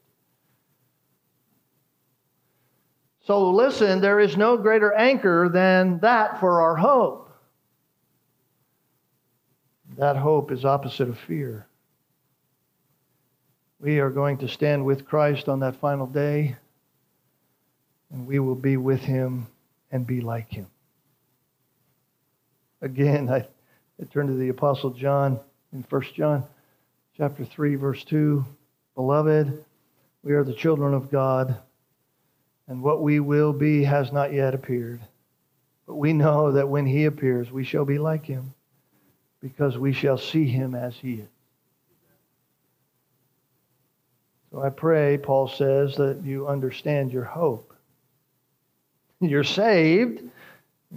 So 3.25 3.51
listen, 3.51 4.01
there 4.01 4.19
is 4.19 4.35
no 4.37 4.57
greater 4.57 4.91
anchor 4.93 5.49
than 5.53 5.99
that 5.99 6.39
for 6.39 6.61
our 6.61 6.75
hope. 6.75 7.29
That 9.97 10.15
hope 10.15 10.51
is 10.51 10.65
opposite 10.65 11.09
of 11.09 11.19
fear. 11.19 11.67
We 13.79 13.99
are 13.99 14.09
going 14.09 14.39
to 14.39 14.47
stand 14.47 14.85
with 14.85 15.05
Christ 15.05 15.47
on 15.47 15.59
that 15.59 15.75
final 15.75 16.07
day, 16.07 16.55
and 18.12 18.26
we 18.26 18.39
will 18.39 18.55
be 18.55 18.78
with 18.78 19.01
him 19.01 19.47
and 19.91 20.05
be 20.05 20.22
like 20.22 20.51
him. 20.51 20.68
Again, 22.82 23.30
I 23.30 23.47
I 24.01 24.05
turn 24.05 24.28
to 24.28 24.34
the 24.34 24.49
Apostle 24.49 24.91
John 24.91 25.41
in 25.74 25.86
1 25.89 26.01
John 26.16 26.45
chapter 27.18 27.43
3, 27.43 27.76
verse 27.76 28.05
2. 28.05 28.45
Beloved, 28.95 29.66
we 30.24 30.32
are 30.32 30.43
the 30.45 30.53
children 30.53 30.93
of 30.93 31.12
God, 31.12 31.57
and 32.68 32.82
what 32.82 33.01
we 33.01 33.20
will 33.20 33.51
be 33.51 33.84
has 33.84 34.14
not 34.14 34.32
yet 34.32 34.53
appeared. 34.53 35.01
But 35.86 35.95
we 35.95 36.14
know 36.14 36.53
that 36.53 36.70
when 36.70 36.86
he 36.86 37.05
appears, 37.05 37.51
we 37.51 37.66
shall 37.66 37.84
be 37.84 37.97
like 37.97 38.26
him, 38.26 38.53
because 39.41 39.78
we 39.78 39.91
shall 39.91 40.18
see 40.18 40.45
him 40.45 40.76
as 40.76 40.95
he 40.95 41.16
is. 41.16 41.28
So 44.51 44.64
I 44.64 44.70
pray, 44.70 45.18
Paul 45.18 45.49
says, 45.49 45.97
that 45.97 46.22
you 46.24 46.47
understand 46.47 47.12
your 47.12 47.26
hope. 47.26 47.76
You're 49.22 49.43
saved 49.43 50.22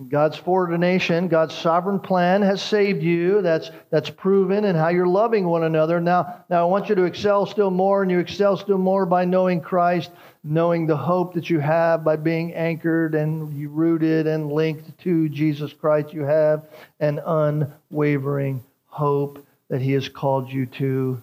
God's 0.09 0.39
foreordination, 0.39 1.29
God's 1.29 1.55
sovereign 1.55 2.01
plan 2.01 2.41
has 2.41 2.62
saved 2.62 3.03
you. 3.03 3.43
That's, 3.43 3.70
that's 3.91 4.09
proven 4.09 4.64
in 4.64 4.75
how 4.75 4.89
you're 4.89 5.07
loving 5.07 5.47
one 5.47 5.64
another. 5.64 6.01
Now, 6.01 6.45
now, 6.49 6.62
I 6.62 6.70
want 6.70 6.89
you 6.89 6.95
to 6.95 7.05
excel 7.05 7.45
still 7.45 7.70
more, 7.70 8.01
and 8.01 8.11
you 8.11 8.18
excel 8.18 8.57
still 8.57 8.79
more 8.79 9.05
by 9.05 9.27
knowing 9.27 9.61
Christ, 9.61 10.11
knowing 10.43 10.87
the 10.87 10.97
hope 10.97 11.35
that 11.35 11.51
you 11.51 11.61
have 11.61 12.05
by 12.05 12.16
being 12.16 12.55
anchored 12.55 13.14
and 13.14 13.55
rooted 13.77 14.27
and 14.27 14.51
linked 14.51 14.99
to 15.01 15.29
Jesus 15.29 15.75
Christ. 15.75 16.14
You 16.14 16.23
have 16.23 16.70
an 17.01 17.20
unwavering 17.27 18.64
hope 18.87 19.47
that 19.68 19.83
He 19.83 19.93
has 19.93 20.09
called 20.09 20.51
you 20.51 20.64
to. 20.64 21.23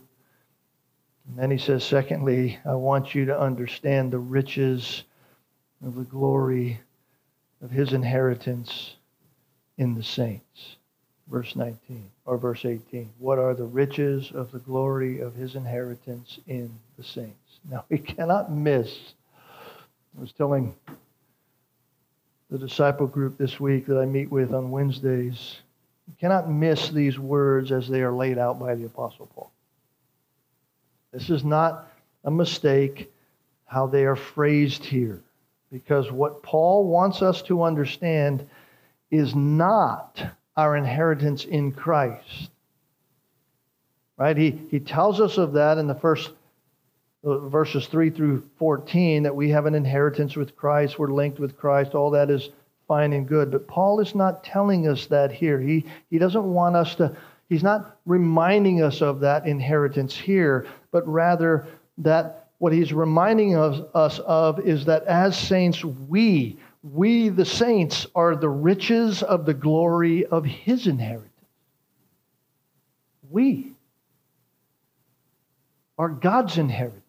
And 1.28 1.40
then 1.40 1.50
He 1.50 1.58
says, 1.58 1.84
secondly, 1.84 2.60
I 2.64 2.76
want 2.76 3.16
you 3.16 3.26
to 3.26 3.40
understand 3.40 4.12
the 4.12 4.20
riches 4.20 5.06
of 5.84 5.96
the 5.96 6.04
glory 6.04 6.80
of 7.62 7.72
his 7.72 7.94
inheritance 7.94 8.96
in 9.78 9.96
the 9.96 10.04
saints. 10.04 10.78
Verse 11.28 11.56
19 11.56 12.10
or 12.26 12.38
verse 12.38 12.66
18. 12.66 13.10
What 13.20 13.38
are 13.38 13.54
the 13.54 13.66
riches 13.66 14.32
of 14.34 14.52
the 14.52 14.60
glory 14.60 15.20
of 15.20 15.36
his 15.36 15.56
inheritance 15.56 16.40
in 16.48 16.72
the 16.98 17.04
saints? 17.04 17.60
Now, 17.70 17.86
we 17.90 18.00
cannot 18.00 18.52
miss. 18.52 19.14
I 20.18 20.22
was 20.22 20.32
telling 20.32 20.76
the 22.50 22.58
disciple 22.58 23.06
group 23.06 23.38
this 23.38 23.60
week 23.60 23.86
that 23.86 24.00
I 24.00 24.06
meet 24.06 24.32
with 24.32 24.54
on 24.54 24.72
Wednesdays. 24.72 25.58
You 26.08 26.16
cannot 26.20 26.50
miss 26.50 26.90
these 26.90 27.20
words 27.20 27.72
as 27.72 27.88
they 27.88 28.02
are 28.02 28.12
laid 28.12 28.40
out 28.40 28.60
by 28.60 28.74
the 28.74 28.86
Apostle 28.86 29.28
Paul. 29.28 29.52
This 31.12 31.30
is 31.30 31.44
not 31.44 31.92
a 32.24 32.32
mistake 32.32 33.12
how 33.66 33.86
they 33.86 34.06
are 34.06 34.16
phrased 34.16 34.84
here. 34.84 35.22
Because 35.72 36.12
what 36.12 36.42
Paul 36.44 36.88
wants 36.88 37.22
us 37.22 37.42
to 37.44 37.64
understand 37.64 38.48
is 39.12 39.36
not 39.36 40.22
our 40.58 40.76
inheritance 40.76 41.46
in 41.46 41.72
Christ. 41.72 42.50
Right? 44.18 44.36
He, 44.36 44.52
he 44.70 44.80
tells 44.80 45.22
us 45.22 45.38
of 45.38 45.54
that 45.54 45.78
in 45.78 45.88
the 45.88 45.96
first 45.96 46.32
uh, 47.24 47.38
verses 47.48 47.88
3 47.88 48.10
through 48.10 48.44
14 48.58 49.24
that 49.24 49.36
we 49.36 49.50
have 49.50 49.66
an 49.66 49.76
inheritance 49.76 50.36
with 50.36 50.56
Christ, 50.56 51.00
we're 51.00 51.12
linked 51.12 51.40
with 51.40 51.58
Christ, 51.58 51.94
all 51.94 52.12
that 52.12 52.30
is 52.30 52.50
fine 52.88 53.14
and 53.14 53.28
good. 53.28 53.52
But 53.52 53.68
Paul 53.68 54.00
is 54.00 54.16
not 54.16 54.44
telling 54.44 54.88
us 54.88 55.06
that 55.08 55.32
here. 55.32 55.60
He, 55.60 55.86
he 56.10 56.18
doesn't 56.18 56.44
want 56.44 56.76
us 56.76 56.96
to, 56.96 57.16
he's 57.48 57.64
not 57.64 57.98
reminding 58.06 58.82
us 58.82 59.02
of 59.02 59.20
that 59.22 59.46
inheritance 59.46 60.16
here, 60.16 60.68
but 60.92 61.08
rather 61.08 61.68
that 62.00 62.49
what 62.60 62.74
he's 62.74 62.94
reminding 62.94 63.56
us, 63.56 63.82
us 63.96 64.20
of 64.20 64.60
is 64.60 64.86
that 64.86 65.04
as 65.06 65.38
saints, 65.38 65.84
we, 65.84 66.58
we 66.84 67.30
the 67.30 67.46
saints, 67.46 68.06
are 68.14 68.36
the 68.36 68.50
riches 68.50 69.24
of 69.24 69.46
the 69.46 69.54
glory 69.54 70.26
of 70.26 70.46
his 70.46 70.86
inheritance. 70.86 71.26
We 73.30 73.74
are 75.98 76.10
God's 76.10 76.58
inheritance. 76.58 77.04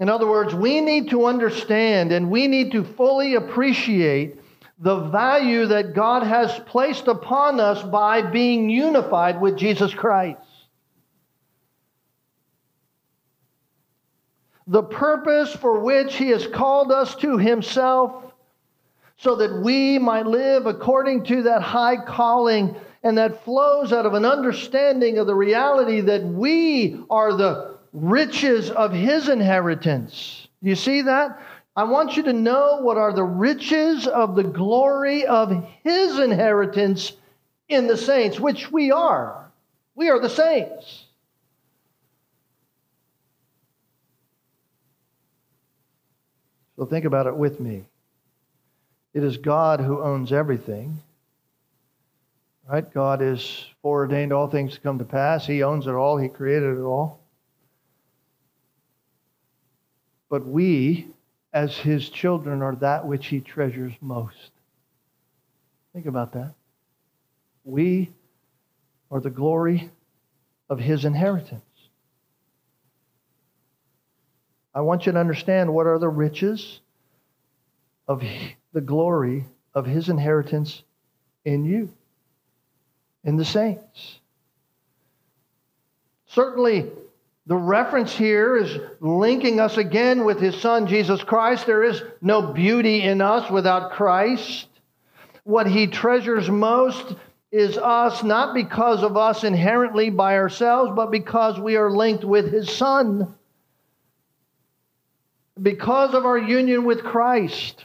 In 0.00 0.08
other 0.08 0.26
words, 0.26 0.52
we 0.52 0.80
need 0.80 1.10
to 1.10 1.26
understand 1.26 2.12
and 2.12 2.30
we 2.30 2.48
need 2.48 2.72
to 2.72 2.82
fully 2.82 3.36
appreciate 3.36 4.40
the 4.80 4.96
value 4.96 5.66
that 5.66 5.94
God 5.94 6.24
has 6.24 6.58
placed 6.66 7.06
upon 7.06 7.60
us 7.60 7.80
by 7.82 8.22
being 8.22 8.68
unified 8.68 9.40
with 9.40 9.56
Jesus 9.56 9.94
Christ. 9.94 10.38
The 14.66 14.82
purpose 14.82 15.54
for 15.54 15.80
which 15.80 16.16
He 16.16 16.28
has 16.30 16.46
called 16.46 16.90
us 16.90 17.14
to 17.16 17.38
Himself, 17.38 18.32
so 19.16 19.36
that 19.36 19.62
we 19.62 19.98
might 19.98 20.26
live 20.26 20.66
according 20.66 21.24
to 21.24 21.42
that 21.42 21.62
high 21.62 21.96
calling 22.04 22.74
and 23.02 23.18
that 23.18 23.44
flows 23.44 23.92
out 23.92 24.06
of 24.06 24.14
an 24.14 24.24
understanding 24.24 25.18
of 25.18 25.26
the 25.26 25.34
reality 25.34 26.00
that 26.00 26.24
we 26.24 26.98
are 27.10 27.34
the 27.34 27.76
riches 27.92 28.70
of 28.70 28.92
His 28.92 29.28
inheritance. 29.28 30.48
You 30.62 30.74
see 30.74 31.02
that? 31.02 31.40
I 31.76 31.84
want 31.84 32.16
you 32.16 32.22
to 32.24 32.32
know 32.32 32.80
what 32.80 32.96
are 32.96 33.12
the 33.12 33.24
riches 33.24 34.06
of 34.06 34.36
the 34.36 34.44
glory 34.44 35.26
of 35.26 35.66
His 35.82 36.18
inheritance 36.18 37.12
in 37.68 37.86
the 37.86 37.96
saints, 37.96 38.40
which 38.40 38.70
we 38.72 38.90
are. 38.90 39.50
We 39.94 40.08
are 40.08 40.20
the 40.20 40.30
saints. 40.30 41.03
So 46.84 46.90
think 46.90 47.06
about 47.06 47.26
it 47.26 47.34
with 47.34 47.60
me. 47.60 47.86
It 49.14 49.24
is 49.24 49.38
God 49.38 49.80
who 49.80 50.02
owns 50.02 50.32
everything. 50.32 51.00
Right? 52.68 52.92
God 52.92 53.22
has 53.22 53.64
foreordained 53.80 54.34
all 54.34 54.48
things 54.48 54.74
to 54.74 54.80
come 54.80 54.98
to 54.98 55.04
pass. 55.06 55.46
He 55.46 55.62
owns 55.62 55.86
it 55.86 55.94
all. 55.94 56.18
He 56.18 56.28
created 56.28 56.76
it 56.76 56.82
all. 56.82 57.20
But 60.28 60.44
we, 60.44 61.06
as 61.54 61.74
his 61.74 62.10
children, 62.10 62.60
are 62.60 62.74
that 62.76 63.06
which 63.06 63.28
he 63.28 63.40
treasures 63.40 63.94
most. 64.02 64.50
Think 65.94 66.04
about 66.04 66.34
that. 66.34 66.52
We 67.64 68.10
are 69.10 69.20
the 69.20 69.30
glory 69.30 69.90
of 70.68 70.78
his 70.78 71.06
inheritance. 71.06 71.62
I 74.74 74.80
want 74.80 75.06
you 75.06 75.12
to 75.12 75.18
understand 75.18 75.72
what 75.72 75.86
are 75.86 75.98
the 75.98 76.08
riches 76.08 76.80
of 78.08 78.22
the 78.72 78.80
glory 78.80 79.44
of 79.74 79.86
his 79.86 80.08
inheritance 80.08 80.82
in 81.44 81.64
you. 81.64 81.90
in 83.24 83.36
the 83.36 83.44
saints. 83.44 84.20
Certainly, 86.26 86.90
the 87.46 87.56
reference 87.56 88.14
here 88.14 88.56
is 88.56 88.78
linking 89.00 89.60
us 89.60 89.76
again 89.76 90.24
with 90.24 90.40
his 90.40 90.60
son, 90.60 90.86
Jesus 90.86 91.22
Christ. 91.22 91.66
There 91.66 91.84
is 91.84 92.02
no 92.20 92.52
beauty 92.52 93.02
in 93.02 93.20
us 93.20 93.50
without 93.50 93.92
Christ. 93.92 94.66
What 95.44 95.66
he 95.66 95.86
treasures 95.86 96.50
most 96.50 97.14
is 97.52 97.78
us, 97.78 98.22
not 98.24 98.54
because 98.54 99.02
of 99.02 99.16
us 99.16 99.44
inherently 99.44 100.10
by 100.10 100.36
ourselves, 100.36 100.92
but 100.96 101.10
because 101.10 101.60
we 101.60 101.76
are 101.76 101.90
linked 101.90 102.24
with 102.24 102.52
his 102.52 102.70
son. 102.70 103.34
Because 105.60 106.14
of 106.14 106.26
our 106.26 106.38
union 106.38 106.84
with 106.84 107.04
Christ, 107.04 107.84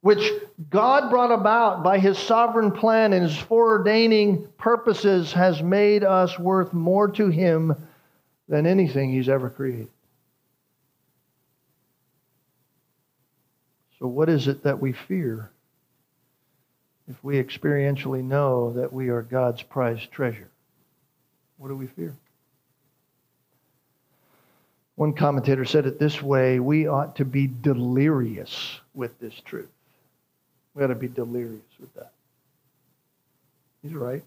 which 0.00 0.32
God 0.70 1.10
brought 1.10 1.32
about 1.32 1.82
by 1.82 1.98
his 1.98 2.18
sovereign 2.18 2.72
plan 2.72 3.12
and 3.12 3.22
his 3.22 3.36
foreordaining 3.36 4.48
purposes, 4.56 5.32
has 5.32 5.62
made 5.62 6.02
us 6.04 6.38
worth 6.38 6.72
more 6.72 7.08
to 7.12 7.28
him 7.28 7.74
than 8.48 8.66
anything 8.66 9.10
he's 9.10 9.28
ever 9.28 9.50
created. 9.50 9.88
So, 13.98 14.06
what 14.06 14.28
is 14.28 14.46
it 14.46 14.62
that 14.62 14.80
we 14.80 14.92
fear 14.92 15.50
if 17.08 17.22
we 17.24 17.42
experientially 17.42 18.22
know 18.22 18.72
that 18.74 18.92
we 18.92 19.08
are 19.08 19.22
God's 19.22 19.62
prized 19.62 20.10
treasure? 20.12 20.48
What 21.56 21.68
do 21.68 21.76
we 21.76 21.88
fear? 21.88 22.16
One 24.98 25.12
commentator 25.12 25.64
said 25.64 25.86
it 25.86 26.00
this 26.00 26.20
way 26.20 26.58
we 26.58 26.88
ought 26.88 27.14
to 27.16 27.24
be 27.24 27.46
delirious 27.46 28.80
with 28.94 29.16
this 29.20 29.40
truth. 29.44 29.70
We 30.74 30.82
ought 30.82 30.88
to 30.88 30.96
be 30.96 31.06
delirious 31.06 31.62
with 31.78 31.94
that. 31.94 32.10
He's 33.80 33.94
right. 33.94 34.24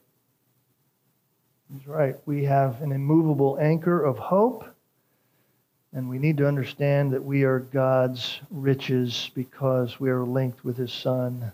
He's 1.74 1.86
right. 1.86 2.16
We 2.26 2.46
have 2.46 2.82
an 2.82 2.94
immovable 2.94 3.58
anchor 3.60 4.02
of 4.02 4.18
hope, 4.18 4.64
and 5.92 6.08
we 6.08 6.20
need 6.20 6.38
to 6.38 6.48
understand 6.48 7.12
that 7.12 7.26
we 7.26 7.44
are 7.44 7.60
God's 7.60 8.40
riches 8.50 9.30
because 9.36 10.00
we 10.00 10.10
are 10.10 10.24
linked 10.24 10.64
with 10.64 10.78
His 10.78 10.94
Son. 10.94 11.52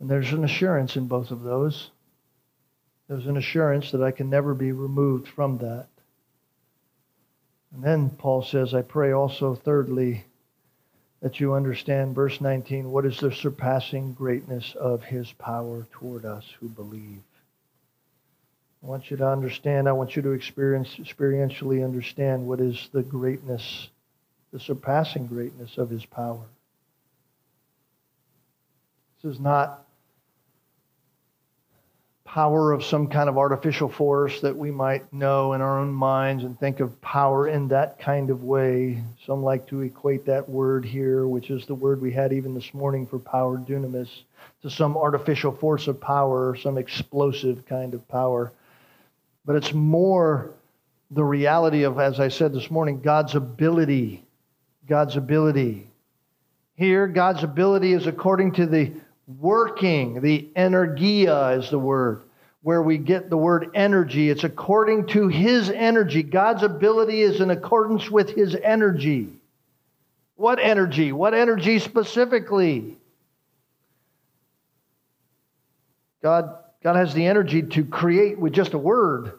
And 0.00 0.08
there's 0.08 0.32
an 0.32 0.44
assurance 0.44 0.96
in 0.96 1.08
both 1.08 1.30
of 1.30 1.42
those. 1.42 1.90
There's 3.06 3.26
an 3.26 3.36
assurance 3.36 3.90
that 3.90 4.02
I 4.02 4.12
can 4.12 4.30
never 4.30 4.54
be 4.54 4.72
removed 4.72 5.28
from 5.28 5.58
that. 5.58 5.88
And 7.74 7.82
then 7.82 8.10
Paul 8.10 8.42
says, 8.42 8.74
I 8.74 8.82
pray 8.82 9.12
also, 9.12 9.54
thirdly, 9.54 10.24
that 11.20 11.40
you 11.40 11.54
understand, 11.54 12.14
verse 12.14 12.40
19, 12.40 12.90
what 12.90 13.06
is 13.06 13.18
the 13.18 13.32
surpassing 13.32 14.12
greatness 14.12 14.74
of 14.74 15.04
his 15.04 15.32
power 15.32 15.86
toward 15.92 16.24
us 16.24 16.44
who 16.60 16.68
believe. 16.68 17.22
I 18.82 18.86
want 18.86 19.10
you 19.10 19.16
to 19.16 19.28
understand, 19.28 19.88
I 19.88 19.92
want 19.92 20.16
you 20.16 20.22
to 20.22 20.32
experience, 20.32 20.96
experientially 20.96 21.84
understand 21.84 22.46
what 22.46 22.60
is 22.60 22.88
the 22.92 23.02
greatness, 23.02 23.88
the 24.52 24.58
surpassing 24.58 25.28
greatness 25.28 25.78
of 25.78 25.88
his 25.88 26.04
power. 26.04 26.44
This 29.22 29.34
is 29.34 29.40
not 29.40 29.86
power 32.32 32.72
of 32.72 32.82
some 32.82 33.08
kind 33.08 33.28
of 33.28 33.36
artificial 33.36 33.90
force 33.90 34.40
that 34.40 34.56
we 34.56 34.70
might 34.70 35.12
know 35.12 35.52
in 35.52 35.60
our 35.60 35.78
own 35.78 35.92
minds 35.92 36.44
and 36.44 36.58
think 36.58 36.80
of 36.80 36.98
power 37.02 37.46
in 37.46 37.68
that 37.68 37.98
kind 37.98 38.30
of 38.30 38.42
way. 38.42 39.02
Some 39.26 39.42
like 39.42 39.66
to 39.66 39.82
equate 39.82 40.24
that 40.24 40.48
word 40.48 40.82
here, 40.82 41.26
which 41.26 41.50
is 41.50 41.66
the 41.66 41.74
word 41.74 42.00
we 42.00 42.10
had 42.10 42.32
even 42.32 42.54
this 42.54 42.72
morning 42.72 43.06
for 43.06 43.18
power, 43.18 43.58
dunamis, 43.58 44.08
to 44.62 44.70
some 44.70 44.96
artificial 44.96 45.52
force 45.52 45.88
of 45.88 46.00
power, 46.00 46.56
some 46.56 46.78
explosive 46.78 47.66
kind 47.66 47.92
of 47.92 48.08
power. 48.08 48.50
But 49.44 49.56
it's 49.56 49.74
more 49.74 50.52
the 51.10 51.24
reality 51.24 51.82
of, 51.82 52.00
as 52.00 52.18
I 52.18 52.28
said 52.28 52.54
this 52.54 52.70
morning, 52.70 53.02
God's 53.02 53.34
ability. 53.34 54.24
God's 54.88 55.16
ability. 55.16 55.86
Here, 56.76 57.06
God's 57.08 57.42
ability 57.42 57.92
is 57.92 58.06
according 58.06 58.52
to 58.52 58.64
the 58.64 58.90
working. 59.26 60.20
The 60.20 60.48
energia 60.56 61.58
is 61.58 61.70
the 61.70 61.78
word 61.78 62.22
where 62.62 62.82
we 62.82 62.98
get 62.98 63.28
the 63.28 63.36
word 63.36 63.70
energy. 63.74 64.30
It's 64.30 64.44
according 64.44 65.06
to 65.08 65.28
his 65.28 65.68
energy. 65.68 66.22
God's 66.22 66.62
ability 66.62 67.22
is 67.22 67.40
in 67.40 67.50
accordance 67.50 68.10
with 68.10 68.30
his 68.30 68.54
energy. 68.54 69.28
What 70.36 70.58
energy? 70.60 71.12
What 71.12 71.34
energy 71.34 71.78
specifically? 71.78 72.96
God 76.22 76.56
God 76.82 76.96
has 76.96 77.14
the 77.14 77.26
energy 77.26 77.62
to 77.62 77.84
create 77.84 78.38
with 78.38 78.52
just 78.52 78.74
a 78.74 78.78
word, 78.78 79.38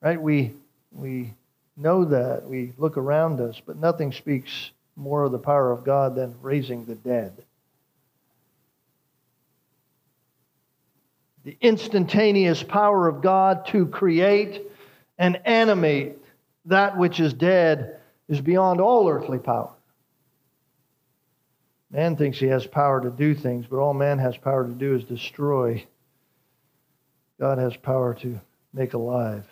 right? 0.00 0.20
We, 0.20 0.52
we 0.92 1.32
know 1.76 2.04
that. 2.04 2.48
We 2.48 2.72
look 2.78 2.96
around 2.96 3.40
us, 3.40 3.60
but 3.64 3.76
nothing 3.76 4.12
speaks 4.12 4.72
more 4.96 5.22
of 5.22 5.32
the 5.32 5.38
power 5.38 5.70
of 5.70 5.84
God 5.84 6.16
than 6.16 6.34
raising 6.42 6.84
the 6.84 6.96
dead. 6.96 7.32
The 11.44 11.56
instantaneous 11.60 12.62
power 12.62 13.08
of 13.08 13.22
God 13.22 13.66
to 13.68 13.86
create 13.86 14.62
and 15.18 15.40
animate 15.46 16.18
that 16.66 16.98
which 16.98 17.20
is 17.20 17.32
dead 17.32 17.98
is 18.28 18.40
beyond 18.40 18.80
all 18.80 19.08
earthly 19.08 19.38
power. 19.38 19.72
Man 21.90 22.16
thinks 22.16 22.38
he 22.38 22.46
has 22.46 22.66
power 22.66 23.00
to 23.00 23.10
do 23.10 23.34
things, 23.34 23.66
but 23.66 23.78
all 23.78 23.94
man 23.94 24.18
has 24.18 24.36
power 24.36 24.66
to 24.66 24.72
do 24.72 24.94
is 24.94 25.04
destroy 25.04 25.84
God 27.40 27.56
has 27.56 27.74
power 27.74 28.14
to 28.16 28.38
make 28.74 28.92
alive. 28.92 29.46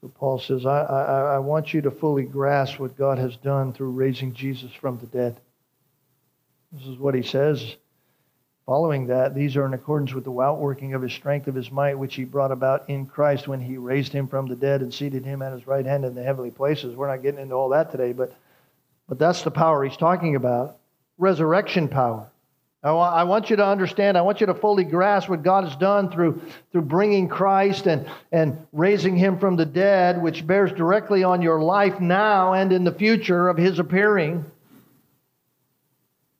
So 0.00 0.08
Paul 0.08 0.40
says, 0.40 0.66
I, 0.66 0.80
I, 0.80 1.20
I 1.34 1.38
want 1.38 1.72
you 1.72 1.80
to 1.82 1.90
fully 1.90 2.24
grasp 2.24 2.80
what 2.80 2.98
God 2.98 3.18
has 3.18 3.36
done 3.36 3.72
through 3.72 3.90
raising 3.90 4.34
Jesus 4.34 4.72
from 4.72 4.98
the 4.98 5.06
dead. 5.06 5.40
This 6.72 6.86
is 6.86 6.98
what 6.98 7.14
he 7.14 7.22
says. 7.22 7.76
Following 8.68 9.06
that, 9.06 9.34
these 9.34 9.56
are 9.56 9.64
in 9.64 9.72
accordance 9.72 10.12
with 10.12 10.24
the 10.24 10.40
outworking 10.40 10.92
of 10.92 11.00
his 11.00 11.14
strength 11.14 11.48
of 11.48 11.54
his 11.54 11.72
might, 11.72 11.98
which 11.98 12.16
he 12.16 12.24
brought 12.24 12.52
about 12.52 12.84
in 12.90 13.06
Christ 13.06 13.48
when 13.48 13.62
he 13.62 13.78
raised 13.78 14.12
him 14.12 14.28
from 14.28 14.46
the 14.46 14.54
dead 14.54 14.82
and 14.82 14.92
seated 14.92 15.24
him 15.24 15.40
at 15.40 15.54
his 15.54 15.66
right 15.66 15.86
hand 15.86 16.04
in 16.04 16.14
the 16.14 16.22
heavenly 16.22 16.50
places. 16.50 16.94
We're 16.94 17.08
not 17.08 17.22
getting 17.22 17.40
into 17.40 17.54
all 17.54 17.70
that 17.70 17.90
today, 17.90 18.12
but, 18.12 18.34
but 19.08 19.18
that's 19.18 19.40
the 19.40 19.50
power 19.50 19.84
he's 19.84 19.96
talking 19.96 20.36
about 20.36 20.76
resurrection 21.16 21.88
power. 21.88 22.28
Now, 22.84 22.98
I 22.98 23.24
want 23.24 23.48
you 23.48 23.56
to 23.56 23.64
understand, 23.64 24.18
I 24.18 24.20
want 24.20 24.42
you 24.42 24.46
to 24.48 24.54
fully 24.54 24.84
grasp 24.84 25.30
what 25.30 25.42
God 25.42 25.64
has 25.64 25.74
done 25.76 26.10
through, 26.10 26.42
through 26.70 26.82
bringing 26.82 27.26
Christ 27.26 27.86
and, 27.86 28.06
and 28.32 28.66
raising 28.74 29.16
him 29.16 29.38
from 29.38 29.56
the 29.56 29.64
dead, 29.64 30.20
which 30.20 30.46
bears 30.46 30.72
directly 30.72 31.24
on 31.24 31.40
your 31.40 31.62
life 31.62 32.00
now 32.00 32.52
and 32.52 32.70
in 32.70 32.84
the 32.84 32.92
future 32.92 33.48
of 33.48 33.56
his 33.56 33.78
appearing. 33.78 34.44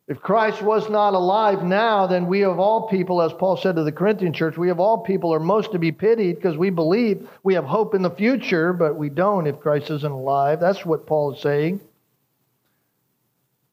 If 0.09 0.23
Christ 0.23 0.63
was 0.63 0.89
not 0.89 1.13
alive 1.13 1.63
now, 1.63 2.07
then 2.07 2.27
we 2.27 2.43
of 2.43 2.59
all 2.59 2.89
people, 2.89 3.21
as 3.21 3.35
Paul 3.35 3.59
said 3.59 3.77
to 3.77 3.85
the 3.85 3.93
Corinthian 3.93 4.33
church, 4.33 4.57
we 4.57 4.71
of 4.71 4.81
all 4.81 4.99
people 4.99 5.35
are 5.35 5.41
most 5.41 5.73
to 5.73 5.79
be 5.79 5.93
pitied 5.93 6.37
because 6.37 6.57
we 6.57 6.71
believe 6.71 7.29
we 7.43 7.53
have 7.55 7.67
hope 7.67 7.95
in 7.95 8.01
the 8.01 8.11
future, 8.11 8.73
but 8.73 8.97
we 8.97 9.11
don't 9.11 9.47
if 9.47 9.61
Christ 9.61 9.91
isn't 9.91 10.11
alive. 10.11 10.61
That's 10.61 10.85
what 10.85 11.07
Paul 11.07 11.35
is 11.35 11.43
saying 11.43 11.83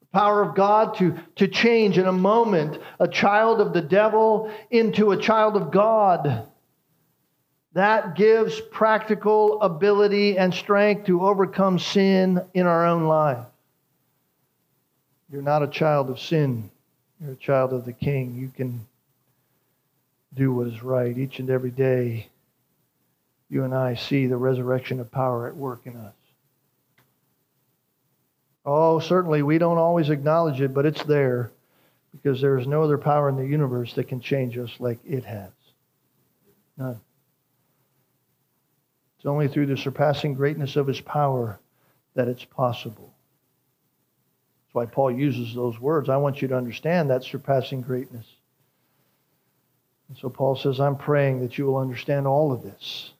The 0.01 0.07
power 0.11 0.41
of 0.41 0.55
God 0.55 0.97
to, 0.97 1.17
to 1.37 1.47
change 1.47 1.97
in 1.97 2.05
a 2.05 2.11
moment 2.11 2.81
a 2.99 3.07
child 3.07 3.61
of 3.61 3.71
the 3.71 3.81
devil 3.81 4.51
into 4.69 5.11
a 5.11 5.17
child 5.17 5.55
of 5.55 5.71
God. 5.71 6.49
That 7.75 8.15
gives 8.15 8.59
practical 8.59 9.61
ability 9.61 10.37
and 10.37 10.53
strength 10.53 11.05
to 11.05 11.25
overcome 11.25 11.79
sin 11.79 12.41
in 12.53 12.67
our 12.67 12.85
own 12.85 13.05
life. 13.05 13.45
You're 15.31 15.41
not 15.41 15.63
a 15.63 15.67
child 15.67 16.09
of 16.09 16.19
sin, 16.19 16.69
you're 17.19 17.33
a 17.33 17.37
child 17.37 17.73
of 17.73 17.85
the 17.85 17.93
King. 17.93 18.35
You 18.35 18.49
can 18.49 18.85
do 20.33 20.53
what 20.53 20.67
is 20.67 20.83
right 20.83 21.17
each 21.17 21.39
and 21.39 21.49
every 21.49 21.71
day. 21.71 22.27
You 23.49 23.63
and 23.63 23.73
I 23.73 23.95
see 23.95 24.27
the 24.27 24.37
resurrection 24.37 24.99
of 24.99 25.11
power 25.11 25.47
at 25.47 25.55
work 25.55 25.81
in 25.85 25.95
us. 25.95 26.13
Oh, 28.65 28.99
certainly, 28.99 29.43
we 29.43 29.57
don't 29.57 29.77
always 29.77 30.09
acknowledge 30.09 30.59
it, 30.59 30.73
but 30.73 30.85
it's 30.85 31.03
there 31.03 31.51
because 32.11 32.41
there 32.41 32.57
is 32.57 32.65
no 32.67 32.83
other 32.83 32.97
power 32.97 33.29
in 33.29 33.35
the 33.35 33.45
universe 33.45 33.93
that 33.93 34.07
can 34.07 34.19
change 34.19 34.57
us 34.57 34.71
like 34.79 34.99
it 35.05 35.23
has. 35.25 35.51
None. 36.77 36.99
It's 39.17 39.25
only 39.25 39.47
through 39.47 39.67
the 39.67 39.77
surpassing 39.77 40.33
greatness 40.33 40.75
of 40.75 40.87
his 40.87 41.01
power 41.01 41.59
that 42.15 42.27
it's 42.27 42.45
possible. 42.45 43.14
Why 44.75 44.85
Paul 44.85 45.09
uses 45.09 45.55
those 45.55 45.79
words. 45.79 46.09
I 46.09 46.17
want 46.17 46.41
you 46.41 46.49
to 46.49 46.57
understand 46.57 47.09
that 47.09 47.23
surpassing 47.23 47.79
greatness. 47.79 48.25
And 50.09 50.17
so 50.17 50.29
Paul 50.29 50.57
says, 50.57 50.81
I'm 50.81 50.97
praying 50.97 51.39
that 51.39 51.57
you 51.57 51.65
will 51.65 51.77
understand 51.77 52.27
all 52.27 52.51
of 52.51 52.61
this. 52.61 53.11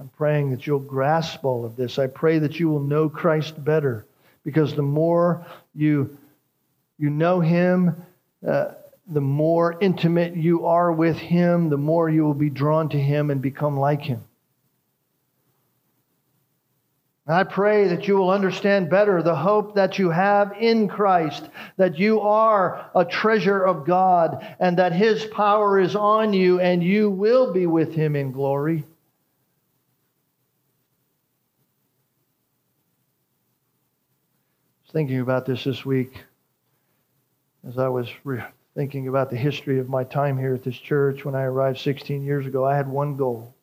I'm 0.00 0.08
praying 0.08 0.50
that 0.50 0.66
you'll 0.66 0.80
grasp 0.80 1.44
all 1.44 1.64
of 1.64 1.76
this. 1.76 2.00
I 2.00 2.08
pray 2.08 2.40
that 2.40 2.58
you 2.58 2.68
will 2.68 2.80
know 2.80 3.08
Christ 3.08 3.62
better 3.64 4.06
because 4.42 4.74
the 4.74 4.82
more 4.82 5.46
you, 5.72 6.18
you 6.98 7.10
know 7.10 7.38
Him, 7.38 8.02
uh, 8.44 8.72
the 9.06 9.20
more 9.20 9.78
intimate 9.80 10.34
you 10.34 10.66
are 10.66 10.90
with 10.90 11.16
Him, 11.16 11.70
the 11.70 11.78
more 11.78 12.10
you 12.10 12.24
will 12.24 12.34
be 12.34 12.50
drawn 12.50 12.88
to 12.88 12.98
Him 13.00 13.30
and 13.30 13.40
become 13.40 13.78
like 13.78 14.02
Him. 14.02 14.24
I 17.28 17.42
pray 17.42 17.88
that 17.88 18.06
you 18.06 18.16
will 18.16 18.30
understand 18.30 18.88
better 18.88 19.20
the 19.20 19.34
hope 19.34 19.74
that 19.74 19.98
you 19.98 20.10
have 20.10 20.52
in 20.60 20.86
Christ, 20.86 21.48
that 21.76 21.98
you 21.98 22.20
are 22.20 22.88
a 22.94 23.04
treasure 23.04 23.64
of 23.64 23.84
God, 23.84 24.46
and 24.60 24.78
that 24.78 24.92
His 24.92 25.24
power 25.24 25.80
is 25.80 25.96
on 25.96 26.32
you, 26.32 26.60
and 26.60 26.84
you 26.84 27.10
will 27.10 27.52
be 27.52 27.66
with 27.66 27.92
Him 27.92 28.14
in 28.14 28.30
glory. 28.30 28.78
I 28.78 28.84
was 34.84 34.92
thinking 34.92 35.18
about 35.18 35.46
this 35.46 35.64
this 35.64 35.84
week 35.84 36.22
as 37.66 37.76
I 37.76 37.88
was 37.88 38.08
re- 38.22 38.44
thinking 38.76 39.08
about 39.08 39.30
the 39.30 39.36
history 39.36 39.80
of 39.80 39.88
my 39.88 40.04
time 40.04 40.38
here 40.38 40.54
at 40.54 40.62
this 40.62 40.78
church 40.78 41.24
when 41.24 41.34
I 41.34 41.42
arrived 41.42 41.80
16 41.80 42.22
years 42.22 42.46
ago. 42.46 42.64
I 42.64 42.76
had 42.76 42.86
one 42.86 43.16
goal 43.16 43.55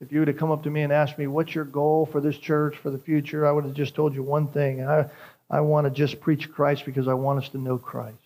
if 0.00 0.12
you 0.12 0.18
would 0.18 0.28
have 0.28 0.36
come 0.36 0.50
up 0.50 0.64
to 0.64 0.70
me 0.70 0.82
and 0.82 0.92
asked 0.92 1.18
me, 1.18 1.26
What's 1.26 1.54
your 1.54 1.64
goal 1.64 2.06
for 2.06 2.20
this 2.20 2.36
church 2.36 2.76
for 2.76 2.90
the 2.90 2.98
future? 2.98 3.46
I 3.46 3.52
would 3.52 3.64
have 3.64 3.74
just 3.74 3.94
told 3.94 4.14
you 4.14 4.22
one 4.22 4.48
thing. 4.48 4.86
I, 4.86 5.10
I 5.50 5.60
want 5.60 5.86
to 5.86 5.90
just 5.90 6.20
preach 6.20 6.50
Christ 6.50 6.84
because 6.84 7.08
I 7.08 7.14
want 7.14 7.42
us 7.42 7.48
to 7.50 7.58
know 7.58 7.78
Christ. 7.78 8.18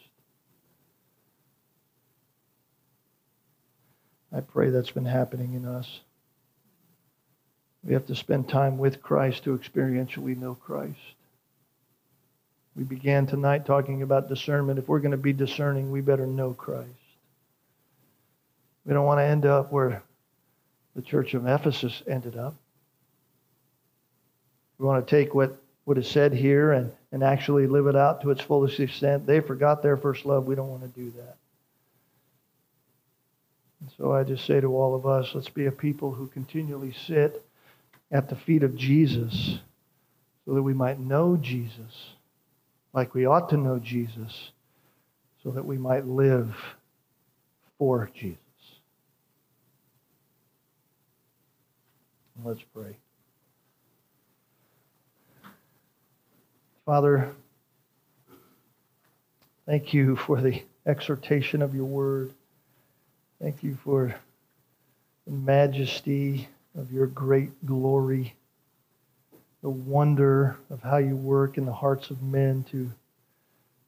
I 4.32 4.40
pray 4.40 4.70
that's 4.70 4.90
been 4.90 5.04
happening 5.04 5.54
in 5.54 5.64
us. 5.64 6.00
We 7.82 7.94
have 7.94 8.06
to 8.06 8.14
spend 8.14 8.48
time 8.48 8.76
with 8.76 9.02
Christ 9.02 9.44
to 9.44 9.56
experientially 9.56 10.36
know 10.36 10.54
Christ. 10.54 10.98
We 12.76 12.84
began 12.84 13.26
tonight 13.26 13.66
talking 13.66 14.02
about 14.02 14.28
discernment. 14.28 14.78
If 14.78 14.88
we're 14.88 15.00
going 15.00 15.12
to 15.12 15.16
be 15.16 15.32
discerning, 15.32 15.90
we 15.90 16.00
better 16.00 16.26
know 16.26 16.52
Christ. 16.52 16.88
We 18.84 18.92
don't 18.92 19.06
want 19.06 19.18
to 19.18 19.24
end 19.24 19.46
up 19.46 19.72
where 19.72 20.02
the 20.98 21.02
church 21.02 21.34
of 21.34 21.46
Ephesus 21.46 22.02
ended 22.08 22.36
up. 22.36 22.56
We 24.78 24.86
want 24.86 25.06
to 25.06 25.08
take 25.08 25.32
what, 25.32 25.56
what 25.84 25.96
is 25.96 26.08
said 26.08 26.32
here 26.32 26.72
and, 26.72 26.90
and 27.12 27.22
actually 27.22 27.68
live 27.68 27.86
it 27.86 27.94
out 27.94 28.20
to 28.22 28.32
its 28.32 28.40
fullest 28.40 28.80
extent. 28.80 29.24
They 29.24 29.38
forgot 29.38 29.80
their 29.80 29.96
first 29.96 30.26
love. 30.26 30.46
We 30.46 30.56
don't 30.56 30.70
want 30.70 30.82
to 30.82 31.00
do 31.00 31.12
that. 31.12 31.36
And 33.80 33.90
so 33.96 34.12
I 34.12 34.24
just 34.24 34.44
say 34.44 34.60
to 34.60 34.74
all 34.74 34.96
of 34.96 35.06
us, 35.06 35.36
let's 35.36 35.48
be 35.48 35.66
a 35.66 35.70
people 35.70 36.10
who 36.10 36.26
continually 36.26 36.92
sit 37.06 37.44
at 38.10 38.28
the 38.28 38.34
feet 38.34 38.64
of 38.64 38.74
Jesus 38.74 39.60
so 40.46 40.54
that 40.54 40.62
we 40.64 40.74
might 40.74 40.98
know 40.98 41.36
Jesus 41.36 42.10
like 42.92 43.14
we 43.14 43.24
ought 43.24 43.50
to 43.50 43.56
know 43.56 43.78
Jesus, 43.78 44.50
so 45.44 45.52
that 45.52 45.64
we 45.64 45.78
might 45.78 46.06
live 46.06 46.56
for 47.78 48.10
Jesus. 48.12 48.47
Let's 52.44 52.62
pray. 52.72 52.96
Father, 56.86 57.32
thank 59.66 59.92
you 59.92 60.14
for 60.14 60.40
the 60.40 60.62
exhortation 60.86 61.62
of 61.62 61.74
your 61.74 61.84
word. 61.84 62.32
Thank 63.42 63.64
you 63.64 63.76
for 63.82 64.14
the 65.26 65.32
majesty 65.32 66.48
of 66.76 66.92
your 66.92 67.08
great 67.08 67.66
glory, 67.66 68.34
the 69.62 69.70
wonder 69.70 70.56
of 70.70 70.80
how 70.80 70.98
you 70.98 71.16
work 71.16 71.58
in 71.58 71.66
the 71.66 71.72
hearts 71.72 72.10
of 72.10 72.22
men 72.22 72.64
to, 72.70 72.90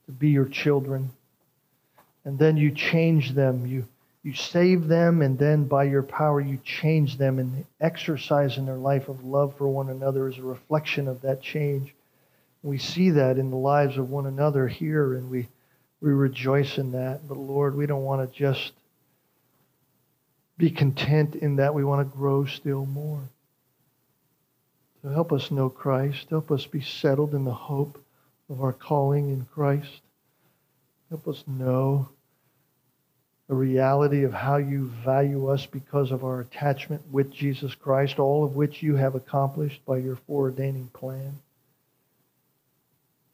to 0.07 0.11
be 0.11 0.29
your 0.29 0.45
children. 0.45 1.09
And 2.25 2.37
then 2.37 2.57
you 2.57 2.71
change 2.71 3.31
them. 3.31 3.65
You 3.65 3.87
you 4.23 4.33
save 4.35 4.87
them, 4.87 5.21
and 5.21 5.37
then 5.37 5.65
by 5.65 5.85
your 5.85 6.03
power, 6.03 6.39
you 6.39 6.59
change 6.63 7.17
them, 7.17 7.39
and 7.39 7.57
the 7.57 7.65
exercise 7.85 8.57
in 8.57 8.65
their 8.65 8.75
life 8.75 9.09
of 9.09 9.23
love 9.23 9.57
for 9.57 9.67
one 9.67 9.89
another 9.89 10.27
is 10.27 10.37
a 10.37 10.43
reflection 10.43 11.07
of 11.07 11.21
that 11.21 11.41
change. 11.41 11.93
We 12.61 12.77
see 12.77 13.09
that 13.11 13.39
in 13.39 13.49
the 13.49 13.55
lives 13.55 13.97
of 13.97 14.11
one 14.11 14.27
another 14.27 14.67
here, 14.67 15.15
and 15.15 15.31
we, 15.31 15.47
we 16.01 16.11
rejoice 16.11 16.77
in 16.77 16.91
that. 16.91 17.27
But 17.27 17.37
Lord, 17.37 17.75
we 17.75 17.87
don't 17.87 18.03
want 18.03 18.29
to 18.29 18.37
just 18.37 18.73
be 20.55 20.69
content 20.69 21.33
in 21.33 21.55
that. 21.55 21.73
We 21.73 21.83
want 21.83 22.07
to 22.07 22.17
grow 22.17 22.45
still 22.45 22.85
more. 22.85 23.23
So 25.01 25.09
help 25.09 25.33
us 25.33 25.49
know 25.49 25.69
Christ. 25.69 26.29
Help 26.29 26.51
us 26.51 26.67
be 26.67 26.81
settled 26.81 27.33
in 27.33 27.43
the 27.43 27.51
hope 27.53 27.99
of 28.51 28.61
our 28.61 28.73
calling 28.73 29.29
in 29.29 29.45
Christ. 29.45 30.01
Help 31.09 31.27
us 31.27 31.43
know 31.47 32.09
the 33.51 33.57
reality 33.57 34.23
of 34.23 34.31
how 34.31 34.55
you 34.55 34.89
value 35.03 35.47
us 35.49 35.65
because 35.65 36.11
of 36.11 36.23
our 36.23 36.39
attachment 36.39 37.01
with 37.11 37.33
Jesus 37.33 37.75
Christ, 37.75 38.17
all 38.17 38.45
of 38.45 38.55
which 38.55 38.81
you 38.81 38.95
have 38.95 39.13
accomplished 39.13 39.85
by 39.85 39.97
your 39.97 40.17
foreordaining 40.29 40.89
plan. 40.93 41.37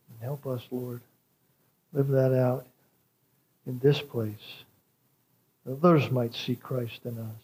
And 0.10 0.20
help 0.20 0.48
us, 0.48 0.64
Lord, 0.72 1.02
live 1.94 2.08
that 2.08 2.36
out 2.36 2.66
in 3.68 3.78
this 3.78 4.02
place. 4.02 4.64
That 5.68 5.74
others 5.74 6.10
might 6.10 6.34
see 6.34 6.56
Christ 6.56 7.02
in 7.06 7.20
us. 7.20 7.44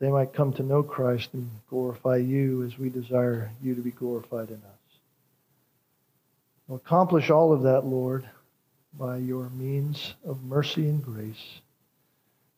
They 0.00 0.10
might 0.10 0.34
come 0.34 0.52
to 0.52 0.62
know 0.62 0.82
Christ 0.82 1.30
and 1.32 1.50
glorify 1.70 2.16
you 2.16 2.62
as 2.64 2.78
we 2.78 2.90
desire 2.90 3.50
you 3.62 3.74
to 3.74 3.80
be 3.80 3.92
glorified 3.92 4.50
in 4.50 4.56
us. 4.56 5.00
We'll 6.68 6.76
accomplish 6.76 7.30
all 7.30 7.54
of 7.54 7.62
that, 7.62 7.86
Lord 7.86 8.28
by 8.98 9.16
your 9.18 9.50
means 9.50 10.14
of 10.24 10.42
mercy 10.44 10.88
and 10.88 11.02
grace, 11.02 11.60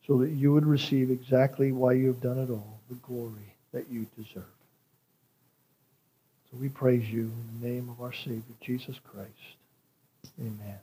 so 0.05 0.17
that 0.19 0.31
you 0.31 0.53
would 0.53 0.65
receive 0.65 1.09
exactly 1.11 1.71
why 1.71 1.93
you 1.93 2.07
have 2.07 2.21
done 2.21 2.39
it 2.39 2.49
all, 2.49 2.79
the 2.89 2.95
glory 2.95 3.55
that 3.73 3.89
you 3.89 4.05
deserve. 4.17 4.43
So 6.51 6.57
we 6.59 6.69
praise 6.69 7.09
you 7.09 7.23
in 7.23 7.59
the 7.61 7.67
name 7.67 7.89
of 7.89 8.01
our 8.01 8.13
Savior, 8.13 8.43
Jesus 8.61 8.99
Christ. 9.11 9.29
Amen. 10.39 10.79